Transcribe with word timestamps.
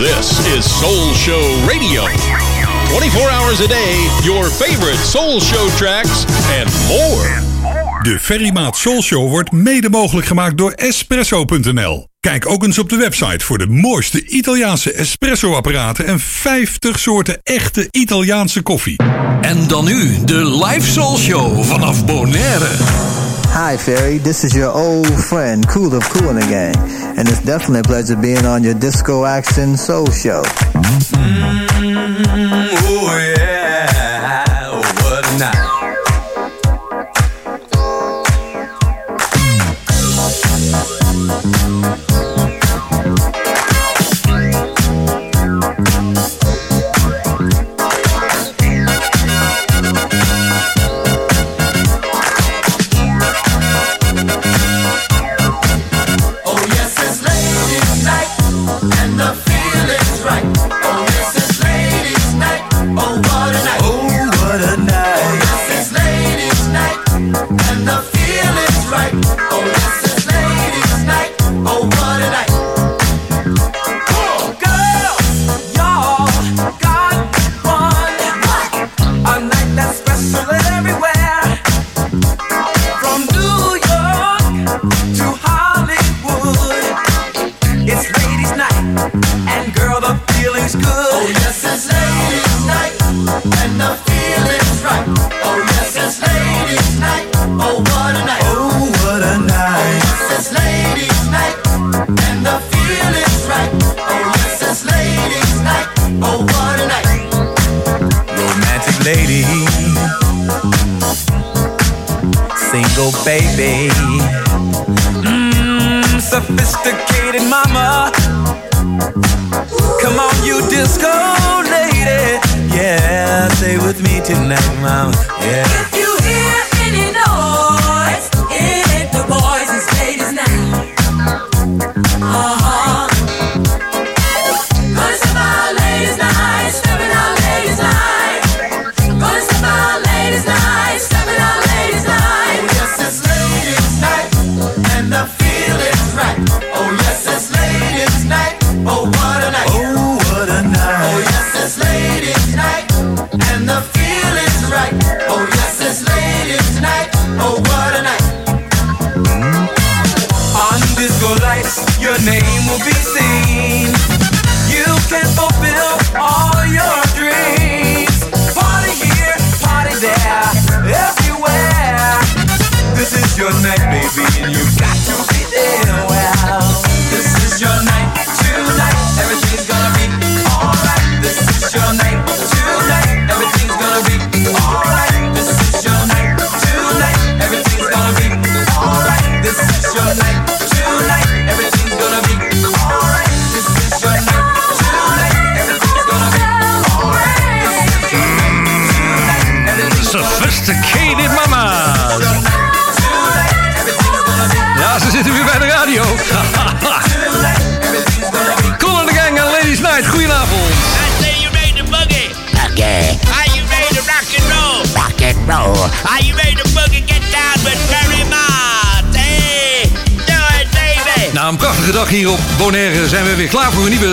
This 0.00 0.38
is 0.56 0.78
Soul 0.78 1.14
Show 1.14 1.66
Radio. 1.66 2.04
24 2.88 3.30
hours 3.30 3.60
a 3.60 3.66
day, 3.66 4.08
your 4.22 4.44
favorite 4.44 4.96
Soul 4.96 5.40
Show 5.40 5.68
tracks 5.76 6.24
and 6.60 6.70
more. 6.88 7.42
De 8.02 8.18
Ferrymaat 8.20 8.76
Soul 8.76 9.02
Show 9.02 9.28
wordt 9.28 9.52
mede 9.52 9.90
mogelijk 9.90 10.26
gemaakt 10.26 10.58
door 10.58 10.70
Espresso.nl. 10.70 12.08
Kijk 12.20 12.48
ook 12.48 12.62
eens 12.64 12.78
op 12.78 12.88
de 12.88 12.96
website 12.96 13.44
voor 13.44 13.58
de 13.58 13.66
mooiste 13.66 14.26
Italiaanse 14.26 14.92
espresso-apparaten 14.92 16.06
en 16.06 16.20
50 16.20 16.98
soorten 16.98 17.38
echte 17.42 17.88
Italiaanse 17.90 18.62
koffie. 18.62 18.96
En 19.40 19.66
dan 19.68 19.84
nu 19.84 20.24
de 20.24 20.64
live 20.64 20.90
Soul 20.90 21.18
Show 21.18 21.64
vanaf 21.64 22.04
Bonaire. 22.04 23.19
Hi, 23.52 23.76
Fairy. 23.76 24.18
This 24.18 24.44
is 24.44 24.54
your 24.54 24.70
old 24.70 25.12
friend, 25.24 25.66
Cool 25.68 25.92
of 25.94 26.04
Cool 26.04 26.34
Gang. 26.34 26.74
And 27.18 27.28
it's 27.28 27.42
definitely 27.42 27.80
a 27.80 27.82
pleasure 27.82 28.16
being 28.16 28.46
on 28.46 28.62
your 28.62 28.74
Disco 28.74 29.24
Action 29.24 29.76
Soul 29.76 30.06
Show. 30.06 30.42
Mm, 30.42 31.60
oh, 32.72 33.34
yeah. 33.36 34.09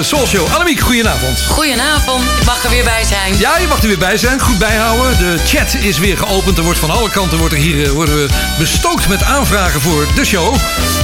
Soulshow. 0.03 0.47
Annemiek, 0.53 0.80
goedenavond. 0.80 1.46
Goedenavond, 1.50 2.24
ik 2.40 2.46
mag 2.46 2.63
er 2.63 2.69
weer 2.69 2.84
bij 2.84 3.03
zijn. 3.03 3.38
Ja, 3.38 3.58
je 3.58 3.68
mag 3.68 3.81
er 3.81 3.88
weer 3.88 3.97
bij 3.97 4.18
zijn. 4.18 4.40
Goed 4.40 4.58
bijhouden. 4.58 5.18
De 5.18 5.38
chat 5.46 5.74
is 5.74 5.97
weer 5.97 6.18
geopend. 6.18 6.58
Er 6.58 6.63
wordt 6.63 6.80
van 6.80 6.90
alle 6.90 7.09
kanten 7.09 7.38
wordt 7.38 7.53
er 7.53 7.59
hier, 7.59 7.85
eh, 7.85 7.90
worden 7.90 8.16
we 8.16 8.28
bestookt 8.57 9.07
met 9.07 9.24
aanvragen 9.24 9.81
voor 9.81 10.07
de 10.16 10.25
show. 10.25 10.56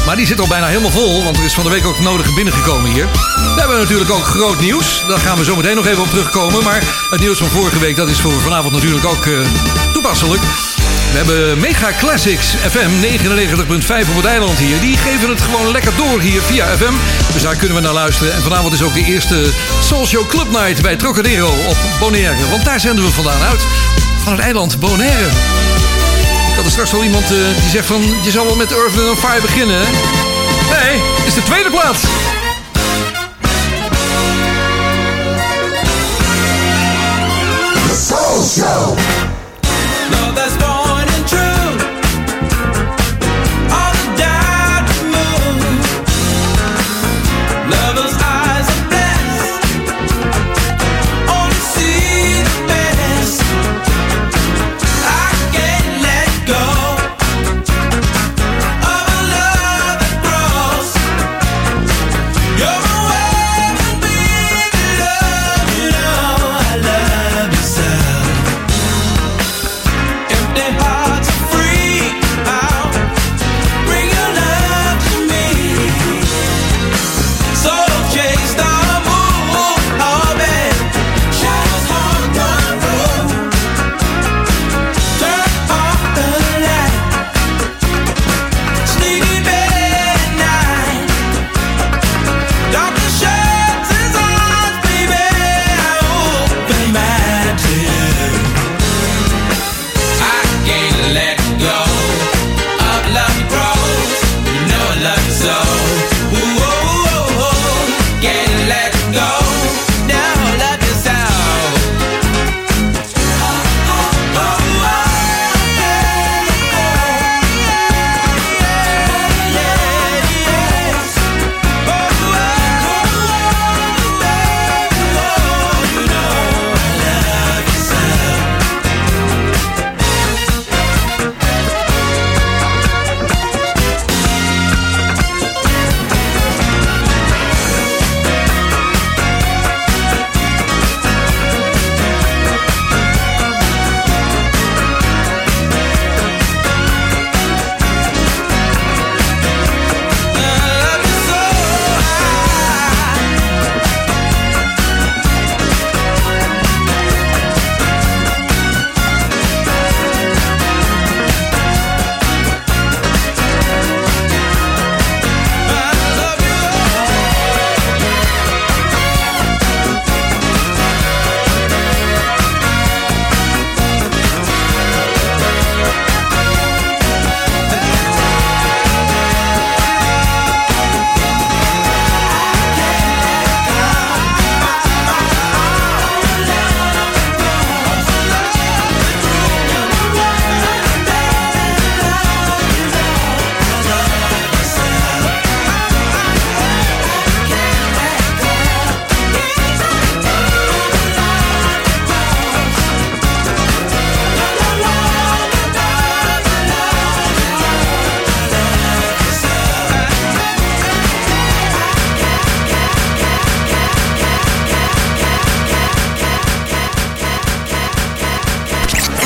Maar 0.06 0.16
die 0.16 0.26
zit 0.26 0.40
al 0.40 0.48
bijna 0.48 0.68
helemaal 0.68 0.92
vol, 0.92 1.24
want 1.24 1.38
er 1.38 1.44
is 1.44 1.54
van 1.54 1.64
de 1.64 1.70
week 1.70 1.86
ook 1.86 2.00
nodige 2.00 2.34
binnengekomen 2.34 2.92
hier. 2.92 3.08
We 3.36 3.60
hebben 3.60 3.78
natuurlijk 3.78 4.12
ook 4.12 4.26
groot 4.26 4.60
nieuws. 4.60 5.04
Daar 5.08 5.20
gaan 5.20 5.38
we 5.38 5.44
zo 5.44 5.56
meteen 5.56 5.76
nog 5.76 5.88
even 5.88 6.02
op 6.02 6.10
terugkomen. 6.10 6.64
Maar 6.64 6.84
het 7.10 7.20
nieuws 7.20 7.38
van 7.38 7.48
vorige 7.48 7.80
week, 7.80 7.96
dat 7.96 8.10
is 8.10 8.20
voor 8.20 8.42
vanavond 8.42 8.74
natuurlijk 8.74 9.06
ook 9.06 9.26
uh, 9.26 9.48
toepasselijk. 9.94 10.42
We 11.14 11.20
hebben 11.20 11.60
Mega 11.60 11.92
Classics 12.00 12.48
FM 12.70 12.90
99.5 13.02 14.10
op 14.10 14.16
het 14.16 14.26
eiland 14.26 14.58
hier. 14.58 14.80
Die 14.80 14.98
geven 14.98 15.30
het 15.30 15.42
gewoon 15.42 15.72
lekker 15.72 15.92
door 15.96 16.20
hier 16.20 16.42
via 16.42 16.66
FM. 16.78 16.94
Dus 17.34 17.42
daar 17.42 17.56
kunnen 17.56 17.76
we 17.76 17.82
naar 17.84 17.94
luisteren. 17.94 18.34
En 18.34 18.42
vanavond 18.42 18.74
is 18.74 18.82
ook 18.82 18.94
de 18.94 19.04
eerste 19.04 19.46
Soul 19.84 20.26
Club 20.28 20.52
Night 20.52 20.82
bij 20.82 20.96
Trocadero 20.96 21.48
op 21.48 21.78
Bonaire. 22.00 22.50
Want 22.50 22.66
daar 22.66 22.80
zenden 22.80 23.06
we 23.06 23.12
vandaan 23.12 23.42
uit. 23.42 23.60
Van 24.24 24.32
het 24.32 24.42
eiland 24.42 24.80
Bonaire. 24.80 25.26
Ik 26.50 26.56
had 26.56 26.66
er 26.66 26.72
straks 26.72 26.94
al 26.94 27.04
iemand 27.04 27.24
uh, 27.24 27.38
die 27.62 27.70
zegt 27.70 27.86
van... 27.86 28.02
Je 28.24 28.32
zal 28.32 28.46
wel 28.46 28.56
met 28.56 28.72
Earth 28.72 29.08
and 29.10 29.20
Fire 29.20 29.42
beginnen. 29.42 29.82
Nee, 30.70 31.02
het 31.18 31.28
is 31.28 31.34
de 31.34 31.44
tweede 31.44 31.70
plaats. 31.70 32.00
Soul 38.08 38.44
Show. 38.44 39.23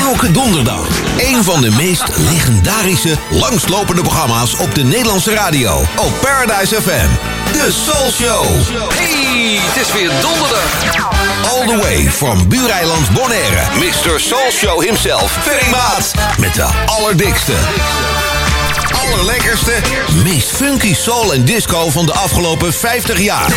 Elke 0.08 0.30
donderdag. 0.30 0.88
Een 1.18 1.44
van 1.44 1.60
de 1.60 1.70
meest 1.70 2.04
legendarische, 2.16 3.16
langslopende 3.30 4.02
programma's 4.02 4.54
op 4.54 4.74
de 4.74 4.84
Nederlandse 4.84 5.34
radio. 5.34 5.80
Op 5.96 6.12
Paradise 6.20 6.82
FM. 6.82 7.08
De 7.52 7.72
Soul 7.84 8.10
Show. 8.10 8.44
Hey, 8.94 9.58
het 9.60 9.86
is 9.86 9.92
weer 9.92 10.10
donderdag. 10.20 10.72
All 11.52 11.66
the 11.66 11.76
way 11.76 12.10
from 12.10 12.48
Buureiland 12.48 13.10
Bonaire. 13.10 13.62
Mr. 13.74 14.20
Soul 14.20 14.50
Show 14.50 14.82
himself, 14.82 15.38
Ferry 15.42 15.70
Maat. 15.70 16.12
Met 16.38 16.54
de 16.54 16.66
allerdikste, 16.86 17.54
allerlekkerste, 19.18 19.72
meest 20.24 20.50
funky 20.50 20.94
soul 20.94 21.34
en 21.34 21.44
disco 21.44 21.90
van 21.90 22.06
de 22.06 22.12
afgelopen 22.12 22.72
50 22.72 23.20
jaar. 23.20 23.48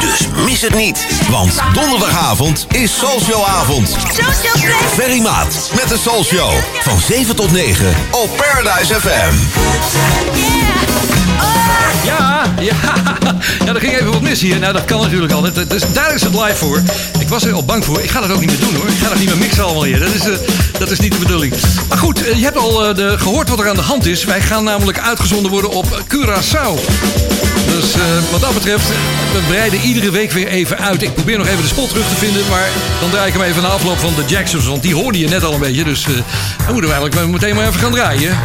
Dus 0.00 0.44
mis 0.44 0.60
het 0.60 0.74
niet, 0.74 1.06
want 1.28 1.60
donderdagavond 1.72 2.66
is 2.70 2.98
Soul 2.98 3.20
Show 3.20 3.44
avond. 3.44 3.96
Ferry 4.92 5.20
Maat 5.20 5.70
met 5.74 5.88
de 5.88 5.98
Soul 5.98 6.24
Show 6.24 6.52
van 6.80 7.00
7 7.00 7.36
tot 7.36 7.52
9 7.52 7.94
op 8.10 8.36
Paradise 8.36 9.00
FM. 9.00 9.34
Ja, 12.04 12.39
ja, 12.70 12.74
ja, 13.64 13.74
er 13.74 13.80
ging 13.80 13.92
even 13.92 14.10
wat 14.10 14.20
mis 14.20 14.40
hier. 14.40 14.58
Nou, 14.58 14.72
dat 14.72 14.84
kan 14.84 15.00
natuurlijk 15.00 15.32
altijd. 15.32 15.70
Dus 15.70 15.82
daar 15.92 16.14
is 16.14 16.22
het 16.22 16.34
live 16.34 16.56
voor. 16.56 16.82
Ik 17.18 17.28
was 17.28 17.44
er 17.44 17.52
al 17.52 17.64
bang 17.64 17.84
voor. 17.84 18.00
Ik 18.00 18.10
ga 18.10 18.20
dat 18.20 18.30
ook 18.30 18.40
niet 18.40 18.50
meer 18.50 18.60
doen 18.60 18.74
hoor. 18.74 18.88
Ik 18.88 18.98
ga 18.98 19.08
dat 19.08 19.18
niet 19.18 19.28
meer 19.28 19.38
mixen 19.38 19.64
allemaal 19.64 19.84
hier. 19.84 19.98
Dat 19.98 20.14
is, 20.14 20.28
eh, 20.28 20.34
dat 20.78 20.90
is 20.90 21.00
niet 21.00 21.12
de 21.12 21.18
bedoeling. 21.18 21.54
Maar 21.88 21.98
goed, 21.98 22.24
eh, 22.24 22.36
je 22.36 22.44
hebt 22.44 22.56
al 22.56 22.86
eh, 22.86 22.94
de, 22.94 23.18
gehoord 23.18 23.48
wat 23.48 23.60
er 23.60 23.68
aan 23.68 23.76
de 23.76 23.82
hand 23.82 24.06
is. 24.06 24.24
Wij 24.24 24.40
gaan 24.40 24.64
namelijk 24.64 24.98
uitgezonden 24.98 25.50
worden 25.50 25.70
op 25.70 26.02
Curaçao. 26.14 26.80
Dus 27.66 27.94
wat 28.30 28.40
dat 28.40 28.54
betreft, 28.54 28.88
we 29.32 29.40
breiden 29.48 29.80
iedere 29.80 30.10
week 30.10 30.32
weer 30.32 30.48
even 30.48 30.78
uit. 30.78 31.02
Ik 31.02 31.14
probeer 31.14 31.38
nog 31.38 31.46
even 31.46 31.62
de 31.62 31.68
spot 31.68 31.88
terug 31.88 32.08
te 32.08 32.14
vinden. 32.14 32.42
Maar 32.50 32.68
dan 33.00 33.10
draai 33.10 33.26
ik 33.26 33.32
hem 33.32 33.42
even 33.42 33.62
na 33.62 33.68
afloop 33.68 33.98
van 33.98 34.14
de 34.14 34.24
Jacksons. 34.26 34.66
Want 34.66 34.82
die 34.82 34.94
hoorde 34.94 35.18
je 35.18 35.28
net 35.28 35.44
al 35.44 35.52
een 35.52 35.60
beetje. 35.60 35.84
Dus 35.84 36.02
dan 36.02 36.72
moeten 36.72 36.90
we 36.90 36.96
eigenlijk 36.96 37.30
meteen 37.30 37.54
maar 37.54 37.66
even 37.66 37.80
gaan 37.80 37.92
draaien. 37.92 38.38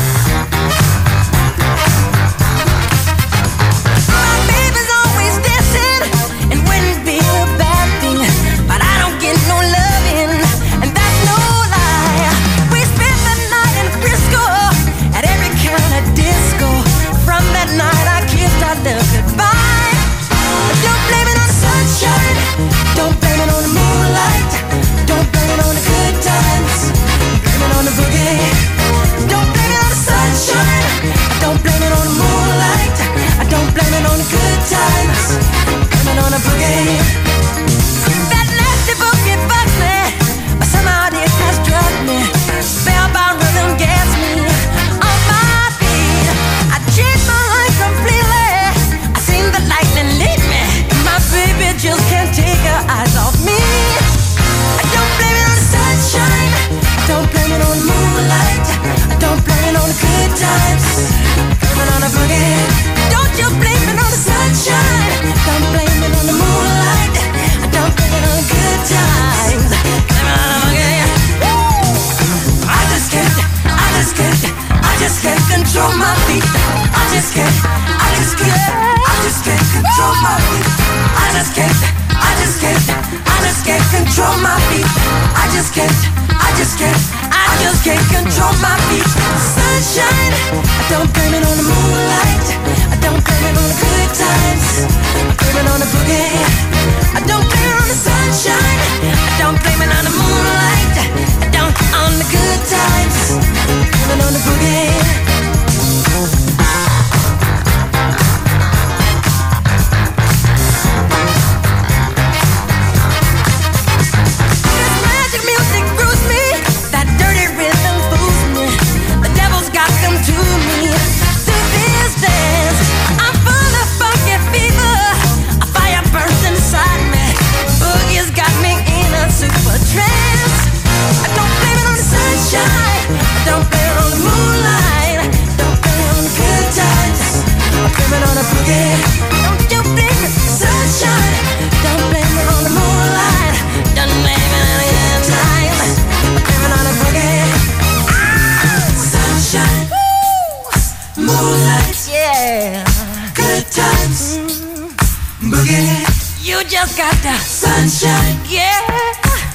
Sunshine, 157.95 158.37
yeah, 158.49 158.81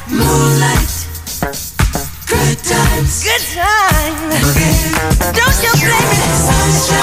moonlight, 0.09 1.07
good 2.27 2.59
times, 2.65 3.23
good 3.23 3.45
times. 3.53 4.35
Boogie, 4.41 5.35
don't 5.37 5.63
you 5.63 5.73
blame 5.79 6.11
it, 6.11 6.37
sunshine. 6.41 7.00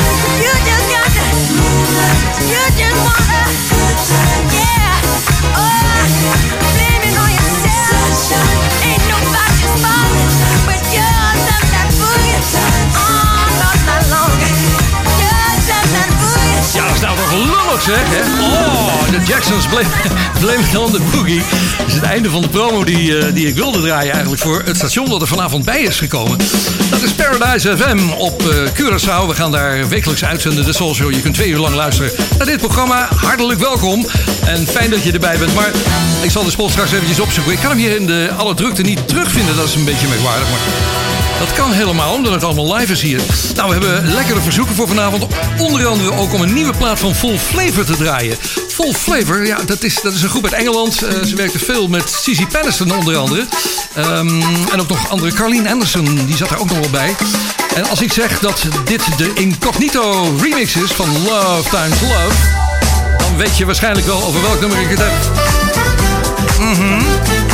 Zeg, 17.88 18.03
hè? 18.10 18.44
Oh, 18.44 19.10
de 19.10 19.25
Jacksons 19.25 19.65
it 19.65 20.77
on 20.77 20.91
the 20.91 21.01
boogie. 21.12 21.41
Dat 21.77 21.88
is 21.88 21.94
het 21.94 22.03
einde 22.03 22.29
van 22.29 22.41
de 22.41 22.48
promo 22.48 22.84
die, 22.84 23.17
eh, 23.17 23.34
die 23.34 23.48
ik 23.48 23.56
wilde 23.56 23.82
draaien 23.82 24.13
eigenlijk 24.13 24.41
voor 24.41 24.62
het 24.65 24.75
station 24.75 25.10
dat 25.10 25.22
er 25.22 25.27
vanavond 25.27 25.65
bij 25.65 25.82
is 25.82 25.98
gekomen. 25.98 26.38
Dat 26.89 27.01
is 27.01 27.12
Paradise 27.12 27.77
FM 27.77 28.10
op 28.17 28.41
eh, 28.41 28.56
Curaçao. 28.74 29.27
We 29.27 29.34
gaan 29.34 29.51
daar 29.51 29.88
wekelijks 29.88 30.25
uitzenden, 30.25 30.65
de 30.65 30.74
Soul 30.74 30.96
Show. 30.96 31.12
Je 31.12 31.22
kunt 31.22 31.34
twee 31.34 31.50
uur 31.50 31.60
lang 31.60 31.75
luisteren 31.75 32.12
naar 32.38 32.48
dit 32.48 32.60
programma. 32.60 33.10
Hartelijk 33.15 33.60
welkom 33.60 34.06
en 34.46 34.67
fijn 34.67 34.89
dat 34.89 35.03
je 35.03 35.12
erbij 35.12 35.38
bent. 35.38 35.56
Maar 35.56 35.72
ik 36.22 36.32
zal 36.32 36.44
de 36.44 36.51
spot 36.51 36.72
straks 36.72 36.91
eventjes 36.91 37.20
opzoeken. 37.20 37.53
Ik 37.53 37.60
kan 37.60 37.70
hem 37.70 37.79
hier 37.79 37.96
in 37.96 38.06
de 38.06 38.32
alle 38.38 38.53
drukte 38.53 38.82
niet 38.82 39.08
terugvinden. 39.08 39.56
Dat 39.56 39.67
is 39.67 39.75
een 39.75 39.86
beetje 39.86 40.08
merkwaardig, 40.08 40.50
maar... 40.50 41.07
Dat 41.39 41.53
kan 41.53 41.72
helemaal, 41.72 42.13
omdat 42.13 42.34
het 42.34 42.44
allemaal 42.44 42.75
live 42.75 42.91
is 42.91 43.01
hier. 43.01 43.22
Nou, 43.56 43.67
we 43.67 43.74
hebben 43.74 44.13
lekkere 44.13 44.41
verzoeken 44.41 44.75
voor 44.75 44.88
vanavond. 44.88 45.25
Onder 45.58 45.88
andere 45.88 46.13
ook 46.13 46.34
om 46.34 46.41
een 46.41 46.53
nieuwe 46.53 46.74
plaat 46.77 47.00
van 47.00 47.15
Full 47.15 47.38
Flavor 47.38 47.86
te 47.86 47.96
draaien. 47.98 48.38
Full 48.67 48.94
Flavor, 48.94 49.46
ja, 49.46 49.58
dat 49.65 49.84
is, 49.84 50.01
dat 50.01 50.13
is 50.13 50.22
een 50.22 50.29
groep 50.29 50.44
uit 50.44 50.53
Engeland. 50.53 51.01
Eh, 51.01 51.24
ze 51.24 51.36
werkte 51.36 51.60
veel 51.60 51.88
met 51.88 52.10
Cici 52.10 52.48
Patterson 52.48 52.91
onder 52.91 53.15
andere. 53.17 53.46
Ehm, 53.94 54.41
en 54.72 54.79
ook 54.79 54.89
nog 54.89 55.10
andere. 55.10 55.34
Carleen 55.34 55.67
Anderson, 55.67 56.25
die 56.25 56.38
zat 56.38 56.50
er 56.50 56.60
ook 56.60 56.70
nog 56.70 56.79
wel 56.79 56.89
bij. 56.89 57.15
En 57.75 57.89
als 57.89 58.01
ik 58.01 58.13
zeg 58.13 58.39
dat 58.39 58.62
dit 58.86 59.01
de 59.17 59.32
Incognito 59.34 60.36
remix 60.41 60.75
is 60.75 60.91
van 60.91 61.10
Love 61.24 61.70
Times 61.70 62.01
Love... 62.01 62.36
dan 63.17 63.38
weet 63.38 63.58
je 63.58 63.65
waarschijnlijk 63.65 64.08
wel 64.08 64.24
over 64.24 64.41
welk 64.41 64.60
nummer 64.60 64.79
ik 64.82 64.89
het 64.89 65.00
heb. 65.00 65.13
Mhm. 66.60 67.47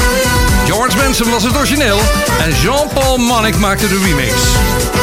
George 0.83 0.97
Benson 0.97 1.31
was 1.31 1.43
het 1.43 1.57
origineel. 1.57 1.99
En 2.39 2.51
Jean-Paul 2.61 3.17
Monnick 3.17 3.57
maakte 3.57 3.87
de 3.87 3.99
remix. 4.05 5.02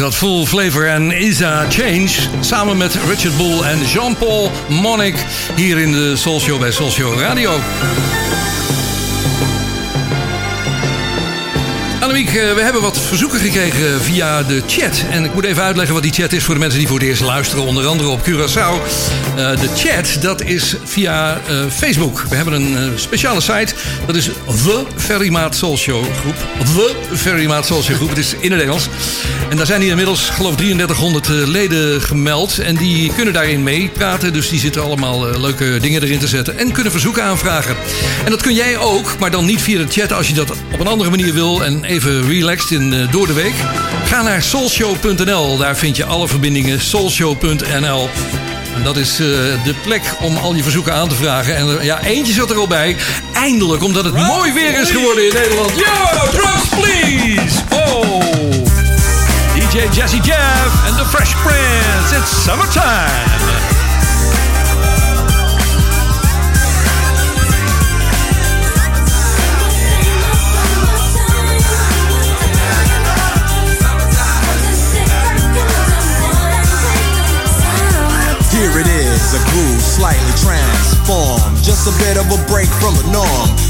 Dat. 0.00 0.14
Full 0.14 0.46
Flavor 0.46 0.88
en 0.88 1.22
Isa 1.22 1.66
Change. 1.68 2.08
Samen 2.40 2.76
met 2.76 2.98
Richard 3.08 3.36
Bull 3.36 3.62
en 3.62 3.78
Jean-Paul 3.84 4.50
Monnick. 4.68 5.14
Hier 5.56 5.78
in 5.78 5.92
de 5.92 6.16
Soul 6.16 6.40
Show 6.40 6.60
bij 6.60 6.70
Soul 6.70 6.90
Show 6.90 7.20
Radio. 7.20 7.50
Annemiek, 12.00 12.28
eh, 12.28 12.54
we 12.54 12.60
hebben 12.60 12.82
wat 12.82 12.98
verzoeken 12.98 13.40
gekregen 13.40 14.02
via 14.02 14.42
de 14.42 14.62
chat. 14.66 15.04
En 15.10 15.24
ik 15.24 15.34
moet 15.34 15.44
even 15.44 15.62
uitleggen 15.62 15.94
wat 15.94 16.02
die 16.02 16.12
chat 16.12 16.32
is 16.32 16.44
voor 16.44 16.54
de 16.54 16.60
mensen 16.60 16.78
die 16.78 16.88
voor 16.88 16.98
het 16.98 17.08
eerst 17.08 17.22
luisteren. 17.22 17.64
Onder 17.64 17.86
andere 17.86 18.08
op 18.08 18.20
Curaçao. 18.28 18.82
Eh, 19.36 19.60
de 19.60 19.68
chat, 19.76 20.22
dat 20.22 20.42
is 20.42 20.76
via 20.84 21.40
eh, 21.48 21.64
Facebook. 21.70 22.24
We 22.28 22.36
hebben 22.36 22.54
een 22.54 22.98
speciale 22.98 23.40
site. 23.40 23.74
Dat 24.06 24.16
is 24.16 24.30
The 24.64 24.84
Ferrymaat 24.96 25.56
Soul 25.56 25.76
Show 25.76 26.04
groep. 26.20 26.36
The 26.74 26.96
Ferrymaat 27.16 27.66
Soul 27.66 27.82
Show 27.82 27.96
groep. 27.96 28.08
Het 28.08 28.18
is 28.18 28.34
in 28.40 28.52
het 28.52 28.60
Engels. 28.60 28.88
En 29.50 29.56
daar 29.56 29.66
zijn 29.66 29.80
hier 29.80 29.90
inmiddels, 29.90 30.28
geloof 30.28 30.50
ik, 30.50 30.56
3300 30.56 31.28
eh, 31.28 31.34
leden 31.34 32.02
gemeld. 32.02 32.58
En 32.58 32.76
die 32.76 33.12
kunnen 33.14 33.34
daarin 33.34 33.62
meepraten. 33.62 34.32
Dus 34.32 34.48
die 34.48 34.60
zitten 34.60 34.82
allemaal 34.82 35.28
eh, 35.28 35.40
leuke 35.40 35.78
dingen 35.80 36.02
erin 36.02 36.18
te 36.18 36.28
zetten. 36.28 36.58
En 36.58 36.72
kunnen 36.72 36.92
verzoeken 36.92 37.22
aanvragen. 37.22 37.76
En 38.24 38.30
dat 38.30 38.42
kun 38.42 38.54
jij 38.54 38.78
ook, 38.78 39.16
maar 39.18 39.30
dan 39.30 39.44
niet 39.44 39.62
via 39.62 39.78
de 39.78 39.86
chat. 39.88 40.12
Als 40.12 40.28
je 40.28 40.34
dat 40.34 40.50
op 40.50 40.80
een 40.80 40.86
andere 40.86 41.10
manier 41.10 41.32
wil 41.32 41.64
en 41.64 41.84
even 41.84 42.28
relaxed 42.28 42.70
in, 42.70 42.92
eh, 42.92 43.12
door 43.12 43.26
de 43.26 43.32
week. 43.32 43.54
Ga 44.04 44.22
naar 44.22 44.42
soulshow.nl. 44.42 45.56
Daar 45.56 45.76
vind 45.76 45.96
je 45.96 46.04
alle 46.04 46.28
verbindingen. 46.28 46.80
Soulshow.nl. 46.80 48.08
Dat 48.84 48.96
is 48.96 49.16
de 49.16 49.74
plek 49.82 50.02
om 50.20 50.36
al 50.36 50.54
je 50.54 50.62
verzoeken 50.62 50.94
aan 50.94 51.08
te 51.08 51.14
vragen. 51.14 51.56
En 51.56 51.78
ja, 51.82 52.02
eentje 52.02 52.32
zat 52.32 52.50
er 52.50 52.56
al 52.56 52.66
bij. 52.66 52.96
Eindelijk, 53.32 53.82
omdat 53.82 54.04
het 54.04 54.14
mooi 54.14 54.52
weer 54.52 54.80
is 54.80 54.90
geworden 54.90 55.26
in 55.26 55.34
Nederland. 55.34 55.70
Yo! 55.76 56.89
Jazzy 59.88 60.22
Jeff 60.22 60.86
and 60.86 60.96
The 60.98 61.04
Fresh 61.06 61.32
Prince. 61.36 62.12
It's 62.12 62.28
summertime. 62.28 62.84
Here 78.52 78.78
it 78.78 78.86
is, 78.86 79.32
a 79.34 79.38
groove 79.50 79.80
slightly 79.80 80.20
transformed. 80.36 81.56
Just 81.62 81.88
a 81.88 81.98
bit 81.98 82.18
of 82.18 82.26
a 82.26 82.46
break 82.46 82.68
from 82.68 82.94
the 82.96 83.10
norm. 83.10 83.69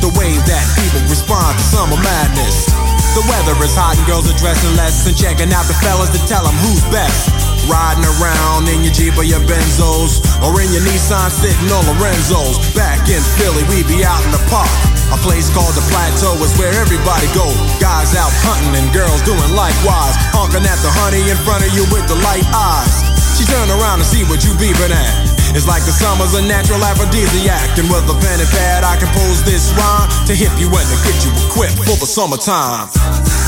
The 0.00 0.12
way 0.18 0.34
that 0.46 0.64
people 0.78 1.02
respond 1.10 1.58
to 1.58 1.64
summer 1.64 1.98
madness. 1.98 2.70
The 3.18 3.24
weather 3.26 3.56
is 3.64 3.74
hot 3.74 3.98
and 3.98 4.06
girls 4.06 4.30
are 4.30 4.38
dressing 4.38 4.70
less 4.78 5.06
and 5.08 5.16
checking 5.16 5.50
out 5.50 5.66
the 5.66 5.74
fellas 5.82 6.12
to 6.14 6.20
tell 6.30 6.46
them 6.46 6.54
who's 6.62 6.84
best. 6.92 7.34
Riding 7.66 8.06
around 8.06 8.70
in 8.70 8.86
your 8.86 8.94
Jeep 8.94 9.18
or 9.18 9.26
your 9.26 9.42
Benzos 9.42 10.22
or 10.44 10.54
in 10.62 10.70
your 10.70 10.84
Nissan 10.86 11.28
sitting 11.32 11.66
on 11.72 11.82
Lorenzo's. 11.90 12.62
Back 12.78 13.10
in 13.10 13.20
Philly, 13.36 13.66
we 13.66 13.82
be 13.90 14.06
out 14.06 14.22
in 14.22 14.30
the 14.30 14.42
park. 14.46 14.70
A 15.10 15.18
place 15.24 15.50
called 15.50 15.74
the 15.74 15.84
Plateau 15.90 16.38
is 16.44 16.54
where 16.60 16.72
everybody 16.78 17.26
go. 17.34 17.48
Guys 17.82 18.14
out 18.14 18.30
hunting 18.44 18.76
and 18.78 18.88
girls 18.94 19.20
doing 19.26 19.50
likewise. 19.56 20.14
Honking 20.30 20.64
at 20.68 20.78
the 20.84 20.92
honey 20.92 21.26
in 21.26 21.38
front 21.42 21.66
of 21.66 21.72
you 21.74 21.84
with 21.90 22.06
the 22.06 22.18
light 22.22 22.46
eyes. 22.54 23.02
She 23.34 23.44
turn 23.48 23.66
around 23.72 24.04
and 24.04 24.08
see 24.08 24.22
what 24.28 24.44
you 24.46 24.52
beeping 24.60 24.94
at. 24.94 25.27
It's 25.56 25.66
like 25.66 25.84
the 25.84 25.92
summer's 25.92 26.34
a 26.34 26.42
natural 26.42 26.82
aphrodisiac. 26.84 27.78
And 27.78 27.88
with 27.88 28.04
a 28.08 28.16
pen 28.20 28.40
and 28.40 28.50
pad, 28.50 28.84
I 28.84 28.96
compose 28.96 29.42
this 29.44 29.72
rhyme 29.72 30.08
to 30.26 30.34
hip 30.34 30.52
you 30.58 30.68
and 30.68 30.88
to 30.88 30.96
get 31.06 31.16
you 31.24 31.30
equipped 31.48 31.78
for 31.78 31.96
the 31.96 32.06
summertime. 32.06 33.47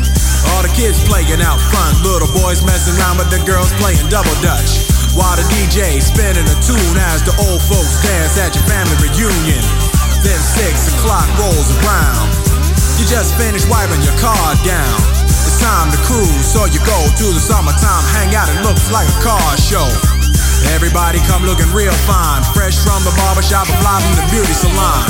All 0.49 0.65
the 0.65 0.73
kids 0.73 1.03
playing 1.05 1.41
out 1.43 1.61
front, 1.69 2.01
little 2.01 2.29
boys 2.33 2.65
messing 2.65 2.97
around 2.97 3.21
with 3.21 3.29
the 3.29 3.41
girls 3.45 3.69
playing 3.77 4.01
double 4.09 4.33
dutch. 4.41 4.89
While 5.13 5.35
the 5.35 5.45
DJ 5.51 5.99
spinning 5.99 6.47
a 6.47 6.57
tune 6.63 6.97
as 7.13 7.21
the 7.21 7.35
old 7.45 7.61
folks 7.67 7.99
dance 8.01 8.39
at 8.39 8.55
your 8.55 8.65
family 8.65 8.95
reunion. 9.03 9.61
Then 10.23 10.39
six 10.39 10.87
o'clock 10.95 11.27
rolls 11.37 11.69
around. 11.81 12.31
You 13.01 13.05
just 13.09 13.35
finished 13.35 13.67
wiping 13.67 14.01
your 14.05 14.15
car 14.21 14.55
down. 14.63 14.97
It's 15.25 15.57
time 15.59 15.89
to 15.91 15.99
cruise, 16.05 16.45
so 16.45 16.69
you 16.69 16.79
go 16.85 16.99
to 17.09 17.27
the 17.33 17.41
summertime 17.41 18.05
hangout. 18.13 18.47
It 18.53 18.61
looks 18.61 18.93
like 18.93 19.09
a 19.09 19.19
car 19.19 19.57
show. 19.57 19.89
Everybody 20.69 21.17
come 21.25 21.43
looking 21.43 21.67
real 21.73 21.93
fine, 22.05 22.45
fresh 22.53 22.77
from 22.77 23.01
the 23.01 23.11
barbershop 23.17 23.65
or 23.67 23.77
fly 23.81 23.97
from 23.97 24.15
the 24.21 24.25
beauty 24.29 24.53
salon. 24.53 25.01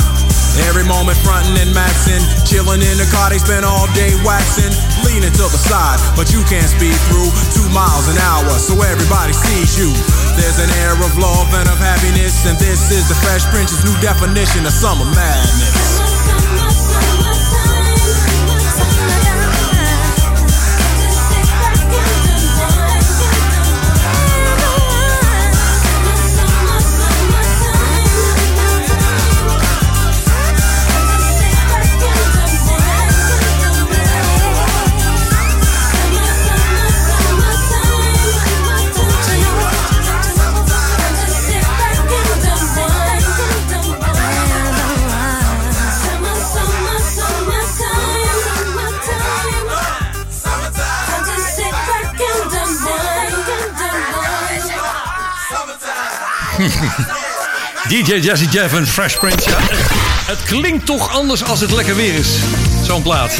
Every 0.68 0.84
moment 0.84 1.16
frontin' 1.20 1.56
and 1.56 1.72
maxin', 1.72 2.20
chillin' 2.44 2.80
in 2.80 2.96
the 2.96 3.08
car, 3.12 3.30
they 3.30 3.40
spend 3.40 3.64
all 3.64 3.88
day 3.92 4.12
waxing, 4.24 4.72
leaning 5.04 5.32
to 5.32 5.46
the 5.50 5.60
side, 5.60 5.98
but 6.14 6.30
you 6.32 6.42
can't 6.46 6.68
speed 6.68 6.96
through 7.08 7.30
two 7.54 7.66
miles 7.72 8.06
an 8.08 8.18
hour, 8.18 8.50
so 8.58 8.78
everybody 8.82 9.32
sees 9.32 9.78
you. 9.78 9.90
There's 10.36 10.58
an 10.58 10.70
air 10.84 10.94
of 10.94 11.12
love 11.18 11.48
and 11.54 11.68
of 11.68 11.78
happiness, 11.78 12.46
and 12.46 12.58
this 12.58 12.90
is 12.90 13.08
the 13.08 13.16
Fresh 13.24 13.44
Prince's 13.50 13.84
new 13.84 13.96
definition 14.00 14.66
of 14.66 14.72
summer 14.72 15.06
madness. 15.14 16.11
DJ 57.88 58.14
Jazzy 58.14 58.46
Jeff 58.50 58.74
en 58.74 58.86
Fresh 58.86 59.16
Prince. 59.16 59.50
Ja, 59.50 59.56
het, 60.26 60.42
klinkt 60.42 60.86
toch 60.86 61.10
anders 61.10 61.44
als 61.44 61.60
het 61.60 61.70
lekker 61.70 61.96
weer 61.96 62.14
is. 62.14 62.28
Zo'n 62.82 63.02
plaat. 63.02 63.38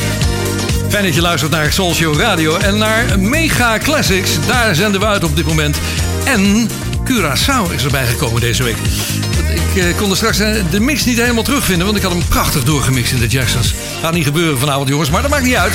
Fijn 0.88 1.04
dat 1.04 1.14
je 1.14 1.20
luistert 1.20 1.52
naar 1.52 1.72
Soul 1.72 1.94
Show 1.94 2.20
Radio 2.20 2.56
en 2.56 2.78
naar 2.78 3.18
Mega 3.18 3.78
Classics. 3.78 4.30
Daar 4.46 4.74
zenden 4.74 5.00
we 5.00 5.06
uit 5.06 5.24
op 5.24 5.36
dit 5.36 5.46
moment. 5.46 5.76
En 6.24 6.68
Curaçao 7.04 7.74
is 7.74 7.84
erbij 7.84 8.06
gekomen 8.06 8.40
deze 8.40 8.62
week. 8.62 8.76
Ik 8.76 9.62
Ik 9.74 9.84
eh, 9.84 9.96
kon 9.96 10.10
er 10.10 10.16
straks 10.16 10.38
eh, 10.38 10.54
de 10.70 10.80
mix 10.80 11.04
niet 11.04 11.18
helemaal 11.20 11.42
terugvinden, 11.42 11.86
want 11.86 11.98
ik 11.98 12.02
had 12.02 12.12
hem 12.12 12.28
prachtig 12.28 12.64
doorgemixt 12.64 13.12
in 13.12 13.18
de 13.18 13.26
Jacksons. 13.26 13.74
Gaat 14.00 14.12
niet 14.12 14.24
gebeuren 14.24 14.58
vanavond, 14.58 14.88
jongens, 14.88 15.10
maar 15.10 15.22
dat 15.22 15.30
maakt 15.30 15.44
niet 15.44 15.54
uit. 15.54 15.72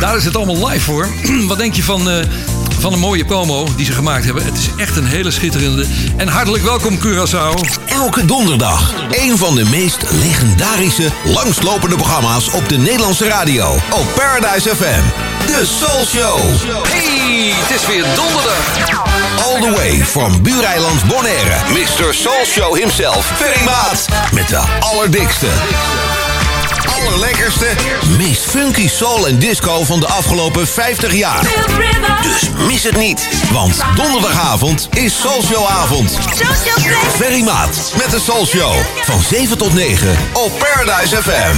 Daar 0.00 0.16
is 0.16 0.24
het 0.24 0.36
allemaal 0.36 0.68
live 0.68 0.84
voor. 0.84 1.08
Wat 1.48 1.58
denk 1.58 1.74
je 1.74 1.82
van, 1.82 2.10
eh, 2.10 2.24
van 2.80 2.92
een 2.92 2.98
mooie 2.98 3.24
promo 3.24 3.68
die 3.76 3.86
ze 3.86 3.92
gemaakt 3.92 4.24
hebben? 4.24 4.44
Het 4.44 4.58
is 4.58 4.68
echt 4.76 4.96
een 4.96 5.06
hele 5.06 5.30
schitterende. 5.30 5.86
En 6.16 6.28
hartelijk 6.28 6.64
welkom, 6.64 6.98
Curaçao. 6.98 7.54
Elke 7.86 8.24
donderdag 8.24 8.94
een 9.10 9.38
van 9.38 9.54
de 9.54 9.64
meest 9.64 10.10
legendarische, 10.10 11.08
langslopende 11.24 11.96
programma's 11.96 12.52
op 12.52 12.68
de 12.68 12.76
Nederlandse 12.76 13.28
radio. 13.28 13.74
Op 13.90 14.06
Paradise 14.14 14.76
FM. 14.76 15.02
De 15.46 15.66
Soul 15.78 16.04
Show. 16.04 16.38
Hey, 16.88 17.52
het 17.54 17.80
is 17.80 17.86
weer 17.86 18.04
donderdag. 18.14 18.98
All 19.44 19.60
the 19.60 19.70
way 19.76 20.04
from 20.04 20.42
Buureiland 20.42 21.04
Bonaire. 21.08 21.56
Mr. 21.72 22.14
Soul 22.14 22.44
Show 22.44 22.76
himself, 22.76 23.32
Ferry 23.36 23.64
Maat. 23.64 24.06
Met 24.32 24.48
de 24.48 24.62
allerdikste, 24.80 25.46
allerlekkerste, 27.06 27.66
meest 28.18 28.42
funky 28.42 28.88
soul 28.88 29.28
en 29.28 29.38
disco 29.38 29.84
van 29.84 30.00
de 30.00 30.06
afgelopen 30.06 30.66
50 30.66 31.14
jaar. 31.14 31.42
Dus 32.22 32.66
mis 32.66 32.82
het 32.82 32.96
niet, 32.96 33.28
want 33.52 33.80
donderdagavond 33.94 34.88
is 34.92 35.20
Soul 35.20 35.42
Show 35.42 35.66
avond. 35.66 36.18
Ferry 37.16 37.42
Maat 37.42 37.92
met 37.96 38.10
de 38.10 38.20
Soul 38.20 38.46
Show 38.46 38.74
van 39.04 39.20
7 39.20 39.58
tot 39.58 39.74
9 39.74 40.16
op 40.32 40.52
Paradise 40.58 41.22
FM. 41.22 41.56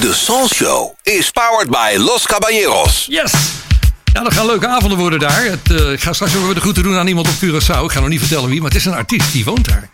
De 0.00 0.12
Soul 0.12 0.48
Show 0.48 0.94
is 1.02 1.30
powered 1.30 1.70
by 1.70 1.96
Los 1.98 2.26
Caballeros. 2.26 3.06
Yes! 3.08 3.32
Ja, 4.12 4.22
dat 4.22 4.34
gaan 4.34 4.46
leuke 4.46 4.68
avonden 4.68 4.98
worden 4.98 5.18
daar. 5.18 5.44
Het, 5.44 5.80
eh, 5.80 5.92
ik 5.92 6.02
ga 6.02 6.12
straks 6.12 6.36
ook 6.36 6.44
weer 6.44 6.54
de 6.54 6.60
groeten 6.60 6.82
doen 6.82 6.96
aan 6.96 7.06
iemand 7.06 7.28
op 7.28 7.34
Curaçao. 7.34 7.84
Ik 7.84 7.92
ga 7.92 8.00
nog 8.00 8.08
niet 8.08 8.20
vertellen 8.20 8.48
wie, 8.48 8.60
maar 8.60 8.70
het 8.70 8.78
is 8.78 8.84
een 8.84 8.94
artiest 8.94 9.32
die 9.32 9.44
woont 9.44 9.68
daar. 9.68 9.88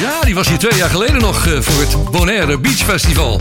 Ja, 0.00 0.20
die 0.20 0.34
was 0.34 0.48
hier 0.48 0.58
twee 0.58 0.78
jaar 0.78 0.90
geleden 0.90 1.20
nog 1.20 1.46
eh, 1.46 1.60
voor 1.60 1.80
het 1.80 2.10
Bonaire 2.10 2.58
Beach 2.58 2.76
Festival. 2.76 3.40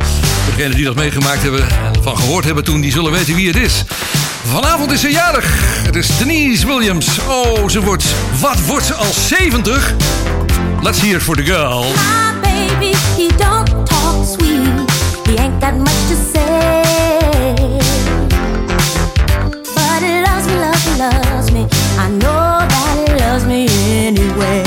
Degenen 0.55 0.75
die 0.75 0.85
dat 0.85 0.95
meegemaakt 0.95 1.41
hebben 1.41 1.61
en 1.61 2.03
van 2.03 2.17
gehoord 2.17 2.45
hebben 2.45 2.63
toen, 2.63 2.81
die 2.81 2.91
zullen 2.91 3.11
weten 3.11 3.35
wie 3.35 3.47
het 3.47 3.57
is. 3.57 3.83
Vanavond 4.51 4.91
is 4.91 5.01
ze 5.01 5.11
jarig. 5.11 5.45
Het 5.85 5.95
is 5.95 6.17
Denise 6.17 6.67
Williams. 6.67 7.07
Oh, 7.27 7.69
ze 7.69 7.81
wordt... 7.81 8.05
Wat 8.39 8.65
wordt 8.65 8.85
ze 8.85 8.93
al 8.93 9.13
70? 9.13 9.93
Let's 10.81 11.01
hear 11.01 11.15
it 11.15 11.23
for 11.23 11.35
the 11.35 11.45
girl. 11.45 11.81
My 11.81 12.39
baby, 12.41 12.95
he 13.15 13.27
don't 13.37 13.87
talk 13.87 14.25
sweet. 14.25 14.91
He 15.27 15.37
ain't 15.37 15.63
got 15.63 15.77
much 15.77 16.07
to 16.09 16.15
say. 16.33 16.46
I 21.99 22.09
know 22.09 22.19
that 22.19 23.07
he 23.09 23.15
loves 23.15 23.45
me 23.45 23.67
anyway. 24.05 24.66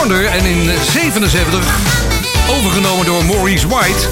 En 0.00 0.06
in 0.06 0.64
1977 0.64 1.64
overgenomen 2.50 3.06
door 3.06 3.24
Maurice 3.24 3.68
White. 3.68 4.06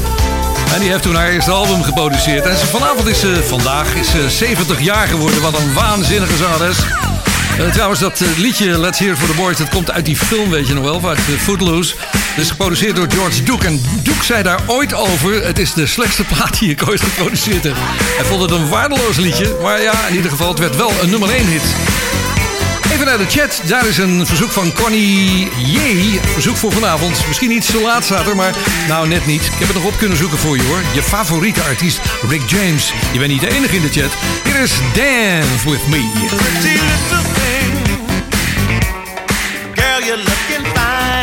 En 0.75 0.81
die 0.81 0.91
heeft 0.91 1.03
toen 1.03 1.15
haar 1.15 1.29
eerste 1.29 1.51
album 1.51 1.83
geproduceerd. 1.83 2.47
En 2.47 2.57
vanavond 2.57 3.07
is 3.07 3.21
ze, 3.21 3.43
vandaag 3.47 3.95
is 3.95 4.11
ze 4.11 4.31
70 4.31 4.81
jaar 4.81 5.09
geworden. 5.09 5.41
Wat 5.43 5.59
een 5.59 5.73
waanzinnige 5.75 6.37
zangeres. 6.37 6.77
Eh, 7.59 7.71
trouwens, 7.73 8.01
dat 8.01 8.21
eh, 8.21 8.29
liedje 8.37 8.79
Let's 8.79 8.99
Hear 8.99 9.17
For 9.17 9.27
The 9.29 9.35
Boys... 9.35 9.57
dat 9.57 9.69
komt 9.69 9.91
uit 9.91 10.05
die 10.05 10.17
film, 10.17 10.51
weet 10.51 10.67
je 10.67 10.75
nog 10.75 10.85
wel, 10.85 11.09
uit 11.09 11.19
uh, 11.19 11.39
Footloose. 11.39 11.95
Dat 12.13 12.45
is 12.45 12.51
geproduceerd 12.51 12.97
door 12.97 13.07
George 13.09 13.43
Duke. 13.43 13.67
En 13.67 13.83
Duke 14.03 14.25
zei 14.25 14.43
daar 14.43 14.61
ooit 14.67 14.95
over... 14.95 15.45
het 15.45 15.59
is 15.59 15.73
de 15.73 15.87
slechtste 15.87 16.25
plaat 16.25 16.59
die 16.59 16.71
ik 16.71 16.89
ooit 16.89 17.01
geproduceerd 17.01 17.65
heb. 17.65 17.75
Hij 18.17 18.25
vond 18.25 18.43
het 18.43 18.51
een 18.51 18.69
waardeloos 18.69 19.17
liedje. 19.17 19.57
Maar 19.63 19.83
ja, 19.83 20.07
in 20.09 20.15
ieder 20.15 20.31
geval, 20.31 20.49
het 20.49 20.59
werd 20.59 20.77
wel 20.77 20.93
een 21.03 21.11
nummer 21.11 21.31
1 21.31 21.47
hit. 21.47 21.63
Even 22.99 23.11
naar 23.11 23.27
de 23.27 23.39
chat. 23.39 23.63
Daar 23.65 23.87
is 23.87 23.99
een 23.99 24.27
verzoek 24.27 24.51
van 24.51 24.73
Connie 24.73 25.49
J. 25.65 25.79
Verzoek 26.33 26.57
voor 26.57 26.73
vanavond. 26.73 27.27
Misschien 27.27 27.51
iets 27.51 27.67
te 27.67 27.81
laat 27.81 28.05
staat 28.05 28.27
er, 28.27 28.37
maar 28.37 28.55
nou 28.89 29.09
net 29.09 29.27
niet. 29.27 29.45
Ik 29.45 29.59
heb 29.59 29.69
het 29.69 29.77
nog 29.77 29.87
op 29.87 29.99
kunnen 29.99 30.19
zoeken 30.19 30.39
voor 30.39 30.57
je 30.57 30.63
hoor. 30.63 30.83
Je 30.95 31.03
favoriete 31.03 31.63
artiest 31.63 32.01
Rick 32.29 32.43
James. 32.51 32.93
Je 33.13 33.19
bent 33.19 33.31
niet 33.31 33.41
de 33.41 33.51
enige 33.51 33.77
in 33.77 33.83
de 33.83 33.89
chat. 33.89 34.11
Hier 34.45 34.63
is 34.63 34.73
Dance 34.95 35.71
With 35.71 35.87
Me. 35.87 36.11
Girl, 39.75 40.05
you're 40.05 40.17
looking 40.17 40.67
fine. 40.75 41.18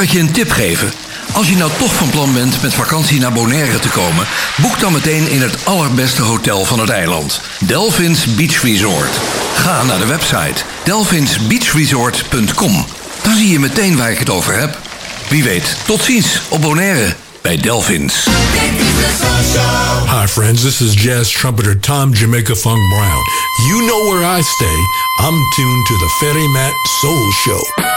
Mag 0.00 0.08
ik 0.08 0.14
je 0.14 0.20
een 0.20 0.32
tip 0.32 0.50
geven? 0.50 0.92
Als 1.32 1.48
je 1.48 1.56
nou 1.56 1.70
toch 1.78 1.94
van 1.94 2.10
plan 2.10 2.32
bent 2.32 2.62
met 2.62 2.74
vakantie 2.74 3.20
naar 3.20 3.32
Bonaire 3.32 3.78
te 3.78 3.88
komen, 3.88 4.26
boek 4.56 4.80
dan 4.80 4.92
meteen 4.92 5.30
in 5.30 5.42
het 5.42 5.56
allerbeste 5.64 6.22
hotel 6.22 6.64
van 6.64 6.80
het 6.80 6.88
eiland, 6.88 7.40
Delphins 7.58 8.34
Beach 8.34 8.62
Resort. 8.62 9.20
Ga 9.54 9.82
naar 9.82 9.98
de 9.98 10.06
website 10.06 10.62
delphinsbeachresort.com. 10.84 12.84
Dan 13.22 13.34
zie 13.34 13.48
je 13.48 13.58
meteen 13.58 13.96
waar 13.96 14.10
ik 14.10 14.18
het 14.18 14.30
over 14.30 14.58
heb. 14.58 14.78
Wie 15.28 15.44
weet, 15.44 15.76
tot 15.86 16.02
ziens 16.02 16.40
op 16.48 16.60
Bonaire 16.60 17.14
bij 17.42 17.56
Delphins. 17.56 18.26
Hi, 20.06 20.26
friends. 20.26 20.62
This 20.62 20.80
is 20.80 21.02
jazz 21.02 21.38
trumpeter 21.38 21.80
Tom 21.80 22.12
Jamaica 22.12 22.54
Funk 22.54 22.88
Brown. 22.88 23.22
You 23.68 23.86
know 23.86 24.12
where 24.12 24.38
I 24.38 24.42
stay. 24.42 24.76
I'm 25.26 25.38
tuned 25.56 25.86
to 25.86 25.96
the 25.96 26.08
Ferry 26.20 26.46
Matt 26.46 26.74
Soul 27.00 27.30
Show. 27.30 27.89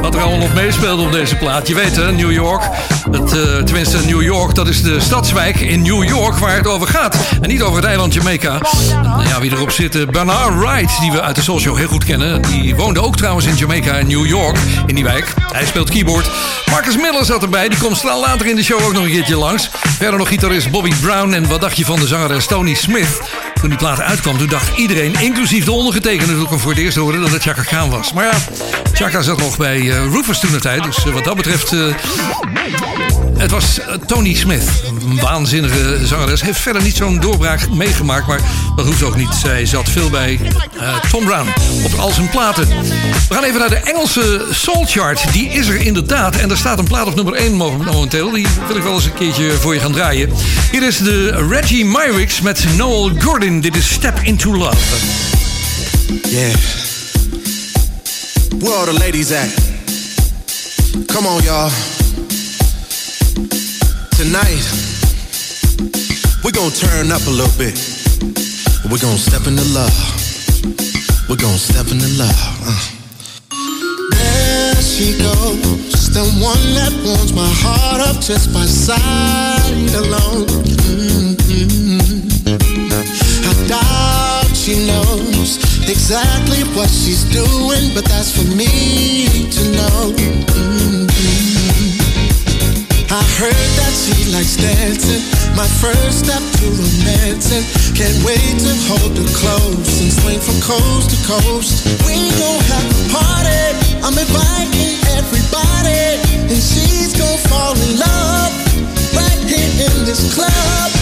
Wat 0.00 0.14
er 0.14 0.20
allemaal 0.20 0.38
nog 0.38 0.54
meespeelde 0.54 1.02
op 1.02 1.12
deze 1.12 1.36
plaat. 1.36 1.68
Je 1.68 1.74
weet 1.74 1.96
hè, 1.96 2.12
New 2.12 2.32
York. 2.32 2.62
Het, 3.10 3.32
eh, 3.32 3.56
tenminste, 3.56 3.98
New 4.06 4.22
York, 4.22 4.54
dat 4.54 4.68
is 4.68 4.82
de 4.82 5.00
stadswijk 5.00 5.60
in 5.60 5.82
New 5.82 6.04
York 6.04 6.38
waar 6.38 6.56
het 6.56 6.66
over 6.66 6.88
gaat. 6.88 7.16
En 7.40 7.48
niet 7.48 7.62
over 7.62 7.76
het 7.76 7.84
eiland 7.84 8.14
Jamaica. 8.14 8.60
Ja, 9.24 9.40
wie 9.40 9.50
erop 9.50 9.70
zit, 9.70 9.94
eh, 9.94 10.06
Bernard 10.06 10.58
Wright, 10.58 11.00
die 11.00 11.12
we 11.12 11.22
uit 11.22 11.36
de 11.36 11.42
Show 11.42 11.76
heel 11.76 11.88
goed 11.88 12.04
kennen. 12.04 12.42
Die 12.42 12.76
woonde 12.76 13.02
ook 13.02 13.16
trouwens 13.16 13.46
in 13.46 13.54
Jamaica 13.54 13.92
en 13.92 14.06
New 14.06 14.26
York, 14.26 14.58
in 14.86 14.94
die 14.94 15.04
wijk. 15.04 15.34
Hij 15.52 15.66
speelt 15.66 15.90
keyboard. 15.90 16.30
Marcus 16.70 16.96
Miller 16.96 17.24
zat 17.24 17.42
erbij, 17.42 17.68
die 17.68 17.78
komt 17.78 17.96
snel 17.96 18.20
later 18.20 18.46
in 18.46 18.56
de 18.56 18.64
show 18.64 18.84
ook 18.84 18.92
nog 18.92 19.04
een 19.04 19.10
keertje 19.10 19.36
langs. 19.36 19.70
Verder 19.96 20.18
nog 20.18 20.28
gitarist 20.28 20.70
Bobby 20.70 20.92
Brown 21.00 21.32
en 21.32 21.48
wat 21.48 21.60
dacht 21.60 21.76
je 21.76 21.84
van 21.84 21.98
de 21.98 22.06
zangeres 22.06 22.46
Tony 22.46 22.74
Smith? 22.74 23.20
Toen 23.60 23.68
die 23.68 23.78
plaat 23.78 24.00
uitkwam, 24.00 24.38
toen 24.38 24.46
dacht 24.46 24.76
iedereen, 24.76 25.14
inclusief 25.20 25.64
de 25.64 25.72
ondergetekende, 25.72 26.32
toen 26.32 26.42
ik 26.42 26.58
voor 26.58 26.70
het 26.70 26.80
eerst 26.80 26.96
hoorde, 26.96 27.20
dat 27.20 27.30
het 27.30 27.42
Chaka 27.42 27.62
Khan 27.62 27.90
was. 27.90 28.12
Maar 28.12 28.24
ja, 28.24 28.38
Chaka 28.92 29.22
zat 29.22 29.38
nog 29.38 29.56
bij 29.56 29.78
uh, 29.78 30.12
Rufus 30.12 30.38
toen 30.38 30.50
de 30.50 30.60
tijd. 30.60 30.82
Dus 30.82 31.04
uh, 31.04 31.12
wat 31.12 31.24
dat 31.24 31.36
betreft, 31.36 31.72
uh, 31.72 31.94
het 33.38 33.50
was 33.50 33.80
Tony 34.06 34.34
Smith. 34.34 34.62
Een 35.00 35.20
waanzinnige 35.20 36.06
zangeres. 36.06 36.40
Heeft 36.40 36.60
verder 36.60 36.82
niet 36.82 36.96
zo'n 36.96 37.20
doorbraak 37.20 37.70
meegemaakt, 37.70 38.26
maar 38.26 38.40
dat 38.76 38.86
hoeft 38.86 39.02
ook 39.02 39.16
niet. 39.16 39.34
Zij 39.42 39.66
zat 39.66 39.88
veel 39.88 40.10
bij 40.10 40.40
Tom 41.10 41.24
Brown 41.24 41.48
op 41.84 41.94
al 41.94 42.10
zijn 42.10 42.30
platen. 42.30 42.66
We 43.28 43.34
gaan 43.34 43.44
even 43.44 43.58
naar 43.58 43.68
de 43.68 43.76
Engelse 43.76 44.46
Soul 44.50 44.84
Chart. 44.84 45.32
Die 45.32 45.48
is 45.48 45.68
er 45.68 45.80
inderdaad. 45.80 46.36
En 46.36 46.50
er 46.50 46.56
staat 46.56 46.78
een 46.78 46.84
plaat 46.84 47.06
op 47.06 47.14
nummer 47.14 47.34
1 47.34 47.54
momenteel. 47.54 48.30
Die 48.30 48.46
wil 48.66 48.76
ik 48.76 48.82
wel 48.82 48.94
eens 48.94 49.04
een 49.04 49.14
keertje 49.14 49.50
voor 49.50 49.74
je 49.74 49.80
gaan 49.80 49.92
draaien. 49.92 50.32
Hier 50.70 50.86
is 50.86 50.98
de 50.98 51.46
Reggie 51.48 51.84
Myricks 51.84 52.40
met 52.40 52.64
Noel 52.76 53.10
Gordon. 53.18 53.60
Dit 53.60 53.76
is 53.76 53.92
Step 53.92 54.20
Into 54.22 54.56
Love. 54.56 54.76
Yeah. 56.28 56.54
Where 58.58 58.74
all 58.74 58.84
the 58.84 58.98
ladies 58.98 59.32
at? 59.32 59.48
Come 61.06 61.28
on, 61.28 61.42
y'all. 61.42 61.70
Tonight, 64.18 64.66
we're 66.42 66.50
gonna 66.50 66.74
turn 66.74 67.12
up 67.12 67.24
a 67.28 67.30
little 67.30 67.56
bit. 67.56 67.78
We're 68.90 68.98
gonna 68.98 69.16
step 69.16 69.46
into 69.46 69.62
love. 69.70 69.94
We're 71.28 71.36
gonna 71.36 71.56
step 71.56 71.86
into 71.86 72.08
love. 72.18 72.34
Uh. 72.66 72.82
There 74.10 74.74
she 74.82 75.16
goes, 75.22 76.10
the 76.10 76.26
one 76.42 76.58
that 76.74 76.90
warms 77.06 77.32
my 77.32 77.46
heart 77.62 78.00
up 78.00 78.20
just 78.20 78.52
by 78.52 78.66
sight 78.66 79.94
alone. 79.94 80.48
Mm-hmm. 81.46 82.50
I 83.46 83.52
doubt 83.68 84.50
she 84.56 84.84
knows 84.84 85.62
exactly 85.88 86.64
what 86.74 86.90
she's 86.90 87.22
doing, 87.30 87.94
but 87.94 88.04
that's 88.06 88.32
for 88.34 88.42
me 88.56 89.46
to 89.52 89.62
know. 89.76 90.10
Mm-hmm. 90.10 91.57
I 93.08 93.24
heard 93.40 93.56
that 93.80 93.94
she 93.96 94.28
likes 94.36 94.60
dancing, 94.60 95.24
my 95.56 95.64
first 95.80 96.28
step 96.28 96.44
to 96.60 96.66
romancing. 96.76 97.64
Can't 97.96 98.20
wait 98.20 98.60
to 98.60 98.72
hold 98.84 99.16
her 99.16 99.30
close 99.32 100.04
and 100.04 100.12
swing 100.12 100.36
from 100.36 100.60
coast 100.60 101.08
to 101.08 101.18
coast. 101.24 101.88
We 102.04 102.20
gon' 102.36 102.60
have 102.68 102.84
a 102.84 103.00
party. 103.08 103.64
I'm 104.04 104.12
inviting 104.12 105.00
everybody, 105.16 106.20
and 106.52 106.60
she's 106.60 107.16
gon' 107.16 107.40
fall 107.48 107.72
in 107.80 107.96
love 107.96 108.52
right 109.16 109.40
here 109.48 109.88
in 109.88 110.04
this 110.04 110.28
club. 110.36 110.92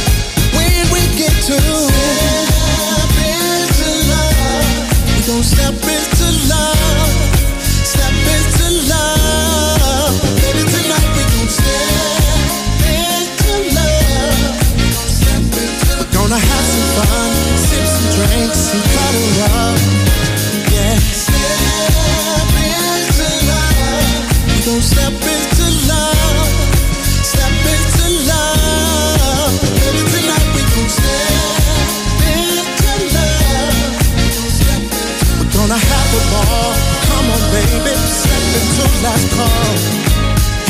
When 0.55 0.87
we 0.95 1.03
get 1.19 1.35
to 1.51 1.59
step 1.59 3.19
into 3.19 3.91
love, 4.15 4.95
we 5.11 5.19
gon' 5.27 5.43
step 5.43 5.75
into 5.75 6.16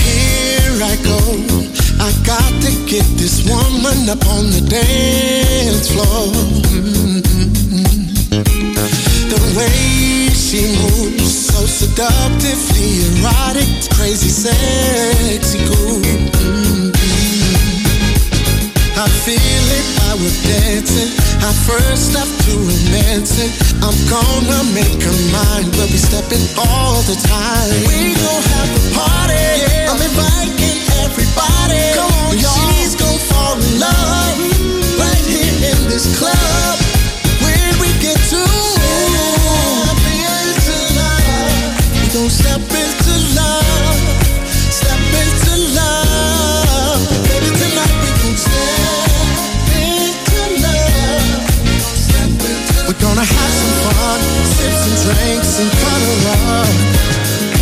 Here 0.06 0.78
I 0.82 0.96
go. 1.02 1.18
I 1.98 2.12
got 2.24 2.52
to 2.62 2.70
get 2.86 3.04
this 3.16 3.42
woman 3.48 4.08
up 4.08 4.24
on 4.26 4.50
the 4.50 4.60
dance 4.68 5.90
floor. 5.90 6.32
Mm-hmm. 6.70 7.20
The 9.32 9.40
way 9.56 10.28
she 10.30 10.60
moves, 10.78 11.46
so 11.48 11.66
seductively 11.66 13.02
erotic, 13.18 13.68
crazy, 13.96 14.28
sexy, 14.28 15.58
cool. 15.66 16.00
Mm-hmm. 16.02 16.95
I 18.96 19.04
feel 19.28 19.36
it 19.36 19.86
I 20.08 20.16
we're 20.16 20.32
dancing. 20.40 21.12
I 21.44 21.52
first 21.68 22.16
step 22.16 22.24
to 22.24 22.52
romancing. 22.56 23.52
I'm 23.84 23.92
gonna 24.08 24.64
make 24.72 25.04
her 25.04 25.18
mine. 25.28 25.68
We'll 25.76 25.92
be 25.92 26.00
stepping 26.00 26.40
all 26.56 27.04
the 27.04 27.12
time. 27.28 27.76
We 27.92 28.16
gon' 28.16 28.40
have 28.56 28.72
a 28.72 28.82
party. 28.96 29.68
I'm 29.84 30.00
inviting 30.00 30.80
everybody. 31.04 31.92
Come 31.92 32.08
on, 32.08 32.40
y'all. 32.40 32.56
She's 32.72 32.96
gon' 32.96 33.20
fall 33.28 33.60
in 33.60 33.84
love 33.84 34.40
right 34.96 35.24
here 35.28 35.76
in 35.76 35.78
this 35.92 36.08
club. 36.16 36.80
When 37.44 37.68
we 37.76 37.92
get 38.00 38.16
to 38.16 38.42
step 38.48 40.00
into 40.08 40.72
love, 40.96 41.52
we 41.92 42.04
gon' 42.16 42.32
step 42.32 42.64
into 42.64 43.12
love, 43.36 43.85
gonna 53.16 53.28
have 53.28 53.50
some 53.50 53.96
fun, 53.96 54.20
sip 54.44 54.72
some 54.72 55.14
drinks 55.14 55.58
and 55.58 55.70
cuddle 55.70 56.26
up. 56.32 56.68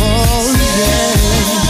Oh 0.01 0.51
yeah. 0.77 1.64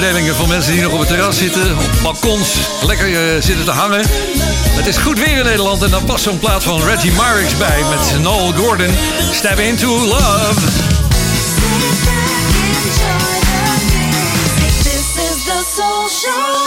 Mededelingen 0.00 0.34
van 0.34 0.48
mensen 0.48 0.72
die 0.72 0.82
nog 0.82 0.92
op 0.92 0.98
het 0.98 1.08
terras 1.08 1.38
zitten, 1.38 1.78
op 1.78 1.90
balkons, 2.02 2.56
lekker 2.82 3.08
uh, 3.08 3.42
zitten 3.42 3.64
te 3.64 3.70
hangen. 3.70 4.02
Het 4.76 4.86
is 4.86 4.96
goed 4.96 5.18
weer 5.18 5.38
in 5.38 5.44
Nederland 5.44 5.82
en 5.82 5.90
dan 5.90 6.04
past 6.04 6.22
zo'n 6.22 6.38
plaat 6.38 6.62
van 6.62 6.82
Reggie 6.82 7.12
Marix 7.12 7.56
bij 7.56 7.82
met 7.90 8.22
Noel 8.22 8.52
Gordon. 8.52 8.94
Step 9.32 9.58
into 9.58 10.06
love. 10.06 10.54
Show. 16.10 16.66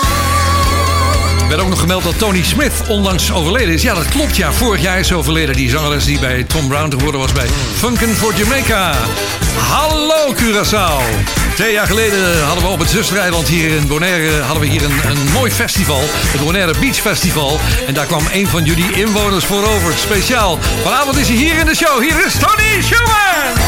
werd 1.49 1.61
ook 1.61 1.69
nog 1.69 1.79
gemeld 1.79 2.03
dat 2.03 2.17
Tony 2.17 2.43
Smith 2.43 2.73
onlangs 2.87 3.31
overleden 3.31 3.73
is. 3.73 3.81
Ja, 3.81 3.93
dat 3.93 4.07
klopt. 4.07 4.35
Ja, 4.35 4.53
vorig 4.53 4.81
jaar 4.81 4.99
is 4.99 5.13
overleden. 5.13 5.55
Die 5.55 5.69
zangeres 5.69 6.05
die 6.05 6.19
bij 6.19 6.43
Tom 6.43 6.67
Brown 6.67 6.89
te 6.89 7.17
was 7.17 7.31
bij 7.31 7.47
Funkin' 7.75 8.15
for 8.15 8.33
Jamaica. 8.35 8.93
Hallo 9.57 10.33
Curaçao. 10.33 11.38
Twee 11.59 11.73
jaar 11.73 11.87
geleden 11.87 12.43
hadden 12.43 12.63
we 12.63 12.69
op 12.69 12.79
het 12.79 12.89
zustereiland 12.89 13.47
hier 13.47 13.69
in 13.69 13.87
Bonaire 13.87 14.41
hadden 14.41 14.61
we 14.61 14.67
hier 14.67 14.83
een, 14.83 15.09
een 15.09 15.31
mooi 15.31 15.51
festival. 15.51 16.01
Het 16.03 16.41
Bonaire 16.41 16.73
Beach 16.79 16.95
Festival. 16.95 17.59
En 17.87 17.93
daar 17.93 18.05
kwam 18.05 18.23
een 18.31 18.47
van 18.47 18.63
jullie 18.63 18.91
inwoners 18.91 19.45
voor 19.45 19.63
over. 19.67 19.93
Speciaal. 19.97 20.59
Vanavond 20.83 21.17
is 21.17 21.27
hij 21.27 21.37
hier 21.37 21.57
in 21.57 21.65
de 21.65 21.75
show. 21.75 22.01
Hier 22.01 22.25
is 22.25 22.33
Tony 22.33 22.81
Schumann. 22.81 23.59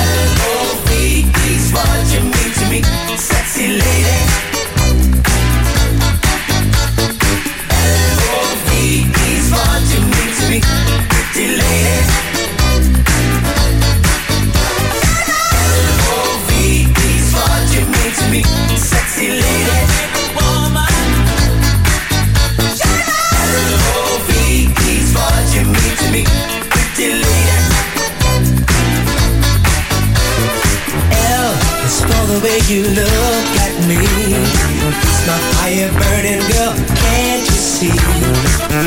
Way 32.51 32.59
you 32.67 32.83
look 32.83 33.47
at 33.63 33.75
me. 33.87 33.95
It's 33.95 35.21
my 35.27 35.39
fire 35.55 35.91
burning 35.99 36.43
girl, 36.51 36.73
can't 36.99 37.43
you 37.47 37.59
see? 37.75 37.95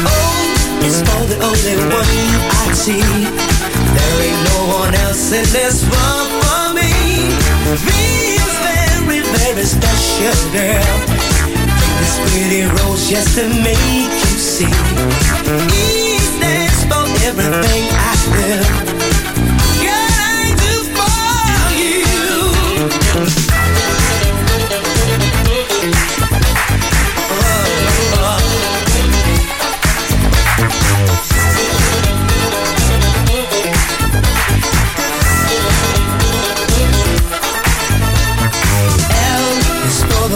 Oh, 0.05 0.85
it's 0.85 1.01
for 1.01 1.23
the 1.33 1.39
only 1.41 1.77
one 1.89 2.17
I 2.61 2.73
see. 2.77 3.01
There 3.97 4.17
ain't 4.27 4.41
no 4.53 4.59
one 4.81 4.95
else 5.07 5.33
in 5.33 5.47
this 5.57 5.81
world 5.89 6.29
for 6.45 6.65
me. 6.77 6.93
V 7.85 7.89
is 8.37 8.55
very, 8.69 9.21
very 9.33 9.65
special 9.65 10.37
girl. 10.53 10.97
This 12.01 12.15
pretty 12.29 12.63
rose 12.77 13.09
just 13.09 13.39
to 13.39 13.49
make 13.65 14.13
you 14.25 14.37
see. 14.53 14.75
E 15.73 16.19
stands 16.37 16.81
for 16.91 17.05
everything 17.29 17.85
I 17.97 18.13
feel. 18.29 19.34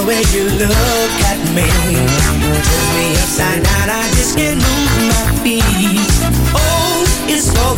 Way 0.09 0.23
you 0.33 0.45
look 0.45 1.15
at 1.31 1.39
me. 1.55 1.69
Turns 2.67 2.91
me 2.97 3.13
upside 3.23 3.63
down, 3.63 3.91
I 3.91 4.11
just 4.17 4.37
can't 4.39 4.57
move 4.57 4.88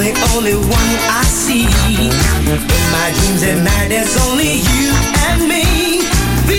the 0.01 0.17
only 0.33 0.55
one 0.57 0.91
I 1.13 1.25
see. 1.29 1.69
In 1.69 2.85
my 2.89 3.09
dreams 3.17 3.43
at 3.45 3.61
night, 3.61 3.89
there's 3.93 4.17
only 4.25 4.65
you 4.65 4.89
and 5.29 5.45
me. 5.45 6.01
V 6.49 6.57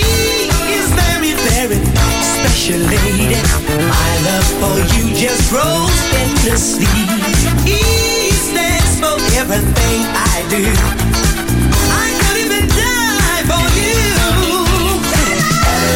is 0.77 0.87
very, 0.93 1.33
very 1.49 1.81
special 2.21 2.77
lady. 2.85 3.41
My 3.65 4.11
love 4.29 4.49
for 4.61 4.77
you 4.93 5.09
just 5.17 5.49
grows 5.49 5.97
endlessly. 6.21 6.85
E 7.65 8.29
stands 8.29 8.93
for 9.01 9.17
everything 9.41 9.99
I 10.13 10.45
do. 10.53 10.61
I 11.89 12.07
could 12.21 12.37
even 12.45 12.65
die 12.69 13.41
for 13.49 13.65
you. 13.81 14.05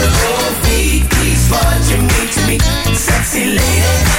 L-O-V-E's 0.01 1.45
what 1.53 1.77
you 1.93 1.99
mean 2.09 2.27
to 2.33 2.41
me, 2.49 2.57
sexy 2.95 3.45
lady. 3.53 4.14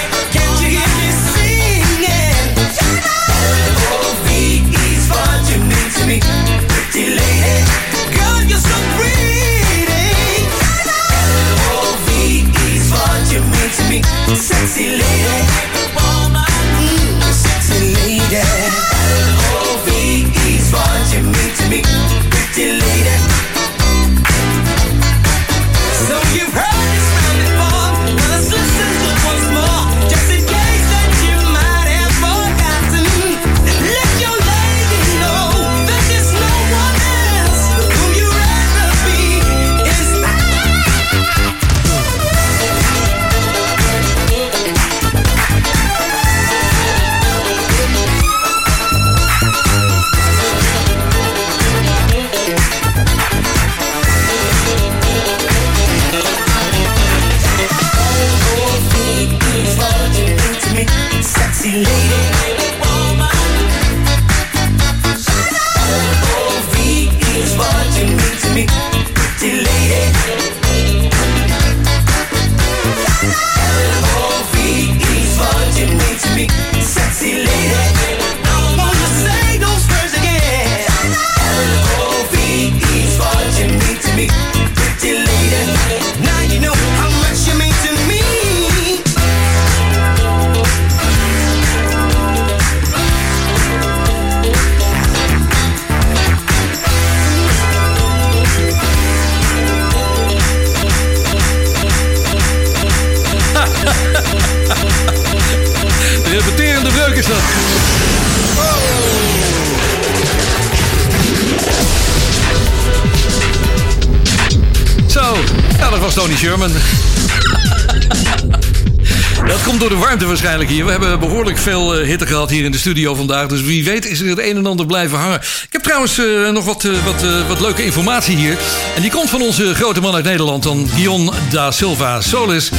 Waarschijnlijk 120.41 120.70
hier. 120.70 120.84
We 120.84 120.91
hebben 120.91 121.18
behoorlijk 121.18 121.59
veel 121.59 121.95
eh, 121.95 122.07
hitte 122.07 122.26
gehad 122.26 122.51
hier 122.51 122.64
in 122.64 122.72
de 122.72 122.78
studio 122.78 123.14
vandaag. 123.14 123.47
Dus 123.47 123.62
wie 123.62 123.84
weet 123.84 124.07
is 124.07 124.20
er 124.20 124.28
het 124.28 124.39
een 124.39 124.57
en 124.57 124.66
ander 124.66 124.87
blijven 124.87 125.18
hangen. 125.18 125.41
Ik 125.41 125.68
heb 125.70 125.82
trouwens 125.82 126.18
eh, 126.18 126.51
nog 126.51 126.64
wat, 126.64 126.84
eh, 126.84 127.05
wat, 127.05 127.24
wat 127.49 127.61
leuke 127.61 127.84
informatie 127.84 128.37
hier. 128.37 128.59
En 128.95 129.03
die 129.03 129.11
komt 129.11 129.30
van 129.30 129.43
onze 129.43 129.74
grote 129.74 130.01
man 130.01 130.14
uit 130.14 130.24
Nederland, 130.24 130.62
dan 130.62 130.89
Guion 130.95 131.30
da 131.51 131.70
Silva 131.70 132.20
Solis. 132.20 132.70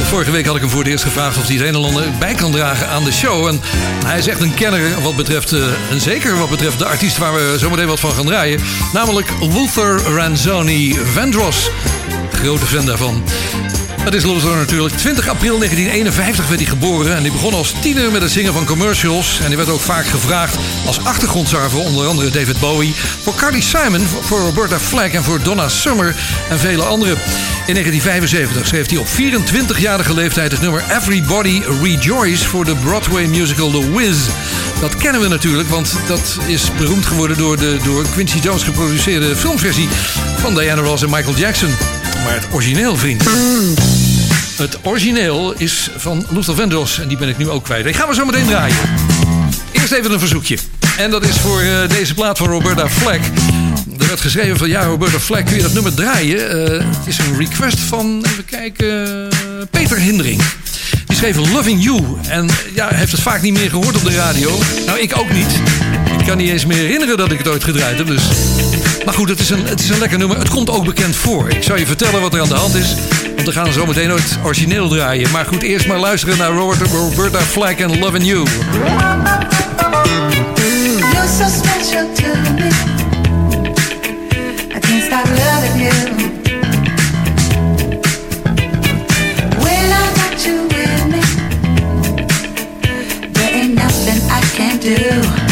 Vorige 0.00 0.30
week 0.30 0.46
had 0.46 0.54
ik 0.54 0.60
hem 0.60 0.70
voor 0.70 0.78
het 0.82 0.88
eerst 0.88 1.04
gevraagd 1.04 1.36
of 1.36 1.46
hij 1.46 1.56
het 1.56 1.66
een 1.66 1.74
en 1.74 1.84
ander 1.84 2.04
bij 2.18 2.34
kan 2.34 2.52
dragen 2.52 2.88
aan 2.88 3.04
de 3.04 3.12
show. 3.12 3.46
En 3.46 3.60
hij 4.04 4.18
is 4.18 4.26
echt 4.26 4.40
een 4.40 4.54
kenner 4.54 5.02
wat 5.02 5.16
betreft, 5.16 5.52
en 5.90 6.00
zeker 6.00 6.38
wat 6.38 6.50
betreft 6.50 6.78
de 6.78 6.86
artiest 6.86 7.18
waar 7.18 7.34
we 7.34 7.54
zometeen 7.58 7.86
wat 7.86 8.00
van 8.00 8.12
gaan 8.12 8.26
draaien. 8.26 8.60
Namelijk 8.92 9.32
Luther 9.40 10.02
Ranzoni 10.02 10.94
Vandross. 11.14 11.70
Grote 12.32 12.66
fan 12.66 12.86
daarvan. 12.86 13.22
Dat 14.06 14.14
is 14.14 14.24
Luther 14.24 14.56
natuurlijk. 14.56 14.96
20 14.96 15.28
april 15.28 15.58
1951 15.58 16.48
werd 16.48 16.60
hij 16.60 16.68
geboren. 16.68 17.16
En 17.16 17.22
hij 17.22 17.30
begon 17.30 17.54
als 17.54 17.74
tiener 17.80 18.12
met 18.12 18.22
het 18.22 18.30
zingen 18.30 18.52
van 18.52 18.66
commercials. 18.66 19.38
En 19.38 19.46
hij 19.46 19.56
werd 19.56 19.68
ook 19.68 19.80
vaak 19.80 20.06
gevraagd 20.06 20.56
als 20.86 21.04
achtergrondzanger 21.04 21.70
voor 21.70 21.84
onder 21.84 22.06
andere 22.06 22.30
David 22.30 22.60
Bowie. 22.60 22.94
Voor 23.22 23.34
Carly 23.34 23.60
Simon, 23.60 24.06
voor 24.20 24.40
Roberta 24.40 24.78
Flack 24.78 25.12
en 25.12 25.24
voor 25.24 25.42
Donna 25.42 25.68
Summer 25.68 26.16
en 26.48 26.58
vele 26.58 26.82
anderen. 26.82 27.18
In 27.66 27.74
1975 27.74 28.66
schreef 28.66 28.88
hij 28.90 28.98
op 28.98 29.06
24-jarige 29.06 30.14
leeftijd 30.14 30.52
het 30.52 30.60
nummer 30.60 30.84
Everybody 30.90 31.62
Rejoice 31.82 32.48
voor 32.48 32.64
de 32.64 32.76
Broadway 32.76 33.26
musical 33.26 33.70
The 33.70 33.92
Wiz. 33.92 34.28
Dat 34.80 34.96
kennen 34.96 35.20
we 35.20 35.28
natuurlijk, 35.28 35.68
want 35.68 35.94
dat 36.06 36.38
is 36.46 36.70
beroemd 36.78 37.06
geworden 37.06 37.38
door 37.38 37.56
de 37.56 37.76
door 37.84 38.04
Quincy 38.08 38.38
Jones 38.38 38.62
geproduceerde 38.62 39.36
filmversie 39.36 39.88
van 40.36 40.54
Diana 40.54 40.80
Ross 40.80 41.02
en 41.02 41.10
Michael 41.10 41.36
Jackson. 41.36 41.70
Maar 42.26 42.34
het 42.34 42.46
origineel, 42.52 42.96
vriend. 42.96 43.24
Het 44.56 44.78
origineel 44.82 45.54
is 45.56 45.90
van 45.96 46.26
Luther 46.30 46.54
Vandross 46.54 47.00
en 47.00 47.08
die 47.08 47.16
ben 47.16 47.28
ik 47.28 47.38
nu 47.38 47.48
ook 47.48 47.64
kwijt. 47.64 47.84
Die 47.84 47.94
gaan 47.94 48.08
we 48.08 48.14
zo 48.14 48.24
meteen 48.24 48.46
draaien. 48.46 48.76
Eerst 49.72 49.92
even 49.92 50.12
een 50.12 50.18
verzoekje. 50.18 50.58
En 50.98 51.10
dat 51.10 51.24
is 51.24 51.36
voor 51.36 51.60
eh, 51.60 51.88
deze 51.88 52.14
plaat 52.14 52.38
van 52.38 52.46
Roberta 52.46 52.88
Flack. 52.88 53.20
Er 53.98 54.06
werd 54.06 54.20
geschreven 54.20 54.56
van 54.56 54.68
ja, 54.68 54.84
Roberta 54.84 55.20
Flack, 55.20 55.46
kun 55.46 55.56
je 55.56 55.62
dat 55.62 55.72
nummer 55.72 55.94
draaien? 55.94 56.50
Eh, 56.50 56.86
het 56.86 57.06
is 57.06 57.18
een 57.18 57.38
request 57.38 57.78
van, 57.78 58.24
even 58.26 58.44
kijken, 58.44 59.28
Peter 59.70 59.98
Hindering. 59.98 60.42
Die 61.16 61.24
schreef 61.24 61.52
Loving 61.52 61.84
You. 61.84 62.02
En 62.28 62.48
ja, 62.74 62.88
heeft 62.94 63.12
het 63.12 63.20
vaak 63.20 63.42
niet 63.42 63.52
meer 63.52 63.70
gehoord 63.70 63.96
op 63.96 64.04
de 64.04 64.14
radio. 64.14 64.58
Nou, 64.86 64.98
ik 64.98 65.18
ook 65.18 65.32
niet. 65.32 65.60
Ik 66.18 66.26
kan 66.26 66.36
niet 66.36 66.48
eens 66.50 66.66
meer 66.66 66.76
herinneren 66.76 67.16
dat 67.16 67.32
ik 67.32 67.38
het 67.38 67.48
ooit 67.48 67.64
gedraaid 67.64 67.98
heb. 67.98 68.06
Dus. 68.06 68.22
Maar 69.04 69.14
goed, 69.14 69.28
het 69.28 69.40
is, 69.40 69.50
een, 69.50 69.66
het 69.66 69.80
is 69.80 69.88
een 69.88 69.98
lekker 69.98 70.18
nummer. 70.18 70.38
Het 70.38 70.48
komt 70.48 70.70
ook 70.70 70.84
bekend 70.84 71.16
voor. 71.16 71.50
Ik 71.50 71.62
zou 71.62 71.78
je 71.78 71.86
vertellen 71.86 72.20
wat 72.20 72.34
er 72.34 72.40
aan 72.40 72.48
de 72.48 72.54
hand 72.54 72.74
is. 72.74 72.94
Want 73.34 73.46
we 73.46 73.52
gaan 73.52 73.72
zo 73.72 73.86
meteen 73.86 74.10
het 74.10 74.38
origineel 74.44 74.88
draaien. 74.88 75.30
Maar 75.30 75.46
goed, 75.46 75.62
eerst 75.62 75.86
maar 75.86 75.98
luisteren 75.98 76.38
naar 76.38 76.50
Robert, 76.50 76.90
Roberta 76.90 77.40
Flack 77.40 77.78
en 77.78 77.98
Loving 77.98 78.24
You. 78.24 78.46
You're 81.12 81.28
so 81.38 81.44
special 81.62 82.12
to 82.14 82.52
me. 82.52 82.95
Do. 94.86 95.45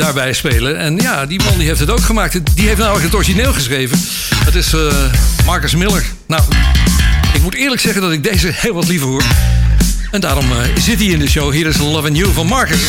Daarbij 0.00 0.32
spelen. 0.32 0.78
En 0.78 0.96
ja, 0.96 1.26
die 1.26 1.42
man 1.44 1.58
die 1.58 1.66
heeft 1.66 1.80
het 1.80 1.90
ook 1.90 2.00
gemaakt. 2.00 2.56
Die 2.56 2.66
heeft 2.66 2.78
namelijk 2.78 3.04
het 3.04 3.14
origineel 3.14 3.52
geschreven. 3.52 3.98
Het 4.44 4.54
is 4.54 4.72
eh, 4.72 5.12
Marcus 5.46 5.74
Miller. 5.74 6.04
Nou, 6.26 6.42
ik 7.34 7.42
moet 7.42 7.54
eerlijk 7.54 7.80
zeggen 7.80 8.02
dat 8.02 8.12
ik 8.12 8.22
deze 8.22 8.50
heel 8.52 8.74
wat 8.74 8.88
liever 8.88 9.08
hoor. 9.08 9.22
En 10.10 10.20
daarom 10.20 10.52
eh, 10.52 10.58
zit 10.78 10.98
hij 10.98 11.08
in 11.08 11.18
de 11.18 11.28
show. 11.28 11.52
Hier 11.52 11.66
is 11.66 11.78
Loving 11.78 12.16
You 12.16 12.32
van 12.32 12.46
Marcus. 12.46 12.80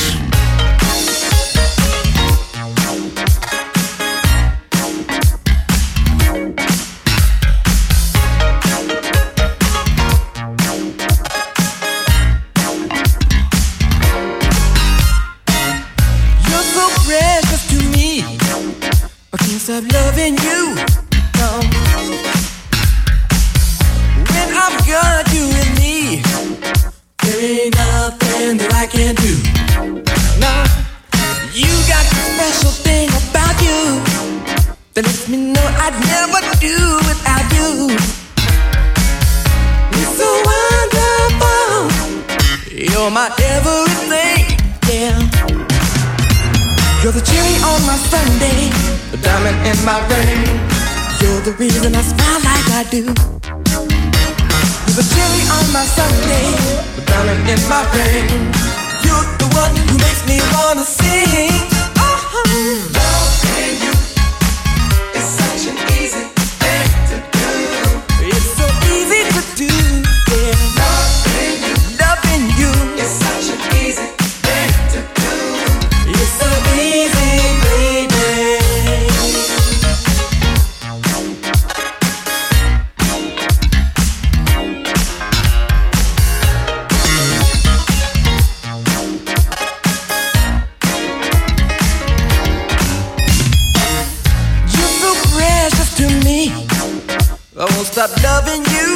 You. 98.82 98.93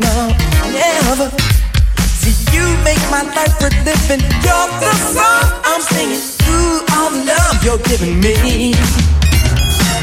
No, 0.00 0.32
never. 0.72 1.28
See, 2.20 2.34
You 2.54 2.64
make 2.88 3.02
my 3.12 3.22
life 3.36 3.54
worth 3.60 3.76
living. 3.84 4.24
You're 4.44 4.70
the 4.80 4.92
song 5.12 5.46
I'm 5.68 5.82
singing. 5.92 6.22
Ooh, 6.48 6.94
all 6.96 7.10
the 7.12 7.22
love 7.28 7.56
you're 7.64 7.82
giving 7.90 8.16
me. 8.20 8.72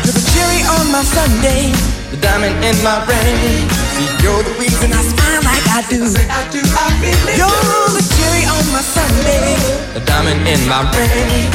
You're 0.04 0.16
the 0.16 0.26
cherry 0.34 0.62
on 0.76 0.86
my 0.96 1.04
Sunday, 1.04 1.74
the 2.12 2.18
diamond 2.22 2.56
in 2.64 2.78
my 2.86 2.98
ring. 3.10 3.68
See, 3.94 4.08
you're 4.24 4.44
the 4.44 4.54
reason 4.62 4.94
I 4.94 5.02
smile 5.12 5.42
like 5.50 5.68
I 5.78 5.82
do. 5.90 6.02
I 6.06 6.42
do, 6.54 6.62
I 6.64 6.88
You're 7.40 7.90
the 7.98 8.06
cherry 8.16 8.44
on 8.46 8.64
my 8.72 8.84
Sunday, 8.96 9.58
the 9.94 10.02
diamond 10.06 10.42
in 10.48 10.62
my 10.70 10.82
ring. 10.96 11.50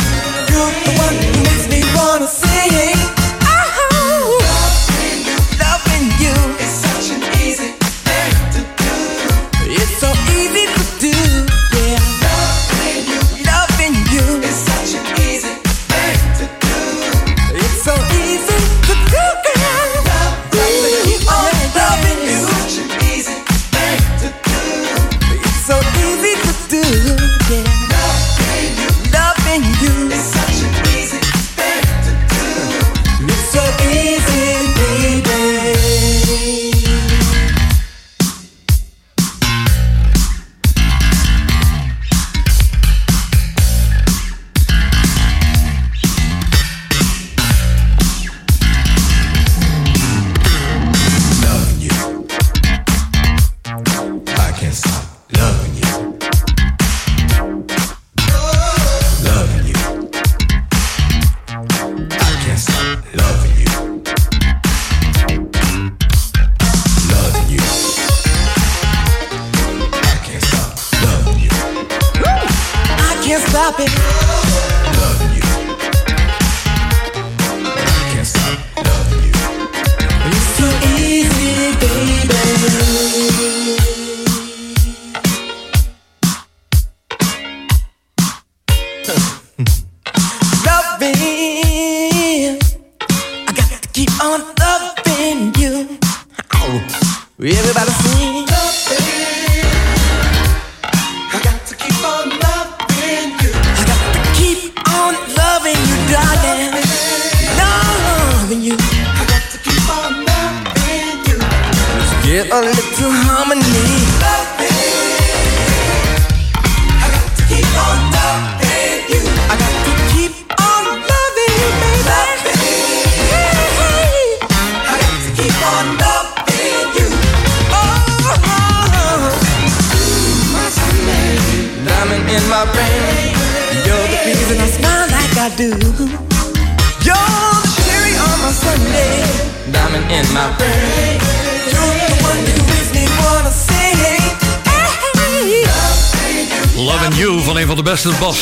You're 0.51 0.73
the 0.85 0.93
one 1.07 1.17
who 1.17 1.33
makes 1.47 1.67
me 1.73 1.81
wanna 1.97 2.27
sing. 2.27 3.22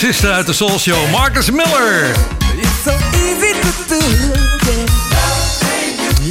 Bassisten 0.01 0.33
uit 0.35 0.47
de 0.47 0.53
Soul 0.53 0.79
Show, 0.79 1.11
Marcus 1.11 1.51
Miller. 1.51 2.03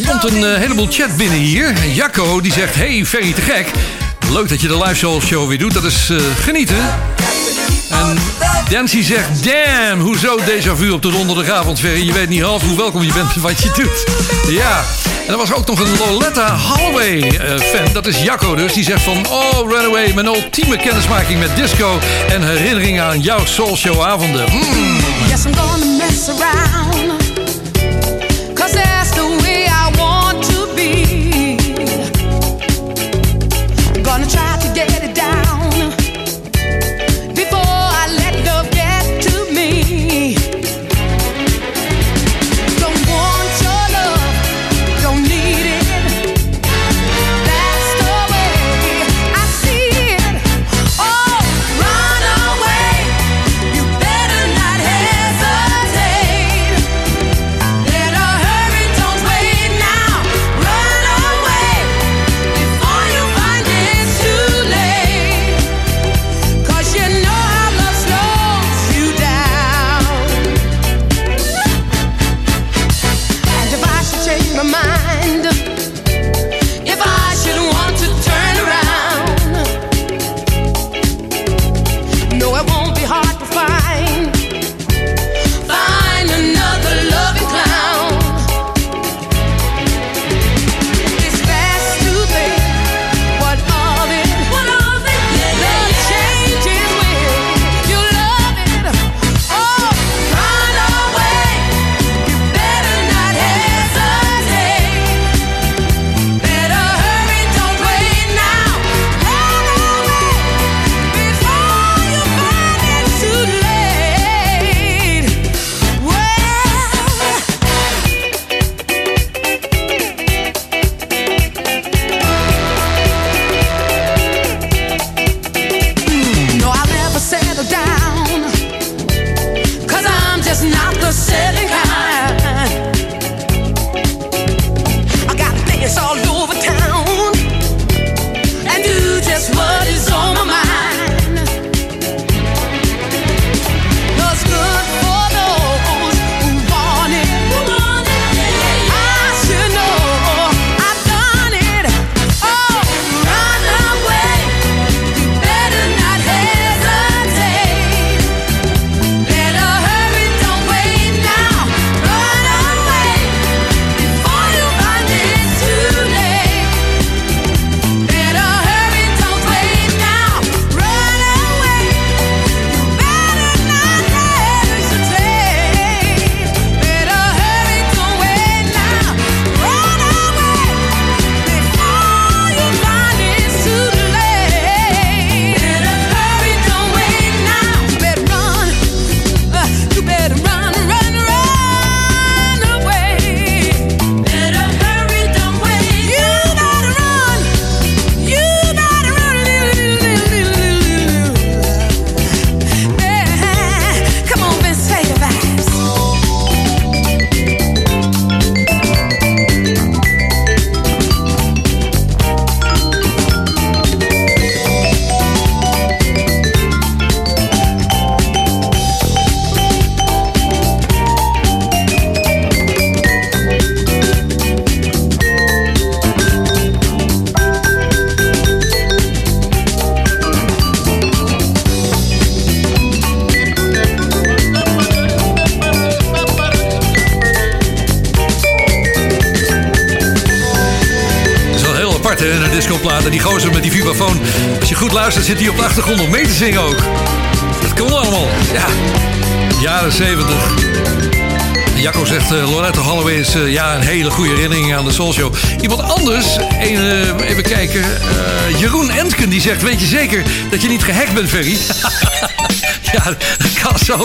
Er 0.03 0.09
komt 0.09 0.23
een 0.23 0.43
eh, 0.43 0.59
heleboel 0.59 0.87
chat 0.89 1.17
binnen 1.17 1.37
hier. 1.37 1.73
Jacco 1.93 2.41
die 2.41 2.51
zegt, 2.51 2.75
hey 2.75 3.05
Ferry, 3.05 3.33
te 3.33 3.41
gek. 3.41 3.71
Leuk 4.29 4.49
dat 4.49 4.61
je 4.61 4.67
de 4.67 4.77
live 4.77 4.95
Soul 4.95 5.21
Show 5.21 5.47
weer 5.47 5.57
doet, 5.57 5.73
dat 5.73 5.83
is 5.83 6.09
eh, 6.09 6.17
genieten. 6.39 6.77
En 7.89 8.17
Dancy 8.69 9.03
zegt, 9.03 9.43
damn, 9.43 10.01
hoezo 10.01 10.37
déjà 10.37 10.75
vu 10.75 10.89
op 10.91 11.01
de 11.01 11.11
donderdagavond, 11.11 11.79
Ferry? 11.79 12.05
Je 12.05 12.13
weet 12.13 12.29
niet 12.29 12.41
half 12.41 12.61
hoe 12.61 12.77
welkom 12.77 13.03
je 13.03 13.13
bent 13.13 13.35
wat 13.35 13.61
je 13.61 13.71
doet. 13.75 14.05
Ja, 14.53 14.83
en 15.27 15.31
er 15.31 15.37
was 15.37 15.53
ook 15.53 15.67
nog 15.67 15.79
een 15.79 15.97
Loletta 15.97 16.57
Holloway-fan, 16.57 17.93
dat 17.93 18.05
is 18.05 18.23
Jacco 18.23 18.55
dus. 18.55 18.73
Die 18.73 18.83
zegt 18.83 19.01
van, 19.01 19.27
oh 19.27 19.71
Runaway, 19.71 20.13
mijn 20.13 20.25
ultieme 20.25 20.77
kennismaking 20.77 21.39
met 21.39 21.55
disco... 21.55 21.99
en 22.29 22.47
herinneringen 22.47 23.03
aan 23.03 23.21
jouw 23.21 23.45
Soul 23.45 23.75
Show 23.75 24.01
avonden. 24.01 24.45
Mm. 24.51 24.97
Yes, 25.27 25.45
I'm 25.45 25.55
gonna 25.55 25.85
mess 25.85 26.29
around. 26.29 27.08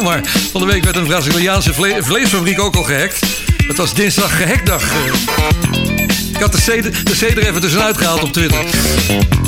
Zomaar. 0.04 0.22
Van 0.52 0.60
de 0.60 0.66
week 0.66 0.84
werd 0.84 0.96
een 0.96 1.06
Braziliaanse 1.06 1.74
vle- 1.74 2.02
vleesfabriek 2.02 2.60
ook 2.60 2.76
al 2.76 2.82
gehackt. 2.82 3.26
Het 3.66 3.76
was 3.76 3.94
dinsdag 3.94 4.36
gehackdag. 4.36 4.82
eh. 4.82 5.12
Ik 6.34 6.40
had 6.40 6.52
de 6.52 6.58
C, 7.18 7.22
er 7.22 7.46
even 7.48 7.60
tussenuit 7.60 7.96
gehaald 7.98 8.22
op 8.22 8.32
Twitter. 8.32 8.64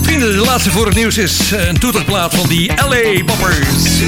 Vrienden, 0.03 0.33
de 0.33 0.45
laatste 0.45 0.71
voor 0.71 0.87
het 0.87 0.95
nieuws 0.95 1.19
is 1.19 1.53
eh, 1.53 1.67
een 1.67 1.79
toeterplaat 1.79 2.35
van 2.35 2.49
die 2.49 2.71
LA 2.89 3.25
friends 3.39 4.01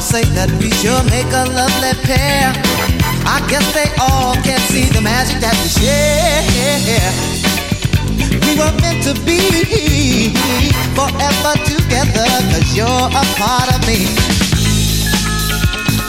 all 0.00 0.06
say 0.06 0.24
that 0.32 0.48
we 0.56 0.72
sure 0.80 0.96
make 1.12 1.28
a 1.28 1.44
lovely 1.52 1.92
pair. 2.08 2.48
I 3.28 3.36
guess 3.52 3.60
they 3.76 3.84
all 4.00 4.32
can't 4.40 4.64
see 4.72 4.88
the 4.88 5.04
magic 5.04 5.44
that 5.44 5.52
we 5.60 5.68
share. 5.68 6.40
We 8.48 8.56
were 8.56 8.72
meant 8.80 9.04
to 9.04 9.12
be 9.28 10.32
forever 10.96 11.52
together, 11.68 12.24
cause 12.48 12.72
you're 12.72 13.08
a 13.12 13.24
part 13.36 13.68
of 13.76 13.84
me. 13.84 14.08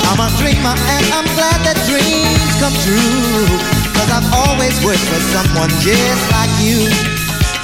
I'm 0.07 0.23
a 0.23 0.31
dreamer 0.39 0.71
and 0.71 1.05
I'm 1.11 1.27
glad 1.35 1.59
that 1.67 1.75
dreams 1.83 2.55
come 2.63 2.71
true. 2.87 3.43
Cause 3.91 4.07
I've 4.07 4.29
always 4.31 4.71
wished 4.87 5.03
for 5.11 5.19
someone 5.35 5.67
just 5.83 6.23
like 6.31 6.53
you. 6.63 6.87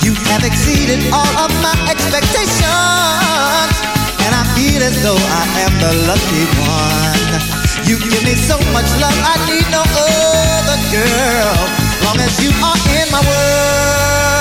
You 0.04 0.12
have 0.28 0.44
exceeded 0.44 1.08
all 1.16 1.34
of 1.40 1.56
my 1.64 1.72
expectations. 1.88 3.97
And 4.28 4.36
I 4.36 4.44
feel 4.60 4.84
as 4.84 5.02
though 5.04 5.16
I 5.16 5.44
am 5.64 5.74
the 5.80 5.92
lucky 6.04 6.44
one. 6.60 7.32
You 7.88 7.96
give 7.96 8.24
me 8.28 8.36
so 8.36 8.60
much 8.76 8.92
love, 9.00 9.16
I 9.24 9.40
need 9.48 9.64
no 9.72 9.80
other 9.80 10.80
girl. 10.92 11.56
Long 12.04 12.20
as 12.20 12.36
you 12.44 12.52
are 12.60 12.76
in 13.00 13.08
my 13.10 13.24
world. 13.24 14.37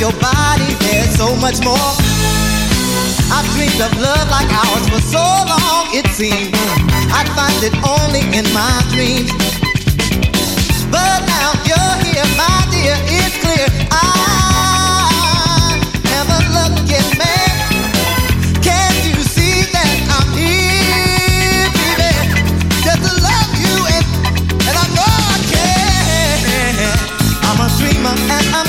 Your 0.00 0.12
body, 0.20 0.74
there's 0.80 1.16
so 1.16 1.34
much 1.36 1.64
more. 1.64 1.92
I've 3.32 3.48
dreamed 3.56 3.80
of 3.80 3.96
love 3.98 4.28
like 4.28 4.50
ours 4.52 4.88
for 4.92 5.00
so 5.00 5.24
long, 5.24 5.88
it 5.96 6.06
seemed. 6.12 6.52
I'd 7.16 7.28
find 7.32 7.56
it 7.64 7.72
only 7.80 8.20
in 8.36 8.44
my 8.52 8.82
dreams. 8.92 9.32
But 10.92 11.24
now 11.24 11.52
you're 11.64 11.96
here, 12.04 12.28
my 12.36 12.66
dear, 12.70 12.96
it's 13.08 13.40
clear. 13.40 13.68
I 13.90 15.80
am 16.12 16.28
a 16.28 16.40
lucky 16.52 17.00
man. 17.16 17.56
Can't 18.60 19.00
you 19.00 19.16
see 19.24 19.64
that 19.72 19.88
I'm 20.12 20.28
here, 20.36 21.72
baby? 21.72 22.12
Just 22.84 23.00
to 23.00 23.12
love 23.16 23.50
you 23.64 23.76
and, 23.96 24.04
and 24.60 24.76
I 24.76 24.86
know 24.92 25.08
I 25.08 25.40
can. 25.48 26.84
I'm 27.48 27.58
a 27.64 27.68
dreamer 27.80 28.12
and 28.12 28.46
I'm 28.54 28.65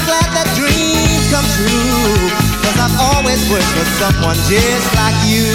Cause 2.64 2.78
I've 2.80 2.98
always 3.14 3.42
wished 3.50 3.74
for 3.76 3.88
someone 4.00 4.38
just 4.48 4.88
like 4.96 5.18
you. 5.28 5.48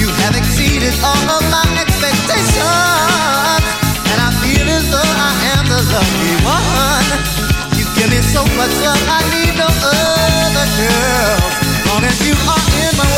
You 0.00 0.08
have 0.22 0.34
exceeded 0.36 0.94
all 1.02 1.26
of 1.36 1.42
my 1.50 1.64
expectations. 1.80 3.64
And 4.10 4.18
I 4.20 4.30
feel 4.42 4.66
as 4.68 4.84
though 4.90 5.12
I 5.28 5.32
am 5.56 5.64
the 5.70 5.80
lucky 5.94 6.34
one. 6.44 7.08
You 7.78 7.84
give 7.96 8.10
me 8.10 8.20
so 8.22 8.42
much 8.58 8.74
love, 8.82 9.02
I 9.08 9.20
need 9.34 9.54
no 9.58 9.68
other 9.70 10.66
girl. 10.78 11.38
Long 11.88 12.02
as 12.04 12.18
you 12.26 12.34
are 12.34 12.66
in 12.84 12.92
my 12.98 13.13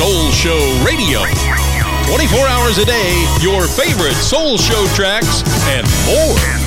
Soul 0.00 0.30
Show 0.30 0.82
Radio. 0.82 1.20
24 2.06 2.48
hours 2.48 2.78
a 2.78 2.86
day, 2.86 3.22
your 3.42 3.68
favorite 3.68 4.14
Soul 4.14 4.56
Show 4.56 4.86
tracks, 4.94 5.42
and 5.68 5.86
more. 6.06 6.59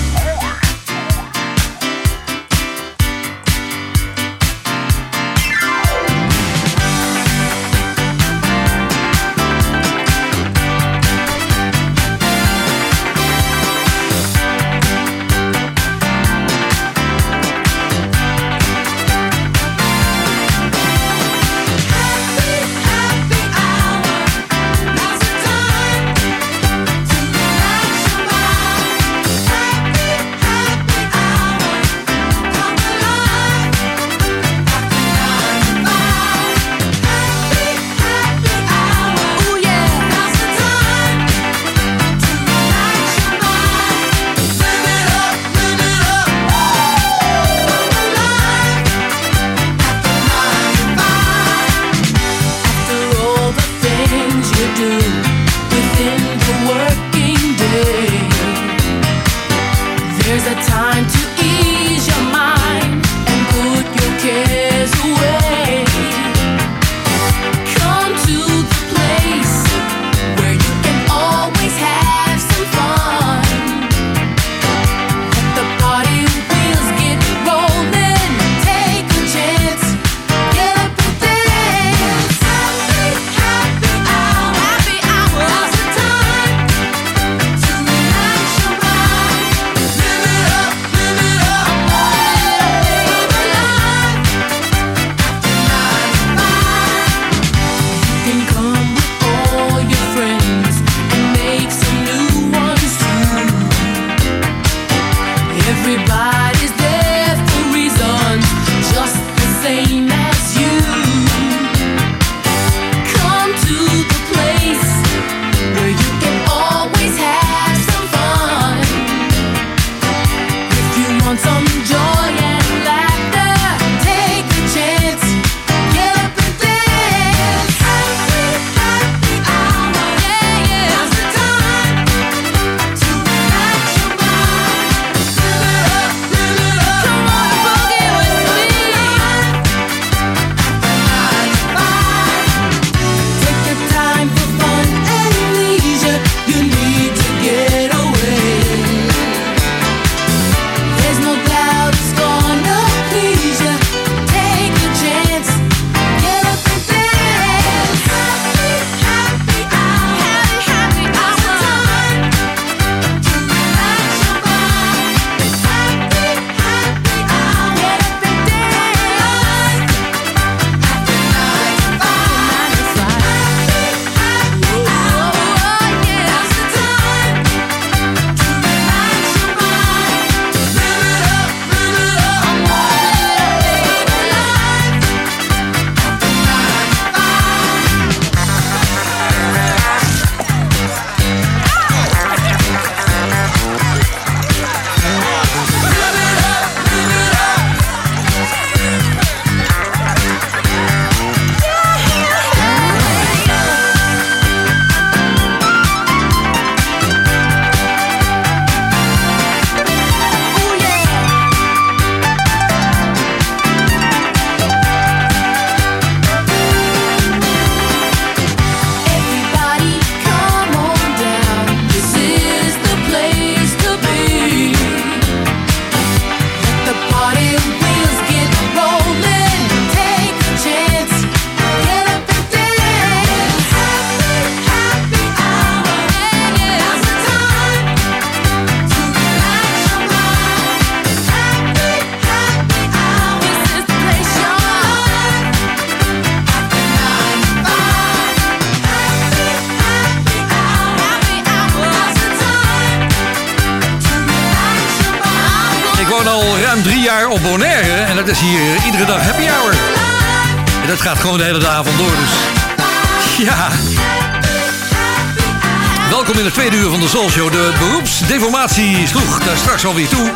Beroepsdeformatie 268.50 269.08
sloeg 269.08 269.44
daar 269.44 269.58
straks 269.58 269.86
alweer 269.86 270.08
toe. 270.08 270.32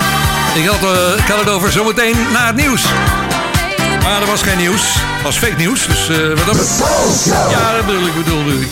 Ik 0.56 0.66
had, 0.66 0.84
eh, 0.84 1.18
ik 1.18 1.28
had 1.28 1.40
het 1.40 1.50
over 1.50 1.72
zometeen 1.72 2.16
na 2.32 2.46
het 2.46 2.56
nieuws. 2.56 2.84
Maar 4.04 4.22
er 4.22 4.28
was 4.28 4.42
geen 4.42 4.58
nieuws. 4.58 4.82
Het 4.94 5.24
was 5.24 5.38
fake 5.38 5.56
nieuws. 5.58 5.88
Dus 5.88 6.10
eh, 6.10 6.28
wat 6.28 6.46
dat 6.46 6.84
Ja, 7.50 7.76
dat 7.76 7.86
bedoel 7.86 8.08
ik, 8.08 8.16
bedoel 8.16 8.62
ik. 8.62 8.72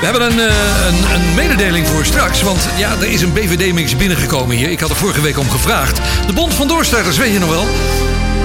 We 0.00 0.06
hebben 0.06 0.22
een, 0.22 0.40
eh, 0.40 0.86
een, 0.86 1.14
een 1.14 1.34
mededeling 1.34 1.88
voor 1.88 2.04
straks. 2.04 2.42
Want 2.42 2.68
ja, 2.76 2.90
er 3.00 3.10
is 3.10 3.22
een 3.22 3.32
BVD-mix 3.32 3.96
binnengekomen 3.96 4.56
hier. 4.56 4.70
Ik 4.70 4.80
had 4.80 4.90
er 4.90 4.96
vorige 4.96 5.20
week 5.20 5.38
om 5.38 5.50
gevraagd. 5.50 6.00
De 6.26 6.32
Bond 6.32 6.54
van 6.54 6.68
Doorstarters, 6.68 7.16
weet 7.16 7.32
je 7.32 7.38
nog 7.38 7.50
wel? 7.50 7.66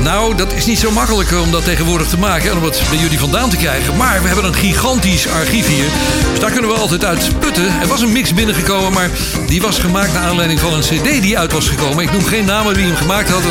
Nou, 0.03 0.35
dat 0.35 0.53
is 0.53 0.65
niet 0.65 0.79
zo 0.79 0.91
makkelijk 0.91 1.31
om 1.31 1.51
dat 1.51 1.63
tegenwoordig 1.63 2.07
te 2.07 2.17
maken 2.17 2.51
en 2.51 2.57
om 2.57 2.63
het 2.63 2.81
bij 2.89 2.97
jullie 2.97 3.19
vandaan 3.19 3.49
te 3.49 3.57
krijgen. 3.57 3.97
Maar 3.97 4.21
we 4.21 4.27
hebben 4.27 4.45
een 4.45 4.55
gigantisch 4.55 5.27
archief 5.27 5.67
hier. 5.67 5.87
Dus 6.29 6.39
daar 6.39 6.51
kunnen 6.51 6.69
we 6.71 6.77
altijd 6.77 7.05
uit 7.05 7.39
putten. 7.39 7.81
Er 7.81 7.87
was 7.87 8.01
een 8.01 8.11
mix 8.11 8.33
binnengekomen, 8.33 8.93
maar 8.93 9.09
die 9.47 9.61
was 9.61 9.79
gemaakt 9.79 10.13
naar 10.13 10.23
aanleiding 10.23 10.59
van 10.59 10.73
een 10.73 10.81
CD 10.81 11.21
die 11.21 11.39
uit 11.39 11.51
was 11.51 11.67
gekomen. 11.67 12.03
Ik 12.03 12.11
noem 12.11 12.25
geen 12.25 12.45
namen 12.45 12.75
wie 12.75 12.85
hem 12.85 12.95
gemaakt 12.95 13.29
had. 13.29 13.43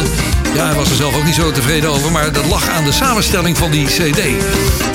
Ja, 0.54 0.66
hij 0.66 0.74
was 0.74 0.90
er 0.90 0.96
zelf 0.96 1.16
ook 1.16 1.24
niet 1.24 1.34
zo 1.34 1.50
tevreden 1.50 1.90
over, 1.90 2.12
maar 2.12 2.32
dat 2.32 2.46
lag 2.46 2.68
aan 2.68 2.84
de 2.84 2.92
samenstelling 2.92 3.58
van 3.58 3.70
die 3.70 3.86
CD. 3.86 4.22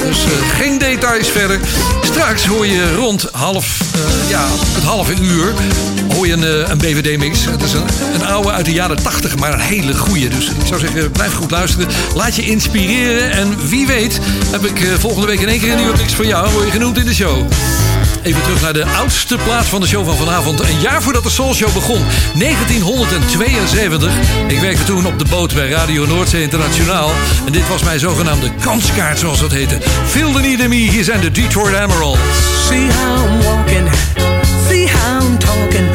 Dus 0.08 0.24
eh, 0.24 0.32
geen 0.54 0.78
details 0.78 1.30
verder. 1.30 1.60
Straks 2.02 2.46
hoor 2.46 2.68
je 2.68 2.96
rond 2.96 3.28
half, 3.32 3.80
eh, 3.94 4.30
ja, 4.30 4.48
het 4.52 4.84
halve 4.84 5.14
uur 5.22 5.54
hoor 6.14 6.28
je 6.28 6.34
een, 6.34 6.44
eh, 6.44 6.70
een 6.70 6.78
BVD-mix. 6.78 7.46
Het 7.46 7.64
is 7.64 7.74
een, 7.74 7.84
een 8.14 8.26
oude 8.26 8.52
uit 8.52 8.66
de 8.66 8.74
jaren 8.74 9.04
80, 9.04 9.38
maar 9.38 9.54
een 9.54 9.60
hele 9.60 9.96
goeie. 9.96 10.30
Dus 10.30 10.50
ik 10.50 10.66
zou 10.66 10.80
zeggen, 10.80 11.12
blijf 11.12 11.34
goed 11.34 11.52
luisteren. 11.52 11.88
Laat 12.16 12.36
je 12.36 12.42
inspireren. 12.42 13.32
En 13.32 13.70
wie 13.70 13.88
weet 13.88 14.20
heb 14.52 14.66
ik 14.66 14.88
volgende 15.00 15.28
week 15.28 15.40
in 15.40 15.48
één 15.48 15.60
keer 15.60 15.72
een 15.72 15.78
nieuwe 15.78 15.98
mix 15.98 16.14
voor 16.14 16.26
jou. 16.26 16.52
Word 16.52 16.66
je 16.66 16.72
genoemd 16.72 16.98
in 16.98 17.06
de 17.06 17.14
show. 17.14 17.48
Even 18.30 18.44
terug 18.44 18.62
naar 18.62 18.74
de 18.74 18.86
oudste 18.86 19.38
plaat 19.44 19.66
van 19.66 19.82
de 19.82 19.88
show 19.88 20.06
van 20.06 20.16
vanavond. 20.16 20.60
Een 20.60 20.80
jaar 20.80 21.02
voordat 21.02 21.24
de 21.24 21.30
Soul 21.30 21.54
Show 21.54 21.74
begon. 21.74 22.06
1972. 22.36 24.14
Ik 24.48 24.60
werkte 24.60 24.84
toen 24.84 25.06
op 25.06 25.20
de 25.20 25.26
boot 25.30 25.54
bij 25.54 25.70
Radio 25.70 26.06
Noordzee 26.06 26.42
Internationaal. 26.42 27.12
En 27.46 27.52
dit 27.52 27.68
was 27.68 27.84
mijn 27.84 28.00
zogenaamde 28.00 28.52
kanskaart, 28.60 29.20
zoals 29.20 29.40
dat 29.40 29.52
heette. 29.52 29.78
Feel 30.06 30.32
the 30.32 30.40
need 30.40 30.60
in 30.60 30.70
me. 30.70 30.76
Hier 30.76 31.04
zijn 31.04 31.20
de 31.22 31.32
Detroit 31.32 31.74
Emeralds. 31.74 32.20
See 32.68 32.88
how 32.92 33.26
I'm 33.26 33.42
walking, 33.42 33.90
see 34.68 34.88
how 34.88 35.24
I'm 35.24 35.38
talking. 35.38 35.90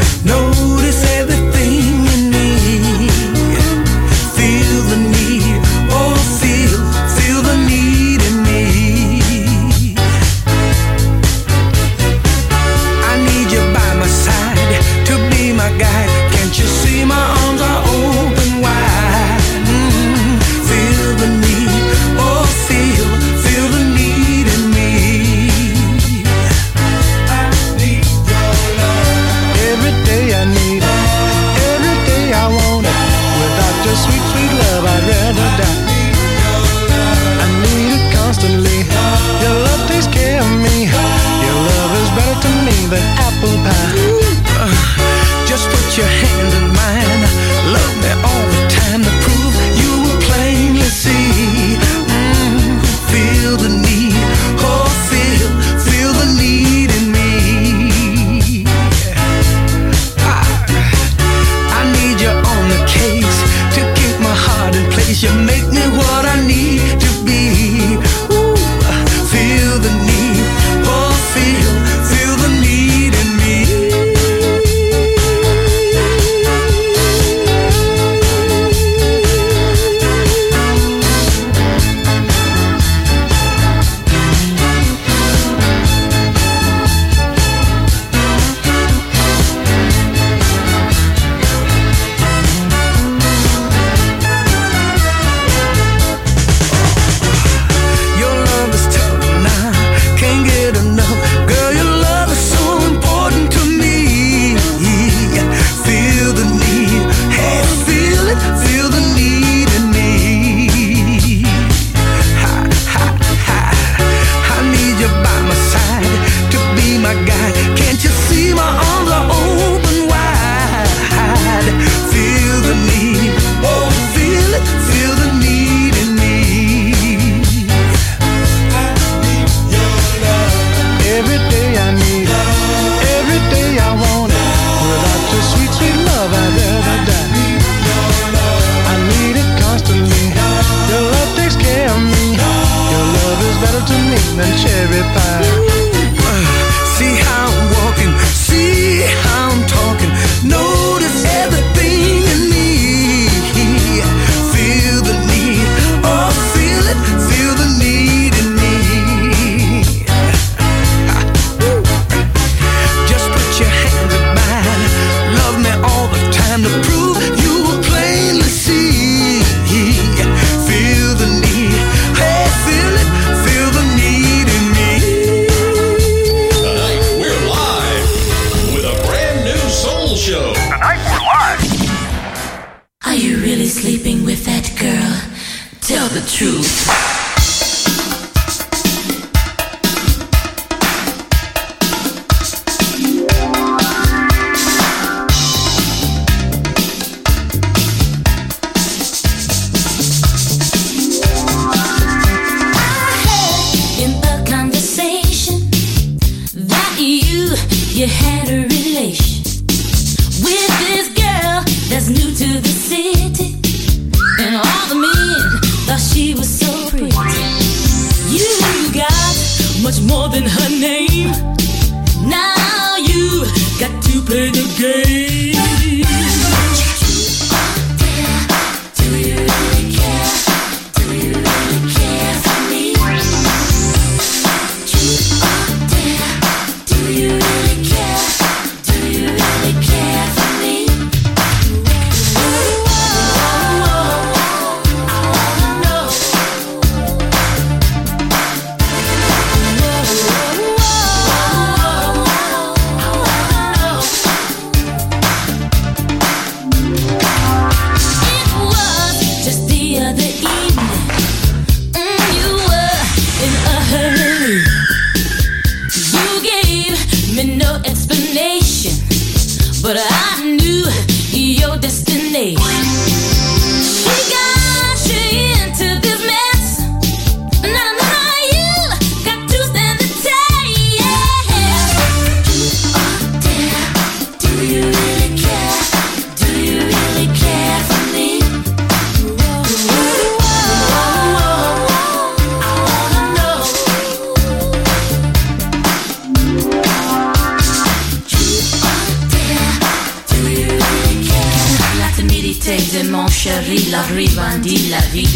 chérie, 303.34 303.90
la 303.90 304.02
rivandit, 304.02 304.90
la 304.90 305.00
vie 305.12 305.26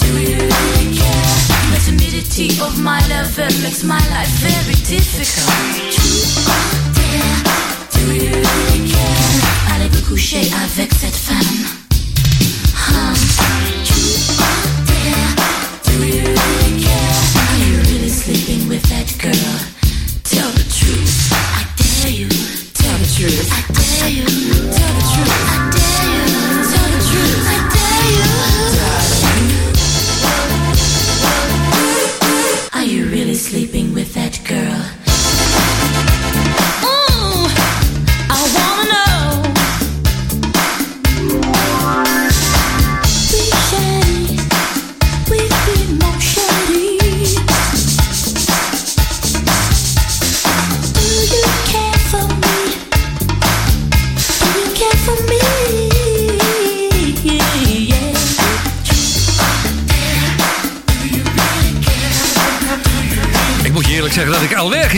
Do 0.00 0.06
you 0.20 0.36
really 0.36 0.96
care? 0.98 1.38
The 1.70 1.78
timidity 1.84 2.60
of 2.60 2.78
my 2.82 3.00
lover 3.08 3.48
makes 3.62 3.84
my 3.84 4.00
life 4.10 4.28
very 4.40 4.74
difficult. 4.84 5.54
Do 7.92 8.00
you 8.12 8.32
really 8.34 8.90
care? 8.90 9.74
Allez 9.74 9.88
vous 9.92 10.02
coucher 10.08 10.50
avec 10.64 10.92
cette 11.00 11.16
femme. 11.16 11.66
Huh. 12.74 13.23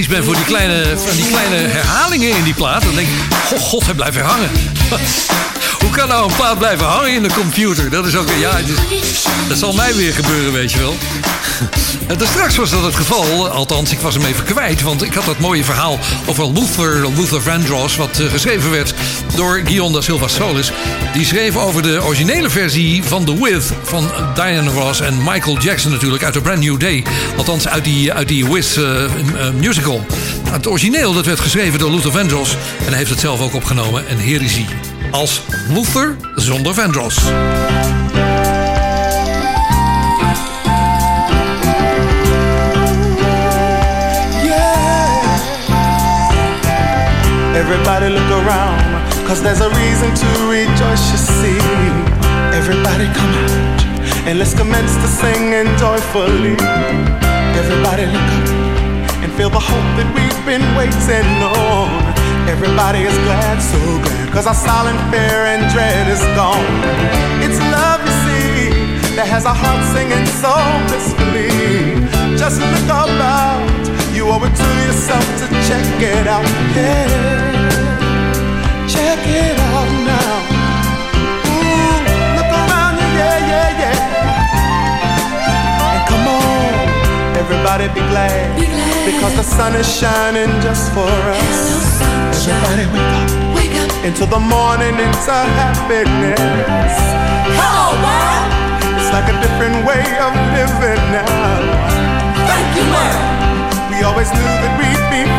Allergisch 0.06 0.24
ben 0.24 0.24
voor 0.24 0.34
die 0.34 0.44
kleine, 0.44 0.98
van 0.98 1.16
die 1.16 1.26
kleine 1.26 1.56
herhalingen 1.56 2.36
in 2.36 2.44
die 2.44 2.54
plaat. 2.54 2.82
Dan 2.82 2.94
denk 2.94 3.08
ik, 3.08 3.14
oh 3.54 3.60
god, 3.60 3.84
hij 3.84 3.94
blijft 3.94 4.14
weer 4.14 4.24
hangen. 4.24 4.50
Hoe 5.82 5.90
kan 5.90 6.08
nou 6.08 6.30
een 6.30 6.36
plaat 6.36 6.58
blijven 6.58 6.86
hangen 6.86 7.12
in 7.12 7.22
de 7.22 7.32
computer? 7.34 7.90
Dat 7.90 8.06
is 8.06 8.16
ook, 8.16 8.28
ja, 8.40 8.56
het 8.56 8.68
is- 8.68 9.24
dat 9.48 9.58
zal 9.58 9.72
mij 9.72 9.94
weer 9.94 10.12
gebeuren, 10.12 10.52
weet 10.52 10.72
je 10.72 10.78
wel. 10.78 10.96
En 12.06 12.18
dus 12.18 12.28
straks 12.28 12.56
was 12.56 12.70
dat 12.70 12.82
het 12.82 12.94
geval, 12.94 13.48
althans 13.48 13.90
ik 13.90 14.00
was 14.00 14.14
hem 14.14 14.24
even 14.24 14.44
kwijt... 14.44 14.82
want 14.82 15.02
ik 15.02 15.14
had 15.14 15.24
dat 15.24 15.38
mooie 15.38 15.64
verhaal 15.64 15.98
over 16.26 16.52
Luther, 16.52 17.08
Luther 17.16 17.42
Vandross... 17.42 17.96
wat 17.96 18.18
eh, 18.18 18.30
geschreven 18.30 18.70
werd 18.70 18.94
door 19.34 19.62
da 19.92 20.00
Silva 20.00 20.28
Solis. 20.28 20.72
Die 21.16 21.24
schreef 21.24 21.56
over 21.56 21.82
de 21.82 22.02
originele 22.02 22.50
versie 22.50 23.02
van 23.02 23.24
The 23.24 23.42
With... 23.42 23.72
van 23.82 24.10
Diana 24.34 24.70
Ross 24.70 25.00
en 25.00 25.18
Michael 25.24 25.58
Jackson 25.58 25.90
natuurlijk 25.90 26.22
uit 26.22 26.36
A 26.36 26.40
Brand 26.40 26.60
New 26.60 26.80
Day. 26.80 27.04
Althans 27.36 27.68
uit 27.68 27.84
die, 27.84 28.12
uit 28.12 28.28
die 28.28 28.52
With 28.52 28.76
eh, 28.76 29.04
eh, 29.04 29.10
musical. 29.54 30.06
Het 30.50 30.66
origineel 30.66 31.12
dat 31.12 31.26
werd 31.26 31.40
geschreven 31.40 31.78
door 31.78 31.90
Luther 31.90 32.10
Vandross... 32.12 32.56
en 32.78 32.88
hij 32.88 32.96
heeft 32.96 33.10
het 33.10 33.20
zelf 33.20 33.40
ook 33.40 33.54
opgenomen 33.54 34.08
en 34.08 34.18
hier 34.18 34.42
is 34.42 34.52
hij. 34.52 34.66
Als 35.10 35.42
Luther 35.68 36.16
zonder 36.34 36.74
Vandross. 36.74 37.18
Everybody 47.54 48.06
look 48.06 48.30
around, 48.30 48.85
cause 49.26 49.42
there's 49.42 49.60
a 49.60 49.70
reason 49.70 50.14
to 50.14 50.28
rejoice, 50.46 51.10
you 51.10 51.18
see. 51.18 51.58
Everybody 52.54 53.06
come 53.10 53.34
out, 53.34 53.80
and 54.26 54.38
let's 54.38 54.54
commence 54.54 54.94
to 55.02 55.08
sing 55.08 55.54
and 55.54 55.68
joyfully. 55.78 56.54
Everybody 57.58 58.06
look 58.06 58.30
up 58.38 58.48
and 59.22 59.32
feel 59.34 59.50
the 59.50 59.58
hope 59.58 59.90
that 59.98 60.08
we've 60.14 60.42
been 60.46 60.62
waiting 60.78 61.26
on. 61.42 61.90
Everybody 62.46 63.02
is 63.02 63.16
glad, 63.26 63.58
so 63.58 63.78
glad, 64.04 64.32
cause 64.32 64.46
our 64.46 64.54
silent 64.54 64.98
fear 65.10 65.50
and 65.50 65.66
dread 65.74 66.06
is 66.06 66.22
gone. 66.38 66.62
It's 67.42 67.58
love, 67.74 68.00
you 68.06 68.14
see, 68.24 68.70
that 69.18 69.26
has 69.26 69.44
our 69.44 69.58
hearts 69.58 69.90
singing 69.90 70.26
so 70.38 70.54
blissfully. 70.86 71.98
Just 72.38 72.62
look 72.62 72.86
about, 72.86 73.66
you 74.14 74.30
owe 74.30 74.38
it 74.46 74.54
to 74.54 74.70
yourself 74.86 75.26
to 75.42 75.46
check 75.66 75.86
it 75.98 76.26
out. 76.30 76.46
Yeah, 76.78 77.55
check 78.88 79.18
it 79.26 79.58
out 79.58 79.90
now. 80.06 80.30
Ooh, 81.50 81.98
look 82.38 82.50
around 82.54 82.94
you, 83.02 83.08
yeah, 83.18 83.38
yeah, 83.50 83.82
yeah. 83.82 83.98
And 85.94 86.02
come 86.06 86.26
on, 86.30 86.70
everybody 87.36 87.88
be 87.90 88.02
glad, 88.12 88.54
because 89.04 89.34
the 89.34 89.42
sun 89.42 89.74
is 89.74 89.86
shining 89.86 90.50
just 90.62 90.92
for 90.94 91.10
us. 91.10 91.98
Everybody 92.46 92.86
wake 92.94 93.14
up, 93.18 93.30
wake 93.58 93.76
up 93.82 93.90
into 94.04 94.24
the 94.24 94.38
morning, 94.38 94.94
into 94.94 95.36
happiness. 95.58 96.94
On, 97.58 97.94
world. 97.98 98.50
It's 98.98 99.10
like 99.10 99.26
a 99.26 99.36
different 99.42 99.82
way 99.82 100.02
of 100.22 100.32
living 100.54 101.02
now. 101.10 101.26
Thank 102.46 102.68
you, 102.78 102.86
world. 102.86 103.18
We 103.90 104.02
always 104.06 104.30
knew 104.30 104.50
that 104.62 104.72
we'd 104.78 105.06
be 105.10 105.35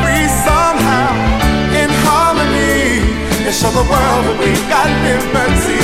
and 3.47 3.55
show 3.55 3.71
the 3.71 3.87
world 3.87 4.23
that 4.27 4.37
we 4.43 4.51
got 4.67 4.91
liberty. 5.07 5.79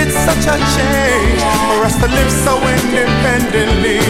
It's 0.00 0.16
such 0.24 0.48
a 0.48 0.56
change 0.72 1.40
for 1.68 1.84
us 1.84 2.00
to 2.00 2.08
live 2.08 2.32
so 2.32 2.56
independently. 2.64 4.00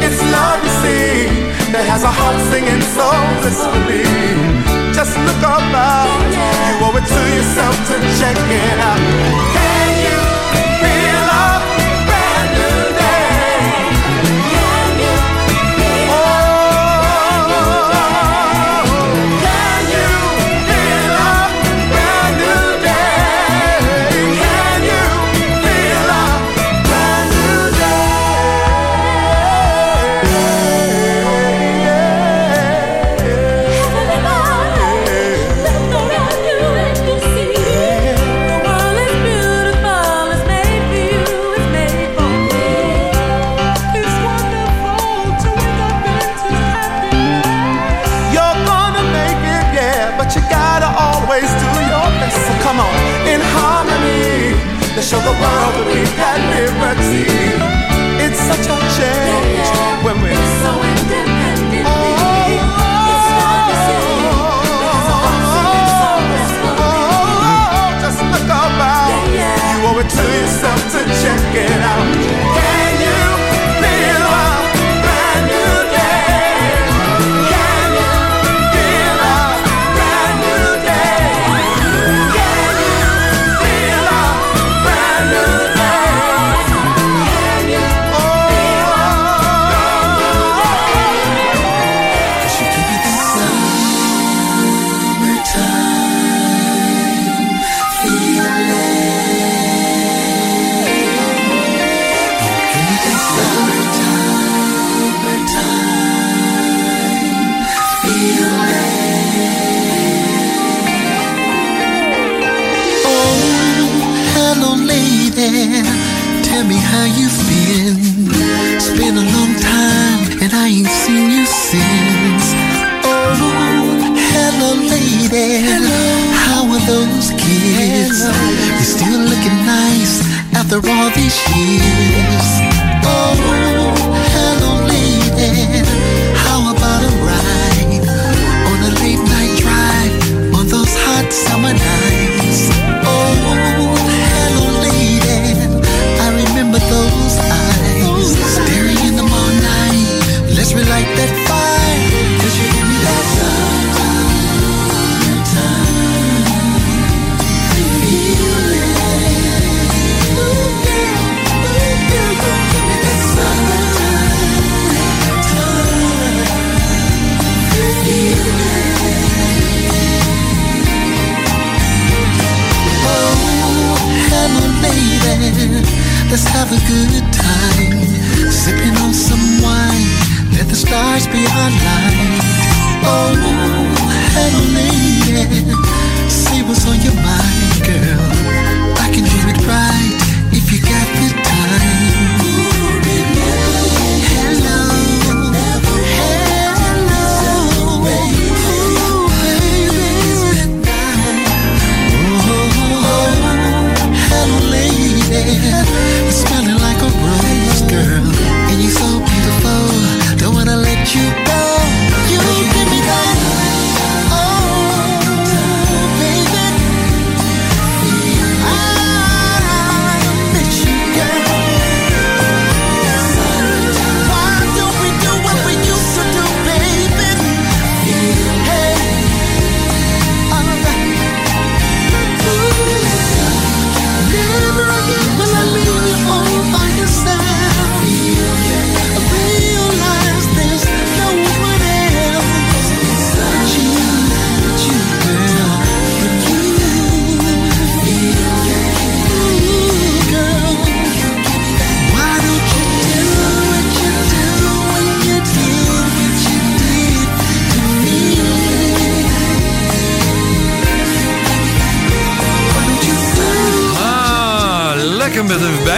It's 0.00 0.16
love, 0.32 0.64
you 0.64 0.72
see, 0.80 1.28
that 1.76 1.84
has 1.84 2.00
our 2.08 2.16
hearts 2.16 2.40
singing 2.48 2.80
so 2.96 3.04
blissfully. 3.44 4.08
Just 4.96 5.12
look 5.28 5.44
about, 5.44 5.60
uh, 5.76 6.08
you 6.72 6.88
owe 6.88 6.96
it 6.96 7.04
to 7.04 7.22
yourself 7.36 7.76
to 7.92 8.00
check 8.16 8.38
it 8.40 8.78
out. 8.80 9.04
Can 9.52 9.83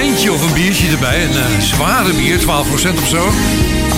wijntje 0.02 0.32
of 0.32 0.43
een 0.43 0.52
biertje 0.52 0.89
erbij. 0.89 1.24
Een 1.24 1.31
eh, 1.31 1.60
zware 1.60 2.12
bier, 2.12 2.39
12% 2.39 2.44
of 3.02 3.09
zo. 3.09 3.31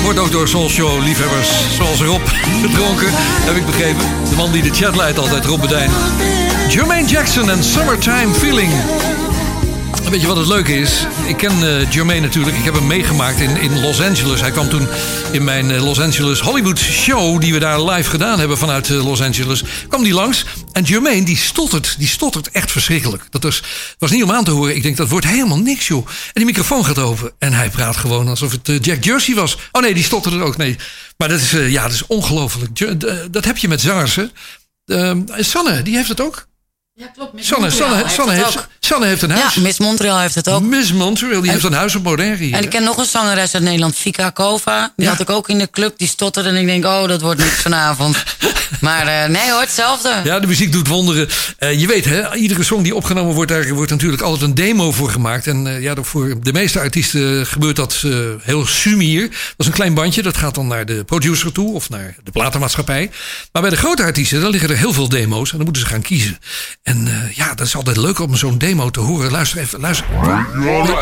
Wordt 0.03 0.19
ook 0.19 0.33
door 0.33 0.49
Soul 0.49 0.69
Show 0.69 1.03
liefhebbers 1.03 1.49
zoals 1.77 2.01
Rob 2.01 2.21
gedronken, 2.65 3.09
heb 3.45 3.57
ik 3.57 3.67
begrepen. 3.67 4.07
De 4.31 4.37
man 4.37 4.53
die 4.53 4.63
de 4.63 4.71
chat 4.71 4.97
leidt 4.97 5.19
altijd, 5.19 5.45
Rob 5.45 5.61
Bedijn. 5.61 5.91
Jermaine 6.69 7.09
Jackson 7.09 7.51
en 7.51 7.65
Summertime 7.65 8.35
Feeling. 8.35 8.73
Weet 10.11 10.21
je 10.21 10.27
wat 10.27 10.37
het 10.37 10.47
leuke 10.47 10.79
is? 10.79 11.07
Ik 11.27 11.37
ken 11.37 11.63
eh, 11.63 11.91
Jermaine 11.91 12.27
natuurlijk. 12.27 12.57
Ik 12.57 12.65
heb 12.65 12.75
hem 12.75 12.87
meegemaakt 12.87 13.41
in, 13.41 13.61
in 13.61 13.81
Los 13.81 14.01
Angeles. 14.01 14.41
Hij 14.41 14.51
kwam 14.51 14.69
toen 14.69 14.89
in 15.31 15.45
mijn 15.45 15.71
eh, 15.71 15.85
Los 15.85 16.01
Angeles 16.01 16.41
Hollywood 16.41 16.79
show... 16.79 17.41
die 17.41 17.53
we 17.53 17.59
daar 17.59 17.83
live 17.83 18.11
gedaan 18.11 18.39
hebben 18.39 18.59
vanuit 18.59 18.89
Los 18.89 19.23
Angeles. 19.23 19.65
kwam 19.89 20.03
die 20.03 20.15
langs. 20.15 20.45
En 20.79 20.85
Jermaine, 20.85 21.25
die 21.25 21.37
stottert, 21.37 21.95
die 21.99 22.09
stottert 22.09 22.51
echt 22.51 22.71
verschrikkelijk. 22.71 23.27
Dat 23.31 23.43
was, 23.43 23.63
was 23.99 24.11
niet 24.11 24.23
om 24.23 24.33
aan 24.33 24.45
te 24.45 24.51
horen. 24.51 24.77
Ik 24.77 24.83
denk, 24.83 24.97
dat 24.97 25.09
wordt 25.09 25.27
helemaal 25.27 25.59
niks, 25.59 25.87
joh. 25.87 26.07
En 26.07 26.33
die 26.33 26.45
microfoon 26.45 26.85
gaat 26.85 26.99
open. 26.99 27.33
En 27.39 27.53
hij 27.53 27.71
praat 27.71 27.97
gewoon 27.97 28.29
alsof 28.29 28.53
het 28.53 28.69
eh, 28.69 28.81
Jack 28.81 29.05
Jersey 29.05 29.35
was. 29.35 29.57
Oh 29.73 29.83
nee, 29.83 29.95
die 29.95 30.03
stotterde 30.03 30.43
ook. 30.43 30.57
Nee. 30.57 30.77
Maar 31.17 31.29
dat 31.29 31.41
is, 31.41 31.53
eh, 31.53 31.71
ja, 31.71 31.83
dat 31.83 31.93
is 31.93 32.07
ongelooflijk. 32.07 32.81
Eh, 32.81 33.17
dat 33.31 33.45
heb 33.45 33.57
je 33.57 33.69
met 33.69 33.81
zangers, 33.81 34.15
hè. 34.15 34.27
Ehm, 34.85 35.23
Sanne, 35.39 35.83
die 35.83 35.97
heeft 35.97 36.09
het 36.09 36.21
ook. 36.21 36.47
Ja, 36.95 37.07
klopt. 37.07 37.45
Sanne, 37.45 37.71
Sanne, 37.71 37.97
heeft 37.97 38.15
Sanne, 38.15 38.33
het 38.33 38.45
heeft, 38.45 38.59
ook. 38.59 38.69
Sanne 38.89 39.07
heeft 39.07 39.23
een 39.23 39.31
huis. 39.31 39.55
Ja, 39.55 39.61
Miss 39.61 39.79
Montreal 39.79 40.19
heeft 40.19 40.35
het 40.35 40.49
ook. 40.49 40.63
Miss 40.63 40.93
Montreal, 40.93 41.41
die 41.41 41.43
En- 41.47 41.51
heeft 41.53 41.65
een 41.65 41.73
huis 41.73 41.95
op 41.95 42.03
Bonaire 42.03 42.45
hier. 42.45 42.55
En 42.55 42.63
ik 42.63 42.71
ken 42.71 42.83
nog 42.83 42.97
een 42.97 43.05
zangeres 43.05 43.55
uit 43.55 43.63
Nederland, 43.63 43.97
Fika 43.97 44.31
Kova. 44.31 44.93
Die 44.97 45.09
had 45.09 45.21
ik 45.21 45.31
ook 45.31 45.49
in 45.49 45.59
de 45.59 45.71
club, 45.71 45.99
die 45.99 46.09
stotterde. 46.09 46.49
En 46.49 46.57
ik 46.57 46.67
denk, 46.67 46.85
oh, 46.85 47.09
dat 47.09 47.21
wordt 47.21 47.41
niks 47.41 47.55
vanavond. 47.55 48.25
maar 48.81 49.07
eh, 49.07 49.29
nee 49.29 49.51
hoor, 49.51 49.61
hetzelfde. 49.61 50.21
Ja, 50.25 50.41
de 50.41 50.47
muziek 50.47 50.73
doet 50.73 50.89
wonderen. 50.89 51.29
Eh, 51.59 51.81
je 51.81 51.87
weet, 51.87 52.05
hè, 52.05 52.35
iedere 52.35 52.63
song 52.63 52.83
die 52.83 52.95
opgenomen 52.95 53.35
wordt, 53.35 53.51
daar 53.51 53.69
wordt 53.69 53.91
natuurlijk 53.91 54.23
altijd 54.23 54.43
een 54.43 54.55
demo 54.55 54.93
voor 54.93 55.11
gemaakt. 55.11 55.47
En 55.47 55.67
eh, 55.67 55.83
ja, 55.83 55.95
voor 56.01 56.35
de 56.43 56.53
meeste 56.53 56.81
artiesten 56.81 57.47
gebeurt 57.47 57.77
dat 57.77 58.05
heel 58.43 58.67
sumier. 58.67 59.29
Dat 59.29 59.39
is 59.57 59.67
een 59.67 59.73
klein 59.73 59.95
bandje, 59.95 60.23
dat 60.23 60.37
gaat 60.37 60.55
dan 60.55 60.67
naar 60.67 60.87
de 60.87 61.05
producer 61.05 61.53
toe 61.53 61.75
of 61.75 61.91
naar 61.91 62.15
de 62.25 62.31
platenmaatschappij. 62.31 63.11
Maar 63.53 63.63
bij 63.63 63.71
de 63.71 63.77
grote 63.77 64.03
artiesten, 64.03 64.41
dan 64.41 64.51
liggen 64.51 64.71
er 64.71 64.77
heel 64.77 64.93
veel 64.93 65.09
demo's 65.09 65.51
en 65.51 65.57
dan 65.57 65.65
moeten 65.65 65.83
ze 65.83 65.89
gaan 65.89 66.03
kiezen. 66.03 66.39
En 66.83 67.31
ja, 67.35 67.55
dat 67.55 67.67
is 67.67 67.77
altijd 67.77 67.97
leuk 67.97 68.19
om 68.19 68.37
zo'n 68.37 68.59
demo 68.59 68.77
te 68.87 69.01
horen. 69.01 69.31
Luister 69.31 69.59
even, 69.59 69.81
luister. 69.81 70.07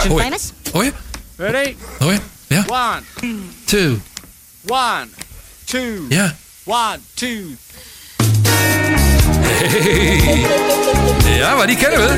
Hoor 0.08 0.22
je? 0.22 0.38
Hoor 0.72 0.84
je? 0.84 0.92
Ready? 1.36 1.74
Hoor 1.98 2.12
je? 2.12 2.18
Ja? 2.46 2.64
One, 2.68 3.02
Two. 3.64 3.98
one, 4.66 5.06
two, 5.64 5.80
Ja. 6.08 6.34
one, 6.64 6.98
two. 7.14 7.36
Hey. 9.56 10.46
Ja, 11.36 11.54
maar 11.54 11.66
die 11.66 11.76
kennen 11.76 11.98
we. 12.00 12.16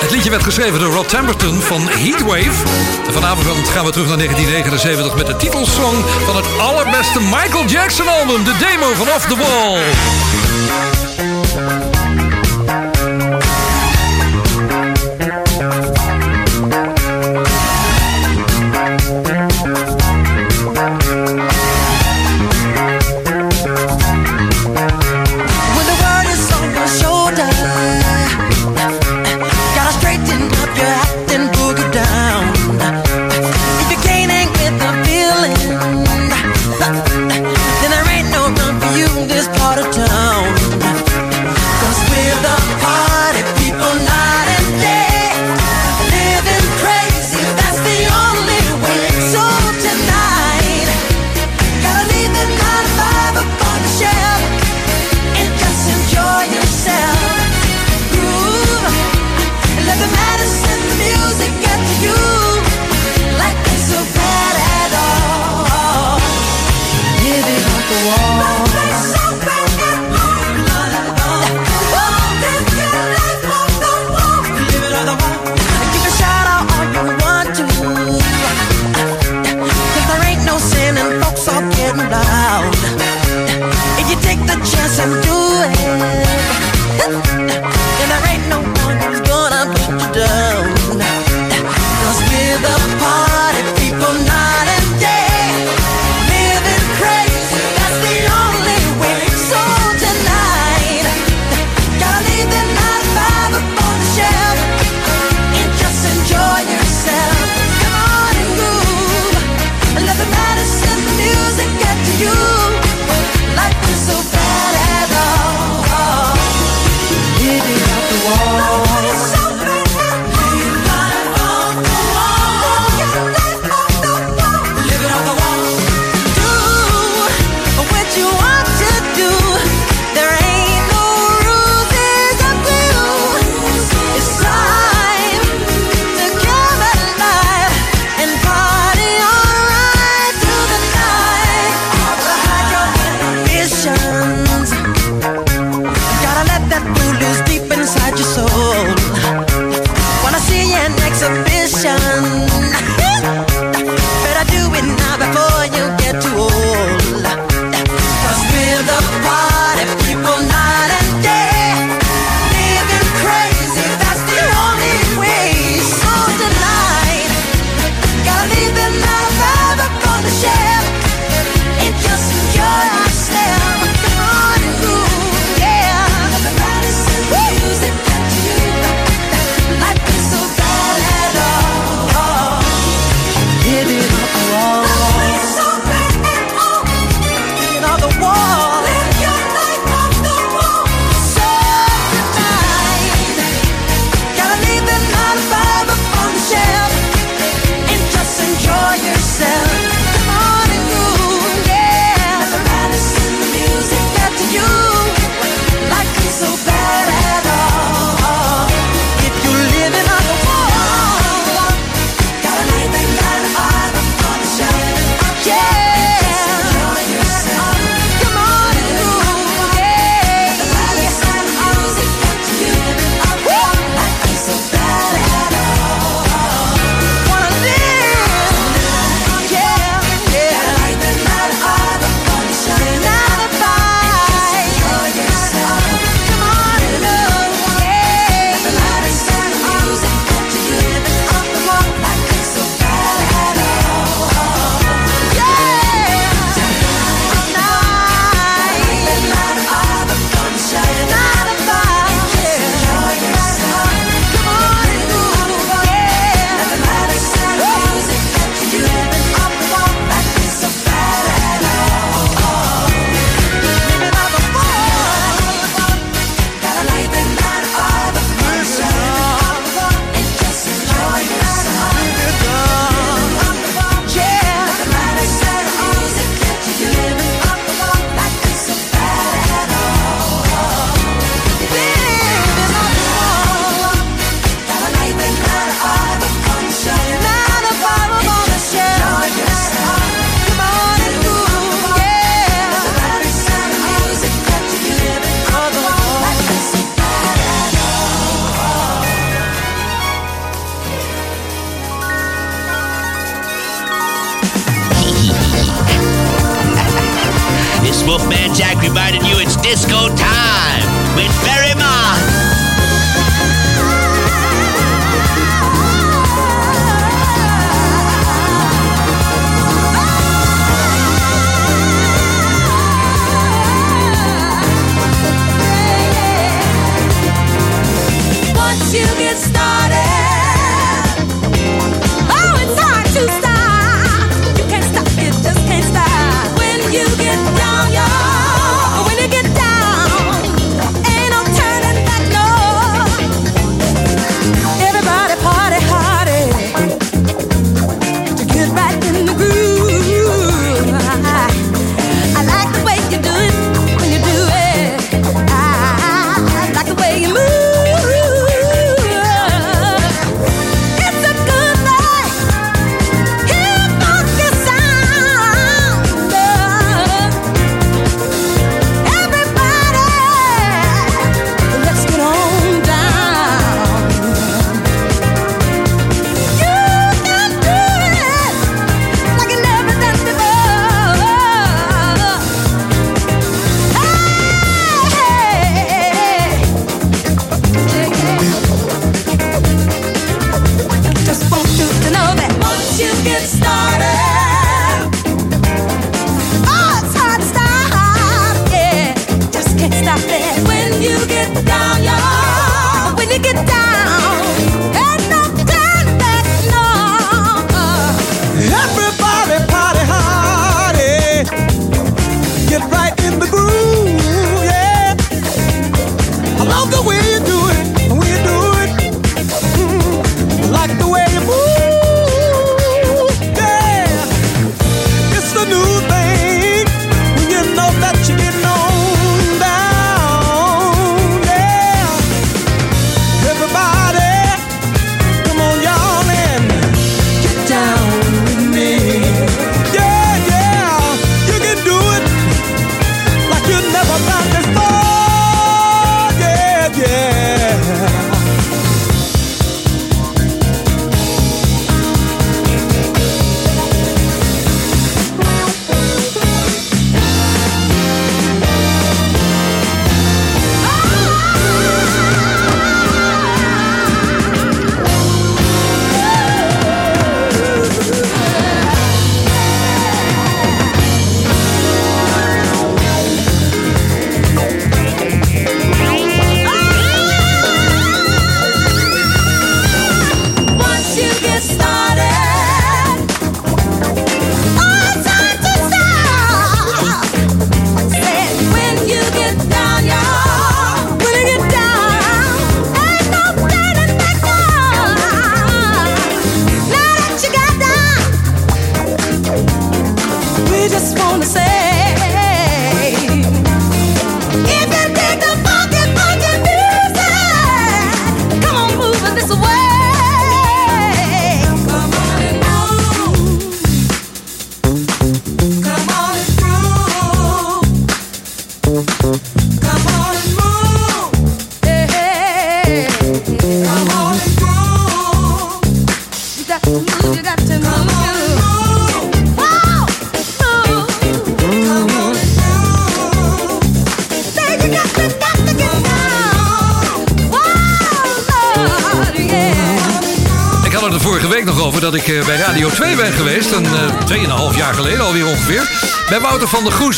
Het 0.00 0.10
liedje 0.10 0.30
werd 0.30 0.42
geschreven 0.42 0.80
door 0.80 0.92
Rod 0.92 1.08
Temperton 1.08 1.60
van 1.60 1.88
Heatwave. 1.88 2.68
En 3.06 3.12
vanavond 3.12 3.68
gaan 3.68 3.84
we 3.84 3.90
terug 3.90 4.08
naar 4.08 4.16
1979 4.16 5.16
met 5.16 5.26
de 5.26 5.36
titelsong 5.36 5.96
van 6.24 6.36
het 6.36 6.46
allerbeste 6.58 7.20
Michael 7.20 7.66
Jackson 7.66 8.08
album. 8.08 8.44
De 8.44 8.56
demo 8.58 8.92
van 8.94 9.08
Off 9.08 9.26
the 9.26 9.36
Wall. 9.36 9.78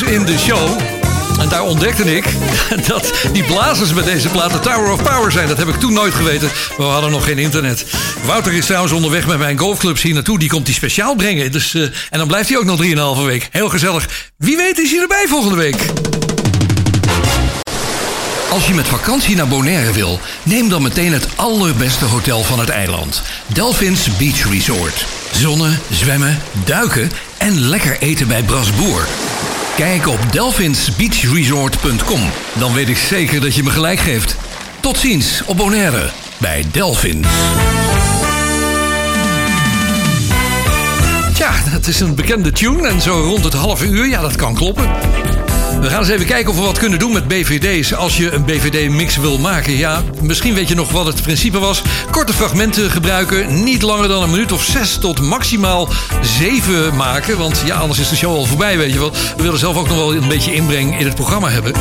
In 0.09 0.25
de 0.25 0.39
show. 0.39 0.81
En 1.41 1.49
daar 1.49 1.63
ontdekte 1.63 2.17
ik 2.17 2.25
dat 2.89 3.13
die 3.33 3.45
blazers 3.45 3.93
met 3.93 4.05
deze 4.05 4.29
plaat 4.29 4.53
de 4.53 4.61
Tower 4.61 4.93
of 4.93 5.03
Power 5.03 5.33
zijn. 5.33 5.49
Dat 5.49 5.59
heb 5.59 5.69
ik 5.69 5.75
toen 5.75 5.93
nooit 5.93 6.15
geweten. 6.15 6.51
We 6.77 6.83
hadden 6.83 7.11
nog 7.11 7.25
geen 7.25 7.39
internet. 7.39 7.85
Wouter 8.25 8.53
is 8.53 8.67
trouwens 8.67 8.93
onderweg 8.93 9.27
met 9.27 9.39
mijn 9.39 9.59
golfclubs 9.59 10.03
hier 10.03 10.15
naartoe. 10.15 10.39
Die 10.39 10.49
komt 10.49 10.67
hij 10.67 10.75
speciaal 10.75 11.15
brengen. 11.15 11.53
Dus, 11.53 11.75
uh, 11.75 11.83
en 11.83 12.19
dan 12.19 12.27
blijft 12.27 12.49
hij 12.49 12.59
ook 12.59 12.65
nog 12.65 12.83
3,5 13.19 13.25
week. 13.25 13.49
Heel 13.51 13.69
gezellig. 13.69 14.33
Wie 14.37 14.57
weet 14.57 14.79
is 14.79 14.91
hij 14.91 15.01
erbij 15.01 15.25
volgende 15.29 15.57
week. 15.57 15.77
Als 18.51 18.67
je 18.67 18.75
met 18.75 18.87
vakantie 18.87 19.37
naar 19.37 19.49
Bonaire 19.49 19.93
wil, 19.93 20.21
neem 20.43 20.69
dan 20.69 20.83
meteen 20.83 21.13
het 21.13 21.27
allerbeste 21.37 22.05
hotel 22.05 22.43
van 22.43 22.59
het 22.59 22.69
eiland. 22.69 23.23
Delphins 23.47 24.17
Beach 24.17 24.51
Resort. 24.51 25.07
Zonnen, 25.33 25.81
zwemmen, 25.91 26.39
duiken 26.65 27.11
en 27.39 27.61
lekker 27.61 27.97
eten 28.01 28.29
bij 28.29 28.43
Brasboer. 28.43 29.07
Kijk 29.79 30.07
op 30.07 30.33
delphinsbeachresort.com. 30.33 32.21
Dan 32.59 32.73
weet 32.73 32.89
ik 32.89 32.97
zeker 32.97 33.41
dat 33.41 33.55
je 33.55 33.63
me 33.63 33.71
gelijk 33.71 33.99
geeft. 33.99 34.37
Tot 34.81 34.99
ziens 34.99 35.43
op 35.45 35.57
Bonaire 35.57 36.11
bij 36.39 36.65
Delphins. 36.73 37.29
Tja, 41.35 41.53
dat 41.73 41.87
is 41.87 42.01
een 42.01 42.15
bekende 42.15 42.53
tune 42.53 42.89
en 42.89 43.01
zo 43.01 43.21
rond 43.21 43.45
het 43.45 43.53
halve 43.53 43.87
uur, 43.87 44.09
ja 44.09 44.21
dat 44.21 44.37
kan 44.37 44.55
kloppen. 44.55 44.87
We 45.81 45.89
gaan 45.91 45.99
eens 45.99 46.09
even 46.09 46.27
kijken 46.27 46.51
of 46.51 46.57
we 46.57 46.63
wat 46.63 46.79
kunnen 46.79 46.99
doen 46.99 47.13
met 47.13 47.29
BVD's. 47.29 47.95
Als 47.95 48.17
je 48.17 48.33
een 48.33 48.45
BVD-mix 48.45 49.17
wil 49.17 49.39
maken. 49.39 49.77
Ja, 49.77 50.03
misschien 50.21 50.55
weet 50.55 50.69
je 50.69 50.75
nog 50.75 50.91
wat 50.91 51.07
het 51.07 51.23
principe 51.23 51.59
was. 51.59 51.83
Korte 52.11 52.33
fragmenten 52.33 52.91
gebruiken. 52.91 53.65
Niet 53.65 53.83
langer 53.83 54.09
dan 54.09 54.23
een 54.23 54.31
minuut 54.31 54.53
of 54.53 54.65
zes 54.65 54.99
tot 54.99 55.21
maximaal 55.21 55.89
zeven 56.23 56.97
maken. 56.97 57.39
Want 57.39 57.63
ja, 57.65 57.77
anders 57.77 57.99
is 57.99 58.09
de 58.09 58.17
show 58.17 58.35
al 58.35 58.45
voorbij, 58.45 58.79
weet 58.79 58.93
je 58.93 58.99
wel. 58.99 59.13
We 59.37 59.43
willen 59.43 59.59
zelf 59.59 59.77
ook 59.77 59.89
nog 59.89 59.97
wel 59.97 60.15
een 60.15 60.29
beetje 60.29 60.55
inbreng 60.55 60.99
in 60.99 61.07
het 61.07 61.15
programma 61.15 61.49
hebben. 61.49 61.73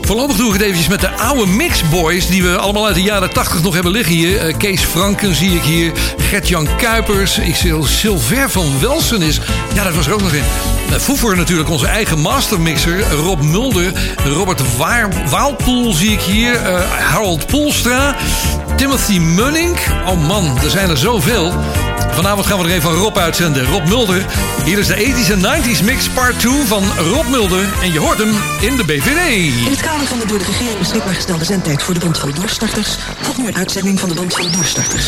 Voorlopig 0.00 0.36
doe 0.36 0.46
ik 0.46 0.52
het 0.52 0.62
eventjes 0.62 0.88
met 0.88 1.00
de 1.00 1.10
oude 1.10 1.46
Mixboys... 1.46 2.26
die 2.26 2.42
we 2.42 2.56
allemaal 2.56 2.86
uit 2.86 2.94
de 2.94 3.02
jaren 3.02 3.32
80 3.32 3.62
nog 3.62 3.74
hebben 3.74 3.92
liggen 3.92 4.14
hier. 4.14 4.48
Uh, 4.48 4.56
Kees 4.56 4.80
Franken 4.80 5.34
zie 5.34 5.54
ik 5.54 5.62
hier. 5.62 5.92
Gert-Jan 6.16 6.68
Kuipers. 6.76 7.38
Ik 7.38 7.54
zie 7.54 7.86
Silver 7.86 8.50
van 8.50 8.80
Welsen 8.80 9.22
is... 9.22 9.40
Ja, 9.74 9.84
dat 9.84 9.94
was 9.94 10.06
er 10.06 10.12
ook 10.12 10.22
nog 10.22 10.32
in. 10.32 10.81
Foefer 11.00 11.36
natuurlijk, 11.36 11.68
onze 11.68 11.86
eigen 11.86 12.18
mastermixer. 12.18 13.10
Rob 13.10 13.42
Mulder. 13.42 13.92
Robert 14.24 14.76
Waar 14.76 15.28
Waalpoel 15.30 15.92
zie 15.92 16.12
ik 16.12 16.20
hier. 16.20 16.52
Uh, 16.52 16.80
Harold 16.90 17.46
Poelstra. 17.46 18.16
Timothy 18.76 19.18
Munning. 19.18 19.78
Oh 20.06 20.26
man, 20.26 20.58
er 20.64 20.70
zijn 20.70 20.90
er 20.90 20.96
zoveel. 20.96 21.52
Vanavond 22.12 22.46
gaan 22.46 22.58
we 22.58 22.64
er 22.64 22.70
even 22.70 22.82
van 22.82 22.94
Rob 22.94 23.16
uitzenden. 23.16 23.66
Rob 23.66 23.88
Mulder. 23.88 24.26
Hier 24.64 24.78
is 24.78 24.86
de 24.86 24.96
80s 24.96 25.30
en 25.30 25.40
90s 25.40 25.84
mix 25.84 26.08
part 26.08 26.40
2 26.40 26.52
van 26.66 26.84
Rob 26.98 27.28
Mulder. 27.28 27.68
En 27.82 27.92
je 27.92 27.98
hoort 27.98 28.18
hem 28.18 28.34
in 28.60 28.76
de 28.76 28.84
BVD. 28.84 29.30
In 29.64 29.70
het 29.70 29.80
kader 29.80 30.06
van 30.06 30.18
de 30.18 30.26
door 30.26 30.38
de 30.38 30.44
regering 30.44 30.78
beschikbaar 30.78 31.14
gestelde 31.14 31.44
zendtijd 31.44 31.82
voor 31.82 31.94
de 31.94 32.00
Bond 32.00 32.18
van 32.18 32.28
de 32.30 32.34
Doorstarters... 32.34 32.96
volgt 33.20 33.38
nu 33.38 33.46
een 33.46 33.56
uitzending 33.56 34.00
van 34.00 34.08
de 34.08 34.14
Bond 34.14 34.34
van 34.34 34.42
de 34.44 34.50
Doorstarters. 34.50 35.06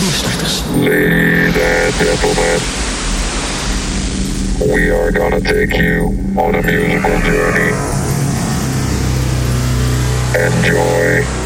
Doorstarters. 0.00 0.62
Ladies 0.80 1.46
and 1.46 1.94
gentlemen, 1.94 2.60
we 4.72 4.90
are 4.90 5.10
gonna 5.10 5.40
take 5.40 5.76
you 5.76 6.06
on 6.38 6.54
a 6.54 6.62
musical 6.62 7.20
journey. 7.20 7.72
Enjoy. 10.34 11.43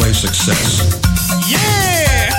for 0.00 0.06
airplay 0.06 0.14
success. 0.14 1.50
Yeah! 1.50 2.29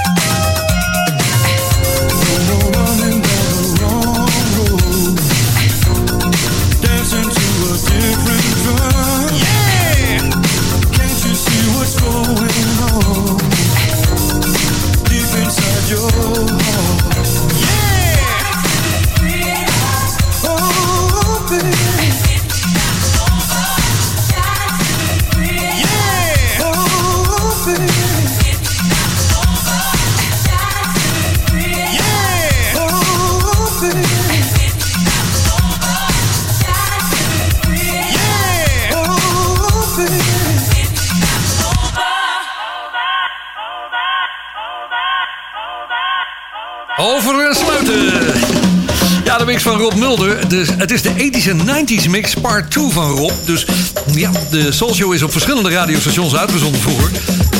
Van 49.61 49.77
Rob 49.77 49.93
Mulder. 49.93 50.49
Dus 50.49 50.67
het 50.77 50.91
is 50.91 51.01
de 51.01 51.11
ethische 51.15 51.53
90s 51.53 52.09
mix 52.09 52.33
part 52.33 52.71
2 52.71 52.89
van 52.89 53.09
Rob. 53.09 53.31
Dus 53.45 53.65
ja, 54.13 54.31
de 54.49 54.71
Soul 54.71 54.93
Show 54.93 55.13
is 55.13 55.23
op 55.23 55.31
verschillende 55.31 55.69
radiostations 55.69 56.35
uitgezonden 56.35 56.81
vroeger. 56.81 57.11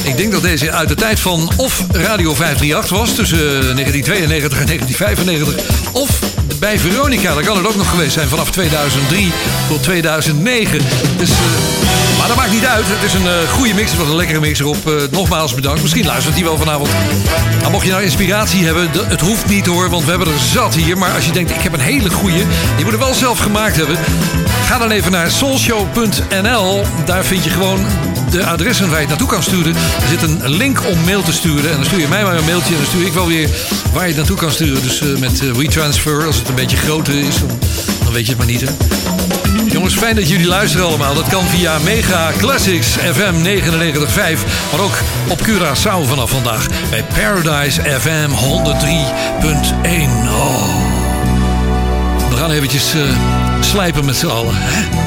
Ik 0.03 0.17
denk 0.17 0.31
dat 0.31 0.41
deze 0.41 0.71
uit 0.71 0.87
de 0.87 0.95
tijd 0.95 1.19
van 1.19 1.51
of 1.57 1.85
Radio 1.91 2.33
538 2.33 2.97
was, 2.97 3.15
tussen 3.15 3.37
eh, 3.37 3.75
1992 3.75 4.59
en 4.59 4.65
1995. 4.65 5.91
Of 5.91 6.19
bij 6.61 6.79
Veronica, 6.79 7.33
dat 7.33 7.43
kan 7.45 7.57
het 7.57 7.67
ook 7.67 7.75
nog 7.75 7.89
geweest 7.89 8.13
zijn, 8.13 8.27
vanaf 8.27 8.51
2003 8.51 9.31
tot 9.67 9.83
2009. 9.83 10.79
Dus, 11.17 11.29
eh, 11.29 11.37
maar 12.17 12.27
dat 12.27 12.35
maakt 12.35 12.51
niet 12.51 12.65
uit. 12.65 12.85
Het 12.87 13.03
is 13.03 13.13
een 13.13 13.27
eh, 13.27 13.49
goede 13.49 13.73
mix, 13.73 13.89
het 13.91 13.99
was 13.99 14.09
een 14.09 14.15
lekkere 14.15 14.39
mix 14.39 14.59
erop. 14.59 14.87
Eh, 14.87 14.93
nogmaals 15.11 15.53
bedankt. 15.53 15.81
Misschien 15.81 16.05
luistert 16.05 16.35
hij 16.35 16.43
wel 16.43 16.57
vanavond. 16.57 16.89
Nou, 17.59 17.71
mocht 17.71 17.85
je 17.85 17.91
nou 17.91 18.03
inspiratie 18.03 18.65
hebben, 18.65 18.89
het 19.07 19.21
hoeft 19.21 19.47
niet 19.47 19.65
hoor, 19.65 19.89
want 19.89 20.03
we 20.03 20.09
hebben 20.09 20.27
er 20.27 20.39
zat 20.39 20.75
hier. 20.75 20.97
Maar 20.97 21.13
als 21.13 21.25
je 21.25 21.31
denkt, 21.31 21.51
ik 21.51 21.61
heb 21.61 21.73
een 21.73 21.79
hele 21.79 22.09
goede, 22.09 22.43
die 22.75 22.83
moet 22.83 22.93
je 22.93 22.99
wel 22.99 23.13
zelf 23.13 23.39
gemaakt 23.39 23.75
hebben. 23.75 23.97
Ga 24.65 24.77
dan 24.77 24.91
even 24.91 25.11
naar 25.11 25.31
soulshow.nl. 25.31 26.83
Daar 27.05 27.25
vind 27.25 27.43
je 27.43 27.49
gewoon 27.49 27.85
de 28.31 28.45
adressen 28.45 28.85
waar 28.89 28.95
je 28.95 28.99
het 28.99 29.09
naartoe 29.09 29.27
kan 29.27 29.43
sturen. 29.43 29.75
Er 29.75 30.07
zit 30.09 30.21
een 30.21 30.49
link 30.49 30.85
om 30.87 31.03
mail 31.03 31.21
te 31.21 31.31
sturen. 31.31 31.69
En 31.69 31.75
dan 31.75 31.85
stuur 31.85 31.99
je 31.99 32.07
mij 32.07 32.23
maar 32.23 32.37
een 32.37 32.45
mailtje 32.45 32.73
en 32.73 32.79
dan 32.79 32.89
stuur 32.89 33.05
ik 33.05 33.13
wel 33.13 33.27
weer 33.27 33.49
waar 33.93 34.01
je 34.01 34.07
het 34.07 34.17
naartoe 34.17 34.37
kan 34.37 34.51
sturen. 34.51 34.83
Dus 34.83 35.01
eh, 35.01 35.17
met 35.17 35.41
eh, 35.41 35.51
WeTransfer, 35.51 36.25
als 36.25 36.35
het 36.35 36.49
een 36.49 36.55
beetje 36.55 36.77
groter 36.77 37.13
is, 37.13 37.39
dan, 37.39 37.59
dan 38.03 38.13
weet 38.13 38.25
je 38.25 38.29
het 38.29 38.37
maar 38.37 38.47
niet 38.47 38.61
hè. 38.61 38.67
Jongens, 39.65 39.95
fijn 39.95 40.15
dat 40.15 40.29
jullie 40.29 40.47
luisteren 40.47 40.85
allemaal. 40.85 41.13
Dat 41.13 41.27
kan 41.27 41.45
via 41.45 41.77
Mega 41.79 42.31
Classics 42.37 42.87
FM 42.87 43.33
99.5. 43.43 44.45
Maar 44.71 44.79
ook 44.79 44.97
op 45.27 45.41
Curaçao 45.41 46.07
vanaf 46.07 46.29
vandaag. 46.29 46.67
Bij 46.89 47.03
Paradise 47.03 47.81
FM 47.81 48.29
103.1. 48.29 48.35
Oh. 50.29 50.89
We 52.29 52.35
gaan 52.35 52.51
eventjes 52.51 52.93
eh, 52.93 53.01
slijpen 53.59 54.05
met 54.05 54.15
z'n 54.15 54.27
allen. 54.27 54.55
Hè? 54.55 54.99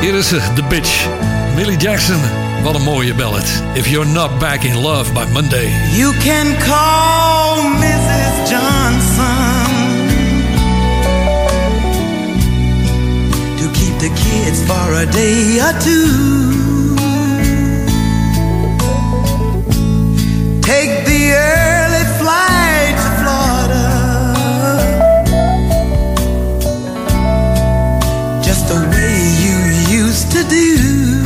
Hier 0.00 0.14
is 0.14 0.28
ze, 0.28 0.40
The 0.54 0.62
Bitch. 0.62 1.06
Millie 1.54 1.76
Jackson. 1.76 2.20
Wat 2.62 2.74
een 2.74 2.82
mooie 2.82 3.14
ballad. 3.14 3.62
If 3.74 3.86
you're 3.86 4.08
not 4.08 4.38
back 4.38 4.62
in 4.62 4.76
love 4.76 5.12
by 5.12 5.24
Monday. 5.32 5.68
You 5.96 6.12
can 6.18 6.56
call 6.58 7.62
Mrs. 7.62 8.50
Johnson 8.50 9.66
to 13.58 13.70
keep 13.72 13.98
the 13.98 14.10
kids 14.14 14.60
for 14.66 14.94
a 14.94 15.06
day 15.06 15.60
or 15.60 15.72
two. 15.80 16.94
Take 20.60 21.04
the 21.04 21.32
early 21.32 22.04
flight 22.20 22.96
to 23.02 23.08
Florida 23.20 23.86
just 28.42 28.68
the 28.68 28.78
way 28.92 29.16
you 29.44 29.56
used 30.04 30.30
to 30.32 30.44
do. 30.48 31.21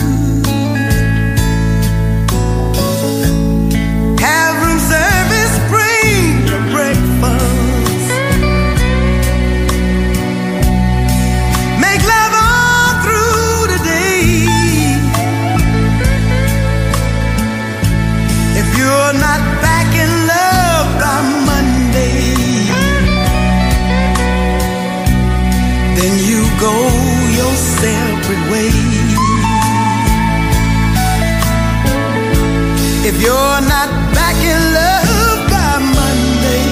If 33.09 33.23
you're 33.23 33.61
not 33.75 33.89
back 34.19 34.35
in 34.53 34.61
love 34.79 35.39
by 35.49 35.79
Monday, 35.99 36.65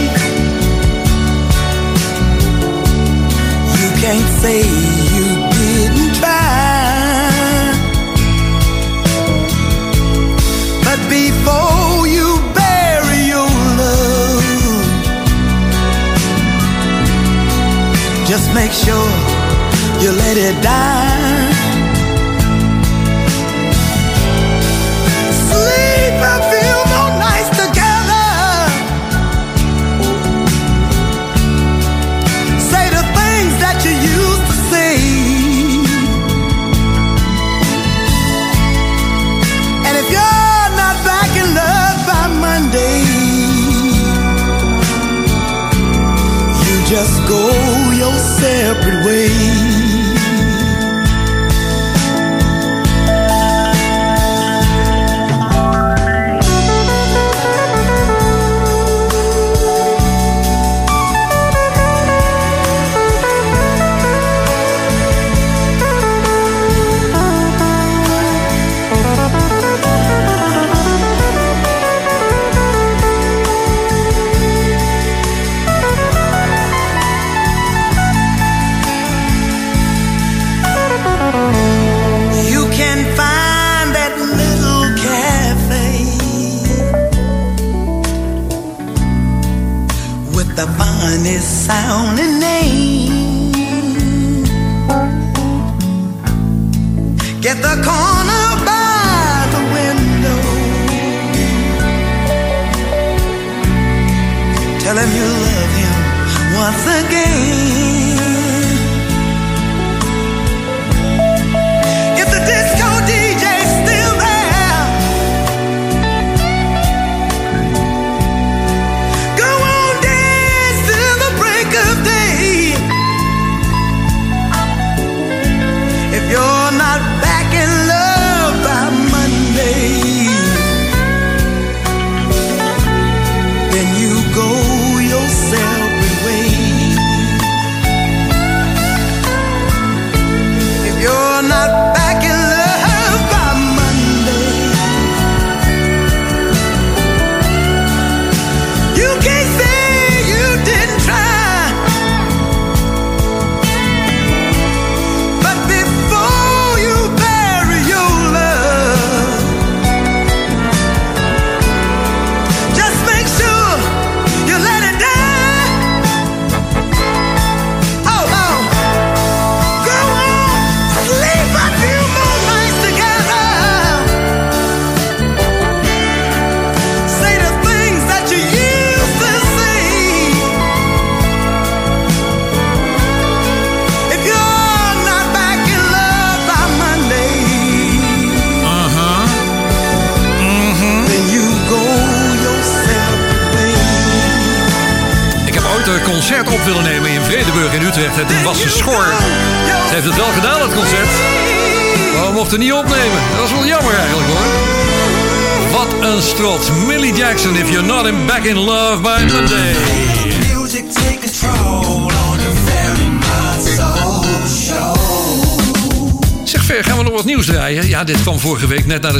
you 3.78 3.88
can't 4.02 4.30
say 4.42 4.58
you 5.14 5.26
didn't 5.58 6.12
try. 6.16 7.70
But 10.86 11.00
before 11.08 12.08
you 12.16 12.28
bury 12.52 13.20
your 13.34 13.52
love, 13.80 14.44
just 18.26 18.52
make 18.54 18.72
sure 18.72 19.10
you 20.02 20.10
let 20.10 20.36
it 20.36 20.60
die. 20.64 21.13
You 47.04 47.10
just 47.10 47.28
go 47.28 47.90
your 47.92 48.16
separate 48.18 49.04
way. 49.04 49.73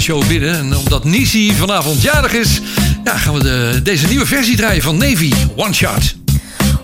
Show 0.05 0.27
binnen. 0.27 0.59
En 0.59 0.77
omdat 0.77 1.05
Nisi 1.05 1.55
vanavond 1.55 2.03
jarig 2.03 2.33
is, 2.33 2.61
ja, 3.05 3.17
gaan 3.17 3.35
we 3.35 3.43
de, 3.43 3.81
deze 3.83 4.07
nieuwe 4.07 4.27
versie 4.27 4.57
draaien 4.57 4.83
van 4.83 4.97
Navy. 4.97 5.33
One 5.57 5.73
Shot. 5.73 6.15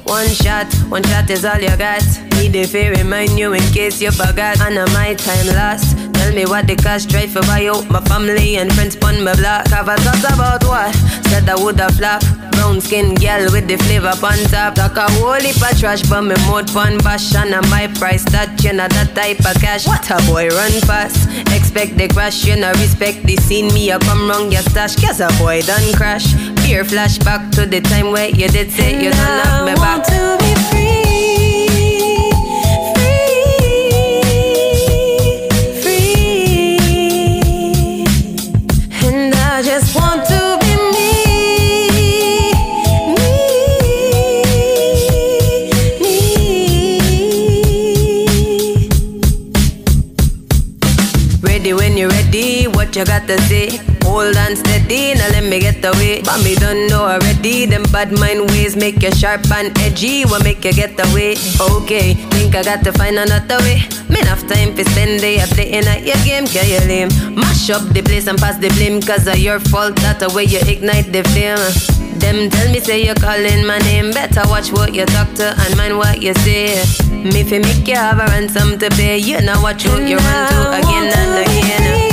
One 0.04 0.28
shot, 0.28 0.66
one 0.90 1.02
shot 1.08 1.30
is 1.30 1.44
all 1.44 1.60
you 1.60 1.70
got. 1.76 2.04
Need 2.34 2.54
if 2.54 2.74
I 2.74 2.88
remind 2.88 3.38
you 3.38 3.54
in 3.54 3.62
case 3.72 4.00
you 4.00 4.12
forgot. 4.12 4.60
And 4.60 4.76
uh, 4.76 4.86
my 4.92 5.14
time 5.14 5.54
lost. 5.54 5.94
Tell 6.12 6.32
me 6.34 6.44
what 6.46 6.66
the 6.66 6.74
cost 6.74 7.08
drive 7.08 7.30
for 7.30 7.42
buy 7.42 7.68
out 7.68 7.88
my 7.90 8.00
family 8.00 8.56
and 8.56 8.72
friends 8.72 8.96
pon 8.96 9.22
my 9.22 9.34
block. 9.34 9.68
Have 9.68 9.88
a 9.88 9.96
thought 9.96 10.32
about 10.32 10.64
what? 10.64 10.94
Said 11.28 11.48
I 11.48 11.54
woulda 11.54 11.92
flop. 11.92 12.22
Brown 12.52 12.80
skin 12.80 13.14
girl 13.14 13.50
with 13.52 13.66
the 13.68 13.76
flavor 13.76 14.14
on 14.22 14.38
top. 14.50 14.74
Talk 14.74 14.96
a 14.96 15.10
whole 15.18 15.40
heap 15.40 15.56
of 15.62 15.78
trash, 15.78 16.02
but 16.08 16.22
me 16.22 16.34
mouth 16.46 16.72
pon 16.72 16.98
bash. 16.98 17.34
And 17.34 17.54
uh, 17.54 17.62
my 17.68 17.86
price 17.98 18.24
that 18.30 18.62
you 18.62 18.72
know 18.72 18.88
that 18.88 19.14
type 19.14 19.40
of 19.40 19.60
cash. 19.60 19.86
What 19.86 20.08
a 20.10 20.18
boy 20.26 20.48
run 20.48 20.72
fast. 20.82 21.28
Expect 21.54 21.96
the 21.96 22.08
crash, 22.08 22.44
you 22.44 22.56
know 22.56 22.72
respect 22.72 23.22
the 23.24 23.36
scene. 23.36 23.72
Me 23.74 23.90
a 23.90 23.98
come 23.98 24.28
wrong 24.28 24.52
your 24.52 24.62
stash. 24.62 24.96
Guess 24.96 25.20
a 25.20 25.28
boy 25.38 25.62
done 25.62 25.92
crash. 25.94 26.32
Fear 26.62 26.84
flashback 26.84 27.50
to 27.52 27.66
the 27.66 27.80
time 27.80 28.12
where 28.12 28.28
you 28.28 28.48
did 28.48 28.70
say 28.70 29.02
you 29.02 29.10
done 29.10 29.46
have 29.46 29.66
me 29.66 29.74
back. 29.74 30.59
You 53.00 53.06
got 53.06 53.26
to 53.26 53.40
say? 53.48 53.80
Hold 54.04 54.36
on 54.36 54.56
steady, 54.56 55.14
now 55.14 55.28
let 55.32 55.44
me 55.44 55.58
get 55.58 55.82
away. 55.84 56.20
But 56.22 56.44
me 56.44 56.54
don't 56.54 56.88
know 56.88 57.04
already, 57.04 57.64
them 57.64 57.84
bad 57.92 58.12
mind 58.12 58.50
ways 58.50 58.76
make 58.76 59.02
you 59.02 59.10
sharp 59.12 59.50
and 59.50 59.76
edgy, 59.78 60.24
what 60.24 60.44
make 60.44 60.64
you 60.64 60.72
get 60.72 60.98
away? 61.08 61.36
Okay, 61.60 62.14
think 62.36 62.54
I 62.54 62.62
got 62.62 62.84
to 62.84 62.92
find 62.92 63.16
another 63.16 63.56
way. 63.64 63.80
Me 64.10 64.20
enough 64.20 64.46
time 64.46 64.76
for 64.76 64.84
spend 64.84 65.20
day, 65.20 65.40
playing 65.56 65.86
at 65.86 66.04
your 66.04 66.20
game, 66.24 66.46
can 66.46 66.68
you 66.68 66.80
lame? 66.88 67.08
Mash 67.34 67.70
up 67.70 67.82
the 67.94 68.02
place 68.02 68.26
and 68.26 68.38
pass 68.38 68.58
the 68.58 68.68
blame, 68.76 69.00
cause 69.00 69.26
of 69.26 69.38
your 69.38 69.60
fault, 69.60 69.96
that 70.04 70.20
the 70.20 70.28
way 70.34 70.44
you 70.44 70.60
ignite 70.66 71.10
the 71.12 71.24
flame. 71.32 71.56
Them 72.20 72.50
tell 72.50 72.70
me 72.70 72.80
say 72.80 73.04
you're 73.06 73.14
calling 73.14 73.64
my 73.66 73.78
name, 73.78 74.10
better 74.12 74.42
watch 74.48 74.72
what 74.72 74.94
you 74.94 75.06
talk 75.06 75.32
to 75.40 75.54
and 75.56 75.76
mind 75.76 75.96
what 75.96 76.20
you 76.20 76.34
say. 76.44 76.76
Me 77.24 77.44
fi 77.44 77.60
make 77.60 77.88
you 77.88 77.96
have 77.96 78.18
a 78.18 78.26
ransom 78.26 78.78
to 78.78 78.90
pay, 78.90 79.16
you 79.16 79.40
know 79.40 79.56
what 79.62 79.82
you 79.84 79.92
you 80.04 80.16
run 80.16 80.48
to 80.52 80.84
again 80.84 81.08
and 81.16 81.48
again. 81.48 82.09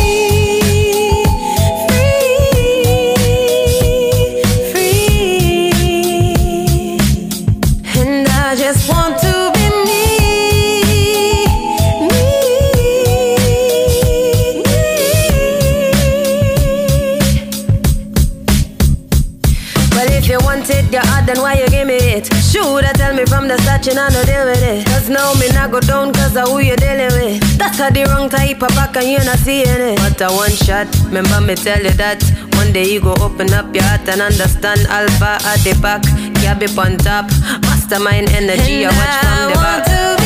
Me 23.17 23.25
from 23.25 23.47
the 23.47 23.57
you 23.57 23.95
know, 23.95 24.07
no 24.09 24.21
deal 24.25 24.45
with 24.45 24.61
it. 24.61 24.85
Cause 24.85 25.09
now 25.09 25.33
me 25.33 25.49
not 25.49 25.71
go 25.71 25.79
down 25.79 26.13
cause 26.13 26.37
of 26.37 26.49
who 26.49 26.59
you 26.59 26.75
dealing 26.75 27.09
with. 27.17 27.41
That's 27.57 27.79
a 27.79 27.89
the 27.89 28.05
wrong 28.05 28.29
type 28.29 28.61
of 28.61 28.69
back 28.77 28.95
and 28.95 29.09
you 29.09 29.17
not 29.25 29.39
seeing 29.39 29.65
it. 29.65 29.97
But 29.97 30.21
a 30.21 30.29
one 30.29 30.51
shot, 30.51 30.85
remember 31.05 31.41
me 31.41 31.55
tell 31.55 31.81
you 31.81 31.89
that. 31.97 32.21
One 32.53 32.71
day 32.71 32.85
you 32.85 33.01
go 33.01 33.15
open 33.19 33.51
up 33.53 33.73
your 33.73 33.83
heart 33.83 34.07
and 34.07 34.21
understand 34.21 34.81
Alpha 34.87 35.41
at 35.49 35.57
the 35.65 35.73
back, 35.81 36.03
Gabby 36.41 36.67
on 36.77 36.97
top. 36.97 37.25
Mastermind 37.65 38.29
energy, 38.29 38.85
I 38.85 38.93
watch 38.93 39.25
from 39.25 39.49
the 39.49 39.55
back. 39.57 40.16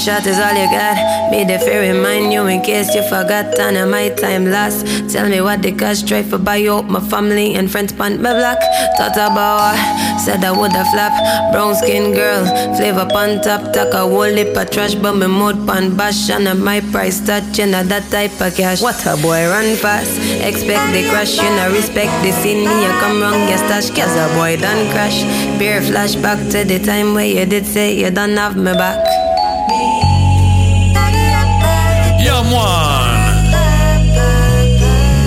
Shot, 0.00 0.26
is 0.26 0.38
all 0.38 0.56
you 0.56 0.68
got. 0.72 0.96
Made 1.30 1.50
if 1.50 1.62
I 1.62 1.92
remind 1.92 2.32
you 2.32 2.46
in 2.46 2.62
case 2.62 2.94
you 2.94 3.02
forgot. 3.02 3.58
And 3.58 3.76
uh, 3.76 3.86
my 3.86 4.08
time 4.08 4.50
lost. 4.50 4.86
Tell 5.12 5.28
me 5.28 5.40
what 5.40 5.62
the 5.62 5.72
cost. 5.72 6.08
Try 6.08 6.22
for 6.22 6.38
buy 6.38 6.66
out 6.66 6.88
my 6.88 7.00
family 7.00 7.54
and 7.54 7.70
friends 7.70 7.92
pant 7.92 8.20
my 8.20 8.32
black. 8.32 8.58
Thought 8.96 9.16
about? 9.16 9.76
Said 10.24 10.42
I 10.44 10.52
woulda 10.52 10.84
flap. 10.92 11.12
Brown 11.52 11.74
skin 11.76 12.14
girl, 12.14 12.44
flavor 12.76 13.06
pan 13.12 13.42
top. 13.42 13.72
Talk 13.72 13.92
a 13.92 14.00
whole 14.08 14.32
lip 14.32 14.56
of 14.56 14.70
trash, 14.70 14.94
but 14.94 15.14
me 15.14 15.26
mouth 15.26 15.66
pan 15.66 15.96
bash. 15.96 16.30
And 16.30 16.48
uh, 16.48 16.54
my 16.54 16.80
price 16.92 17.20
touching 17.20 17.74
uh, 17.74 17.82
that 17.84 18.10
type 18.10 18.40
of 18.40 18.56
cash. 18.56 18.80
What 18.80 19.04
a 19.06 19.16
boy 19.20 19.46
run 19.48 19.76
fast. 19.76 20.16
Expect 20.40 20.92
the 20.96 21.04
crash, 21.10 21.36
you 21.36 21.50
know 21.56 21.70
respect 21.72 22.12
the 22.24 22.32
scene. 22.32 22.64
Me 22.64 22.74
you 22.84 22.92
come 23.00 23.20
wrong, 23.20 23.48
you 23.48 23.58
stash. 23.58 23.90
Cause 23.90 24.16
a 24.16 24.26
boy 24.34 24.56
done 24.56 24.88
crash. 24.92 25.22
Beer 25.58 25.80
flashback 25.80 26.50
to 26.52 26.64
the 26.64 26.78
time 26.78 27.12
where 27.14 27.26
you 27.26 27.44
did 27.44 27.66
say 27.66 27.92
you 27.94 28.10
done 28.10 28.36
have 28.36 28.56
me 28.56 28.72
back. 28.72 29.19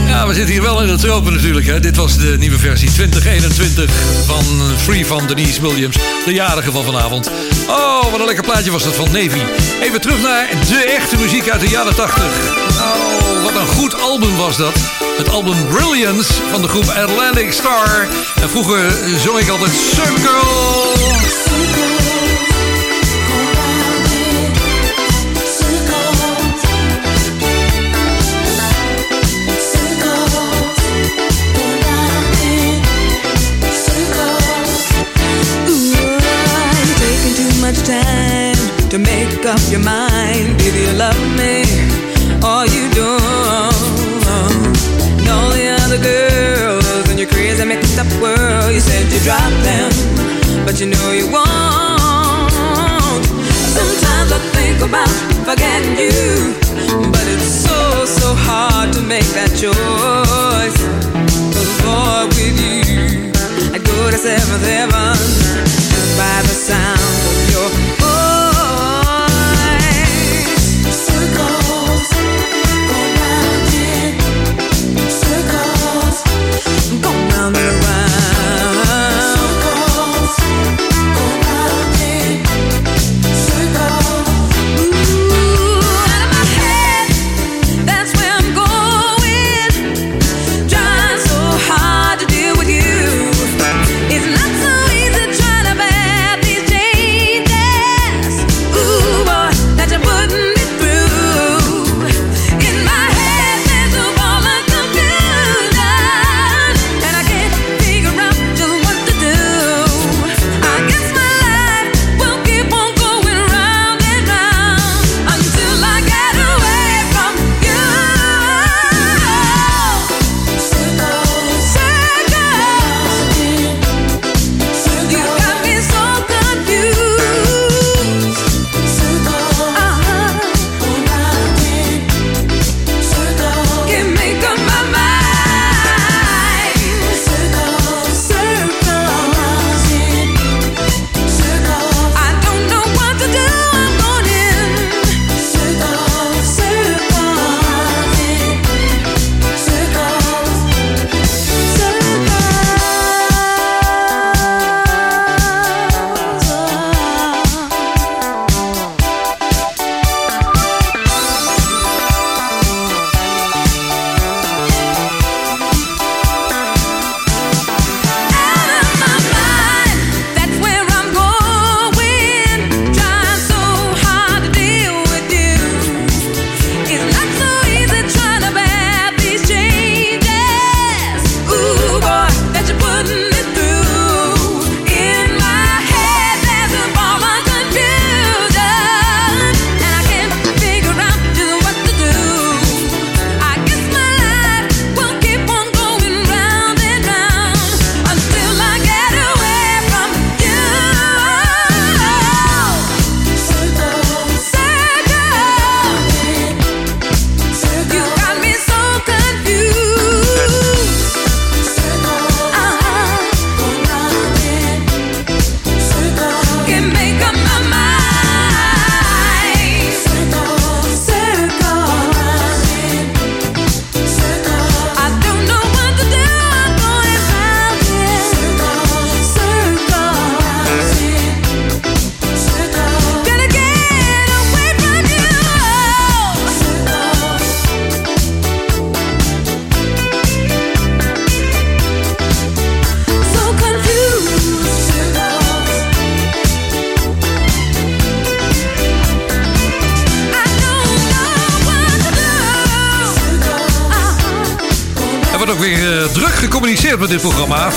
Ja, 0.07 0.27
we 0.27 0.33
zitten 0.33 0.53
hier 0.53 0.61
wel 0.61 0.81
in 0.81 0.87
de 0.87 0.95
tropen 0.95 1.33
natuurlijk. 1.33 1.65
Hè. 1.65 1.79
Dit 1.79 1.95
was 1.95 2.17
de 2.17 2.35
nieuwe 2.39 2.57
versie 2.57 2.91
2021 2.91 3.91
van 4.25 4.45
Free 4.77 5.05
van 5.05 5.27
Denise 5.27 5.61
Williams. 5.61 5.97
De 6.25 6.33
jarige 6.33 6.71
van 6.71 6.83
vanavond. 6.83 7.31
Oh, 7.67 8.11
wat 8.11 8.19
een 8.19 8.25
lekker 8.25 8.43
plaatje 8.43 8.71
was 8.71 8.83
dat 8.83 8.95
van 8.95 9.05
Navy. 9.11 9.41
Even 9.81 10.01
terug 10.01 10.21
naar 10.21 10.49
de 10.67 10.95
echte 10.97 11.17
muziek 11.17 11.49
uit 11.49 11.61
de 11.61 11.67
jaren 11.67 11.95
80. 11.95 12.23
Oh, 12.23 13.43
wat 13.43 13.55
een 13.55 13.67
goed 13.67 14.01
album 14.01 14.37
was 14.37 14.57
dat. 14.57 14.73
Het 15.17 15.29
album 15.29 15.67
Brilliance 15.67 16.33
van 16.51 16.61
de 16.61 16.67
groep 16.67 16.87
Atlantic 16.87 17.53
Star. 17.53 18.07
En 18.41 18.49
vroeger 18.49 18.91
zong 19.17 19.39
ik 19.39 19.49
altijd 19.49 19.71
Circle. 19.71 21.02
Make 39.43 39.53
up 39.53 39.71
your 39.71 39.83
mind. 39.83 40.61
Either 40.61 40.79
you 40.79 40.93
love 40.97 41.19
me 41.35 41.63
or 42.39 42.63
you 42.65 42.87
don't. 42.95 43.75
And 45.19 45.27
all 45.27 45.51
the 45.51 45.67
other 45.83 45.97
girls 45.97 47.09
in 47.09 47.17
your 47.17 47.27
crazy 47.27 47.65
mixed 47.65 47.99
up 47.99 48.07
world, 48.21 48.71
you 48.73 48.79
said 48.79 49.11
you 49.11 49.19
drop 49.19 49.51
them, 49.67 49.91
but 50.65 50.79
you 50.79 50.87
know 50.87 51.11
you 51.11 51.27
won't. 51.27 52.53
Sometimes 53.77 54.31
I 54.31 54.39
think 54.55 54.81
about 54.81 55.11
forgetting 55.47 55.97
you, 55.97 56.55
but 57.11 57.25
it's 57.27 57.65
so, 57.65 58.05
so 58.05 58.33
hard 58.35 58.93
to 58.93 59.01
make 59.01 59.27
that 59.35 59.51
choice. 59.59 60.79
Cause 61.53 61.71
boy, 61.83 62.27
with 62.31 62.59
you, 62.63 63.31
I 63.73 63.77
go 63.79 64.11
to 64.11 64.17
seventh 64.17 64.63
heaven 64.63 65.17
by 66.17 66.41
the 66.43 66.55
sound 66.55 67.22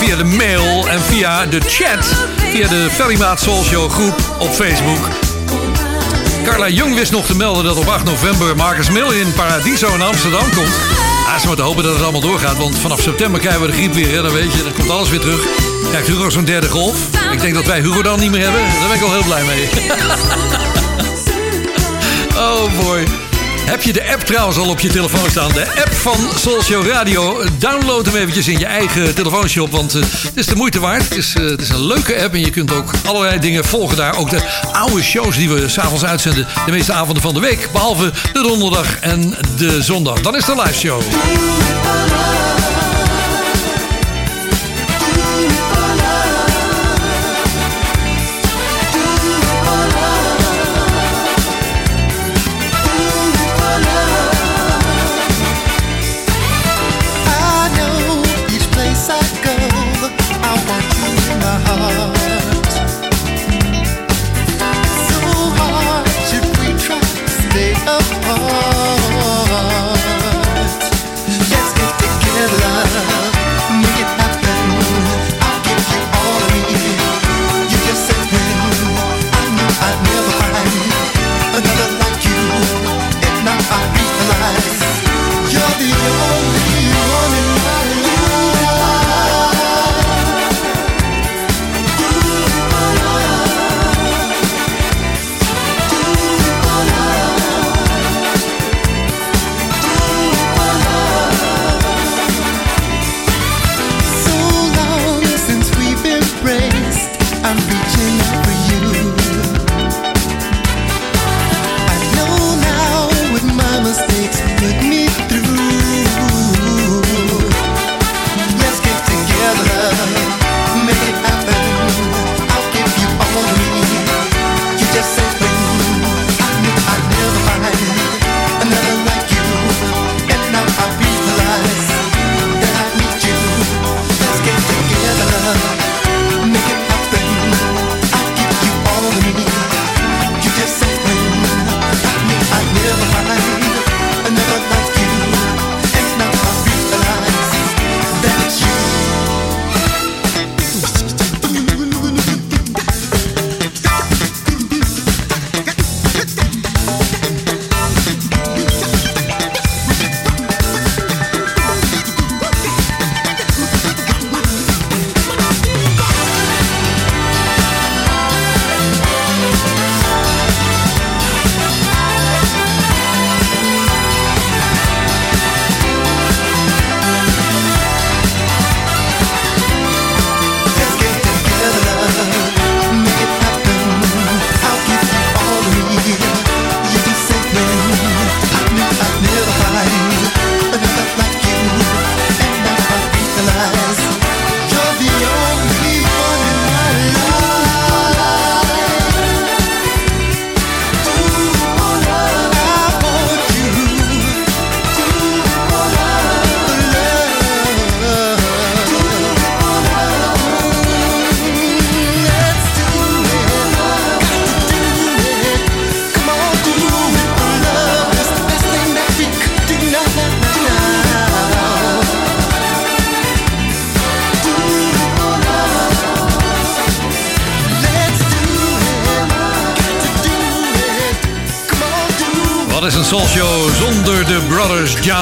Via 0.07 0.17
de 0.17 0.25
mail 0.25 0.89
en 0.89 1.03
via 1.03 1.47
de 1.47 1.61
chat. 1.61 2.07
Via 2.51 2.69
de 2.69 2.89
Ferrymaat 2.91 3.41
Show 3.41 3.91
groep 3.91 4.15
op 4.39 4.51
Facebook. 4.51 5.09
Carla 6.45 6.69
Jong 6.69 6.95
wist 6.95 7.13
nog 7.13 7.27
te 7.27 7.37
melden 7.37 7.65
dat 7.65 7.77
op 7.77 7.89
8 7.89 8.05
november 8.05 8.57
Marcus 8.57 8.91
Mill 8.91 9.11
in 9.13 9.33
Paradiso 9.33 9.95
in 9.95 10.03
Amsterdam 10.03 10.55
komt. 10.55 10.75
Ze 11.41 11.47
moeten 11.47 11.65
hopen 11.65 11.85
dat 11.85 11.93
het 11.93 12.03
allemaal 12.03 12.21
doorgaat, 12.21 12.57
want 12.57 12.79
vanaf 12.79 13.01
september 13.01 13.41
krijgen 13.41 13.61
we 13.61 13.67
de 13.67 13.73
griep 13.73 13.93
weer. 13.93 14.23
Dan 14.23 14.33
weet 14.33 14.53
je, 14.53 14.63
dan 14.63 14.73
komt 14.73 14.91
alles 14.91 15.11
weer 15.11 15.21
terug. 15.21 15.41
Krijgt 15.89 16.07
Hugo 16.07 16.31
zo'n 16.31 16.45
derde 16.45 16.69
golf. 16.69 16.97
Ik 17.33 17.41
denk 17.41 17.55
dat 17.55 17.67
wij 17.67 17.81
Hugo 17.81 18.03
dan 18.03 18.21
niet 18.21 18.31
meer 18.31 18.43
hebben. 18.43 18.61
Daar 18.61 18.89
ben 18.89 18.97
ik 18.97 19.01
wel 19.01 19.13
heel 19.13 19.25
blij 19.25 19.45
mee. 19.45 19.69
oh 22.47 22.85
boy. 22.85 23.26
Heb 23.67 23.83
je 23.83 23.93
de 23.93 24.13
app 24.13 24.21
trouwens 24.21 24.59
al 24.59 24.69
op 24.69 24.81
je 24.81 24.89
telefoon 24.89 25.31
staan? 25.31 25.53
De 25.53 25.67
app 25.67 25.93
van 25.93 26.19
Soul 26.37 26.63
Show 26.63 26.87
Radio. 26.87 27.43
Download 27.59 28.07
hem 28.07 28.15
eventjes 28.15 28.49
in 28.49 28.59
je 28.59 28.67
eigen 28.67 29.15
telefoonshop, 29.15 29.71
want 29.71 29.95
eh, 29.95 30.01
het 30.01 30.37
is 30.37 30.47
de 30.47 30.55
moeite 30.55 30.81
waard. 30.81 31.03
Het 31.03 31.19
is, 31.19 31.35
eh, 31.35 31.45
het 31.45 31.61
is 31.61 31.69
een 31.69 31.87
leuke 31.87 32.23
app 32.23 32.35
en 32.35 32.41
je 32.41 32.51
kunt 32.51 32.73
ook 32.73 32.91
allerlei 33.05 33.39
dingen 33.39 33.65
volgen 33.65 33.97
daar. 33.97 34.17
Ook 34.17 34.31
de 34.31 34.43
oude 34.73 35.03
shows 35.03 35.37
die 35.37 35.49
we 35.49 35.69
s'avonds 35.69 36.05
uitzenden. 36.05 36.47
De 36.67 36.73
meeste 36.73 36.93
avonden 36.93 37.23
van 37.23 37.35
de 37.35 37.41
week. 37.41 37.69
Behalve 37.73 38.13
de 38.33 38.43
donderdag 38.43 38.99
en 39.01 39.35
de 39.57 39.83
zondag. 39.83 40.21
Dan 40.21 40.37
is 40.37 40.45
de 40.45 40.55
live 40.55 40.79
show. 40.79 41.03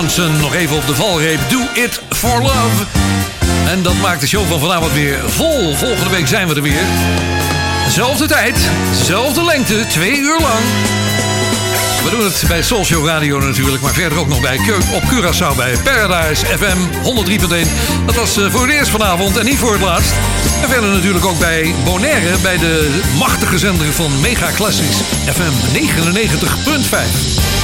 Nog 0.04 0.54
even 0.54 0.76
op 0.76 0.86
de 0.86 0.94
valreep. 0.94 1.40
Do 1.48 1.60
it 1.72 2.00
for 2.08 2.42
love. 2.42 2.84
En 3.66 3.82
dat 3.82 3.94
maakt 4.02 4.20
de 4.20 4.26
show 4.26 4.48
van 4.48 4.60
vanavond 4.60 4.92
weer 4.92 5.18
vol. 5.26 5.74
Volgende 5.74 6.10
week 6.10 6.26
zijn 6.28 6.48
we 6.48 6.54
er 6.54 6.62
weer. 6.62 6.82
Zelfde 7.88 8.26
tijd, 8.26 8.56
zelfde 9.02 9.44
lengte, 9.44 9.86
twee 9.88 10.18
uur 10.18 10.40
lang. 10.40 10.58
We 12.04 12.10
doen 12.10 12.24
het 12.24 12.44
bij 12.48 12.62
Show 12.62 13.06
Radio 13.06 13.38
natuurlijk, 13.38 13.82
maar 13.82 13.92
verder 13.92 14.18
ook 14.18 14.28
nog 14.28 14.40
bij 14.40 14.56
Cur- 14.56 14.94
op 14.94 15.02
Curaçao 15.02 15.56
bij 15.56 15.76
Paradise 15.84 16.46
FM 16.46 16.78
103.1. 17.02 18.06
Dat 18.06 18.14
was 18.14 18.36
eh, 18.36 18.50
voor 18.50 18.66
het 18.66 18.70
eerst 18.76 18.90
vanavond 18.90 19.36
en 19.36 19.44
niet 19.44 19.58
voor 19.58 19.72
het 19.72 19.82
laatst. 19.82 20.12
En 20.62 20.68
verder 20.68 20.90
natuurlijk 20.90 21.24
ook 21.24 21.38
bij 21.38 21.74
Bonaire, 21.84 22.36
bij 22.42 22.58
de 22.58 23.00
machtige 23.18 23.58
zender 23.58 23.92
van 23.92 24.20
Mega 24.20 24.50
Classics 24.54 24.96
FM 25.32 25.76
99.5. 25.76 27.63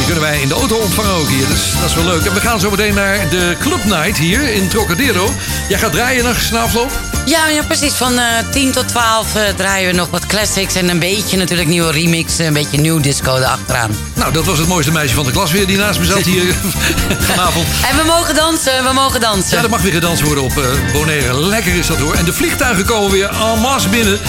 Die 0.00 0.08
kunnen 0.08 0.30
wij 0.30 0.40
in 0.40 0.48
de 0.48 0.54
auto 0.54 0.76
ontvangen 0.76 1.12
ook 1.12 1.28
hier, 1.28 1.46
dus 1.46 1.72
dat 1.80 1.88
is 1.88 1.94
wel 1.94 2.04
leuk. 2.04 2.24
En 2.24 2.34
we 2.34 2.40
gaan 2.40 2.60
zo 2.60 2.70
meteen 2.70 2.94
naar 2.94 3.28
de 3.28 3.56
Club 3.58 3.84
Night 3.84 4.18
hier 4.18 4.52
in 4.52 4.68
Trocadero. 4.68 5.34
Jij 5.68 5.78
gaat 5.78 5.92
draaien 5.92 6.24
nog 6.24 6.40
na? 6.40 7.09
Ja, 7.24 7.48
ja, 7.48 7.62
precies. 7.62 7.92
Van 7.92 8.18
eh 8.18 8.24
10 8.50 8.72
tot 8.72 8.88
12 8.88 9.34
eh, 9.34 9.42
draaien 9.56 9.90
we 9.90 9.96
nog 9.96 10.10
wat 10.10 10.26
classics 10.26 10.74
en 10.74 10.88
een 10.88 10.98
beetje 10.98 11.36
natuurlijk 11.36 11.68
nieuwe 11.68 11.90
remix, 11.92 12.38
een 12.38 12.52
beetje 12.52 12.78
nieuw 12.78 13.00
disco 13.00 13.36
erachteraan. 13.36 13.90
Nou, 14.14 14.32
dat 14.32 14.44
was 14.44 14.58
het 14.58 14.68
mooiste 14.68 14.92
meisje 14.92 15.14
van 15.14 15.24
de 15.24 15.30
klas 15.30 15.50
weer 15.50 15.66
die 15.66 15.76
naast 15.76 15.98
me 15.98 16.04
zat 16.04 16.22
hier 16.22 16.54
vanavond. 17.30 17.66
En 17.90 17.96
we 17.96 18.02
mogen 18.06 18.34
dansen, 18.34 18.84
we 18.84 18.92
mogen 18.92 19.20
dansen. 19.20 19.56
Ja, 19.56 19.62
er 19.62 19.70
mag 19.70 19.82
weer 19.82 19.92
gedanst 19.92 20.22
worden 20.22 20.44
op 20.44 20.58
eh, 20.58 20.92
Bonaire. 20.92 21.40
Lekker 21.40 21.74
is 21.74 21.86
dat 21.86 21.98
hoor. 21.98 22.14
En 22.14 22.24
de 22.24 22.32
vliegtuigen 22.32 22.84
komen 22.84 23.10
weer 23.10 23.28
en 23.28 23.60
masse 23.60 23.88
binnen. 23.88 24.20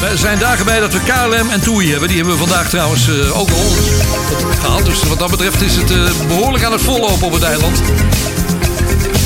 We 0.00 0.12
zijn 0.14 0.38
dagen 0.38 0.64
bij 0.64 0.80
dat 0.80 0.92
we 0.92 1.00
KLM 1.00 1.50
en 1.50 1.60
TUI 1.60 1.90
hebben. 1.90 2.08
Die 2.08 2.16
hebben 2.16 2.34
we 2.34 2.40
vandaag 2.46 2.68
trouwens 2.68 3.10
ook 3.32 3.50
al 3.50 3.72
gehaald. 4.60 4.84
Dus 4.84 5.02
wat 5.02 5.18
dat 5.18 5.30
betreft 5.30 5.62
is 5.62 5.76
het 5.76 5.90
eh, 5.90 5.96
behoorlijk 6.26 6.64
aan 6.64 6.72
het 6.72 6.82
vollopen 6.82 7.26
op 7.26 7.32
het 7.32 7.42
eiland. 7.42 7.82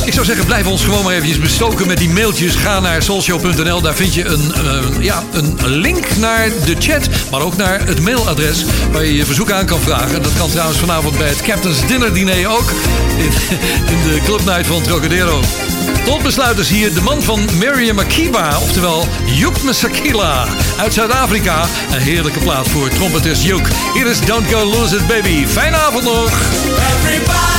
Ik 0.05 0.12
zou 0.12 0.27
zeggen, 0.27 0.47
blijf 0.47 0.66
ons 0.66 0.85
gewoon 0.85 1.05
maar 1.05 1.12
eventjes 1.12 1.39
bestoken 1.39 1.86
met 1.86 1.99
die 1.99 2.09
mailtjes. 2.09 2.55
Ga 2.55 2.81
naar 2.81 3.03
soulshow.nl. 3.03 3.81
Daar 3.81 3.94
vind 3.94 4.15
je 4.15 4.24
een, 4.24 4.55
eh, 4.55 5.01
ja, 5.01 5.23
een 5.32 5.66
link 5.66 6.16
naar 6.16 6.49
de 6.65 6.77
chat, 6.78 7.09
maar 7.31 7.40
ook 7.40 7.57
naar 7.57 7.86
het 7.86 8.01
mailadres 8.01 8.65
waar 8.93 9.05
je 9.05 9.15
je 9.15 9.24
verzoek 9.24 9.51
aan 9.51 9.66
kan 9.66 9.81
vragen. 9.81 10.23
Dat 10.23 10.32
kan 10.36 10.51
trouwens 10.51 10.78
vanavond 10.78 11.19
bij 11.19 11.28
het 11.28 11.43
Captain's 11.43 11.86
Dinner 11.86 12.15
Diner 12.15 12.49
ook. 12.49 12.73
In, 13.19 14.03
de 14.03 14.20
clubnight 14.24 14.66
van 14.66 14.82
Trocadero. 14.82 15.40
Tot 16.05 16.23
besluit 16.23 16.59
is 16.59 16.69
hier 16.69 16.94
de 16.94 17.01
man 17.01 17.23
van 17.23 17.49
Miriam 17.59 17.97
Makeba, 17.97 18.59
oftewel 18.59 19.07
Yuk 19.24 19.62
Masakila 19.62 20.47
uit 20.78 20.94
Zuid-Afrika. 20.94 21.65
Een 21.93 22.01
heerlijke 22.01 22.39
plaat 22.39 22.69
voor 22.69 22.89
trompetist 22.89 23.43
Yuk. 23.43 23.69
Hier 23.94 24.07
is 24.07 24.20
Don't 24.20 24.47
Go 24.51 24.65
Lose 24.65 24.97
It 24.97 25.07
Baby. 25.07 25.47
Fijne 25.47 25.77
avond 25.77 26.05
nog. 26.05 26.31
Everybody 27.01 27.53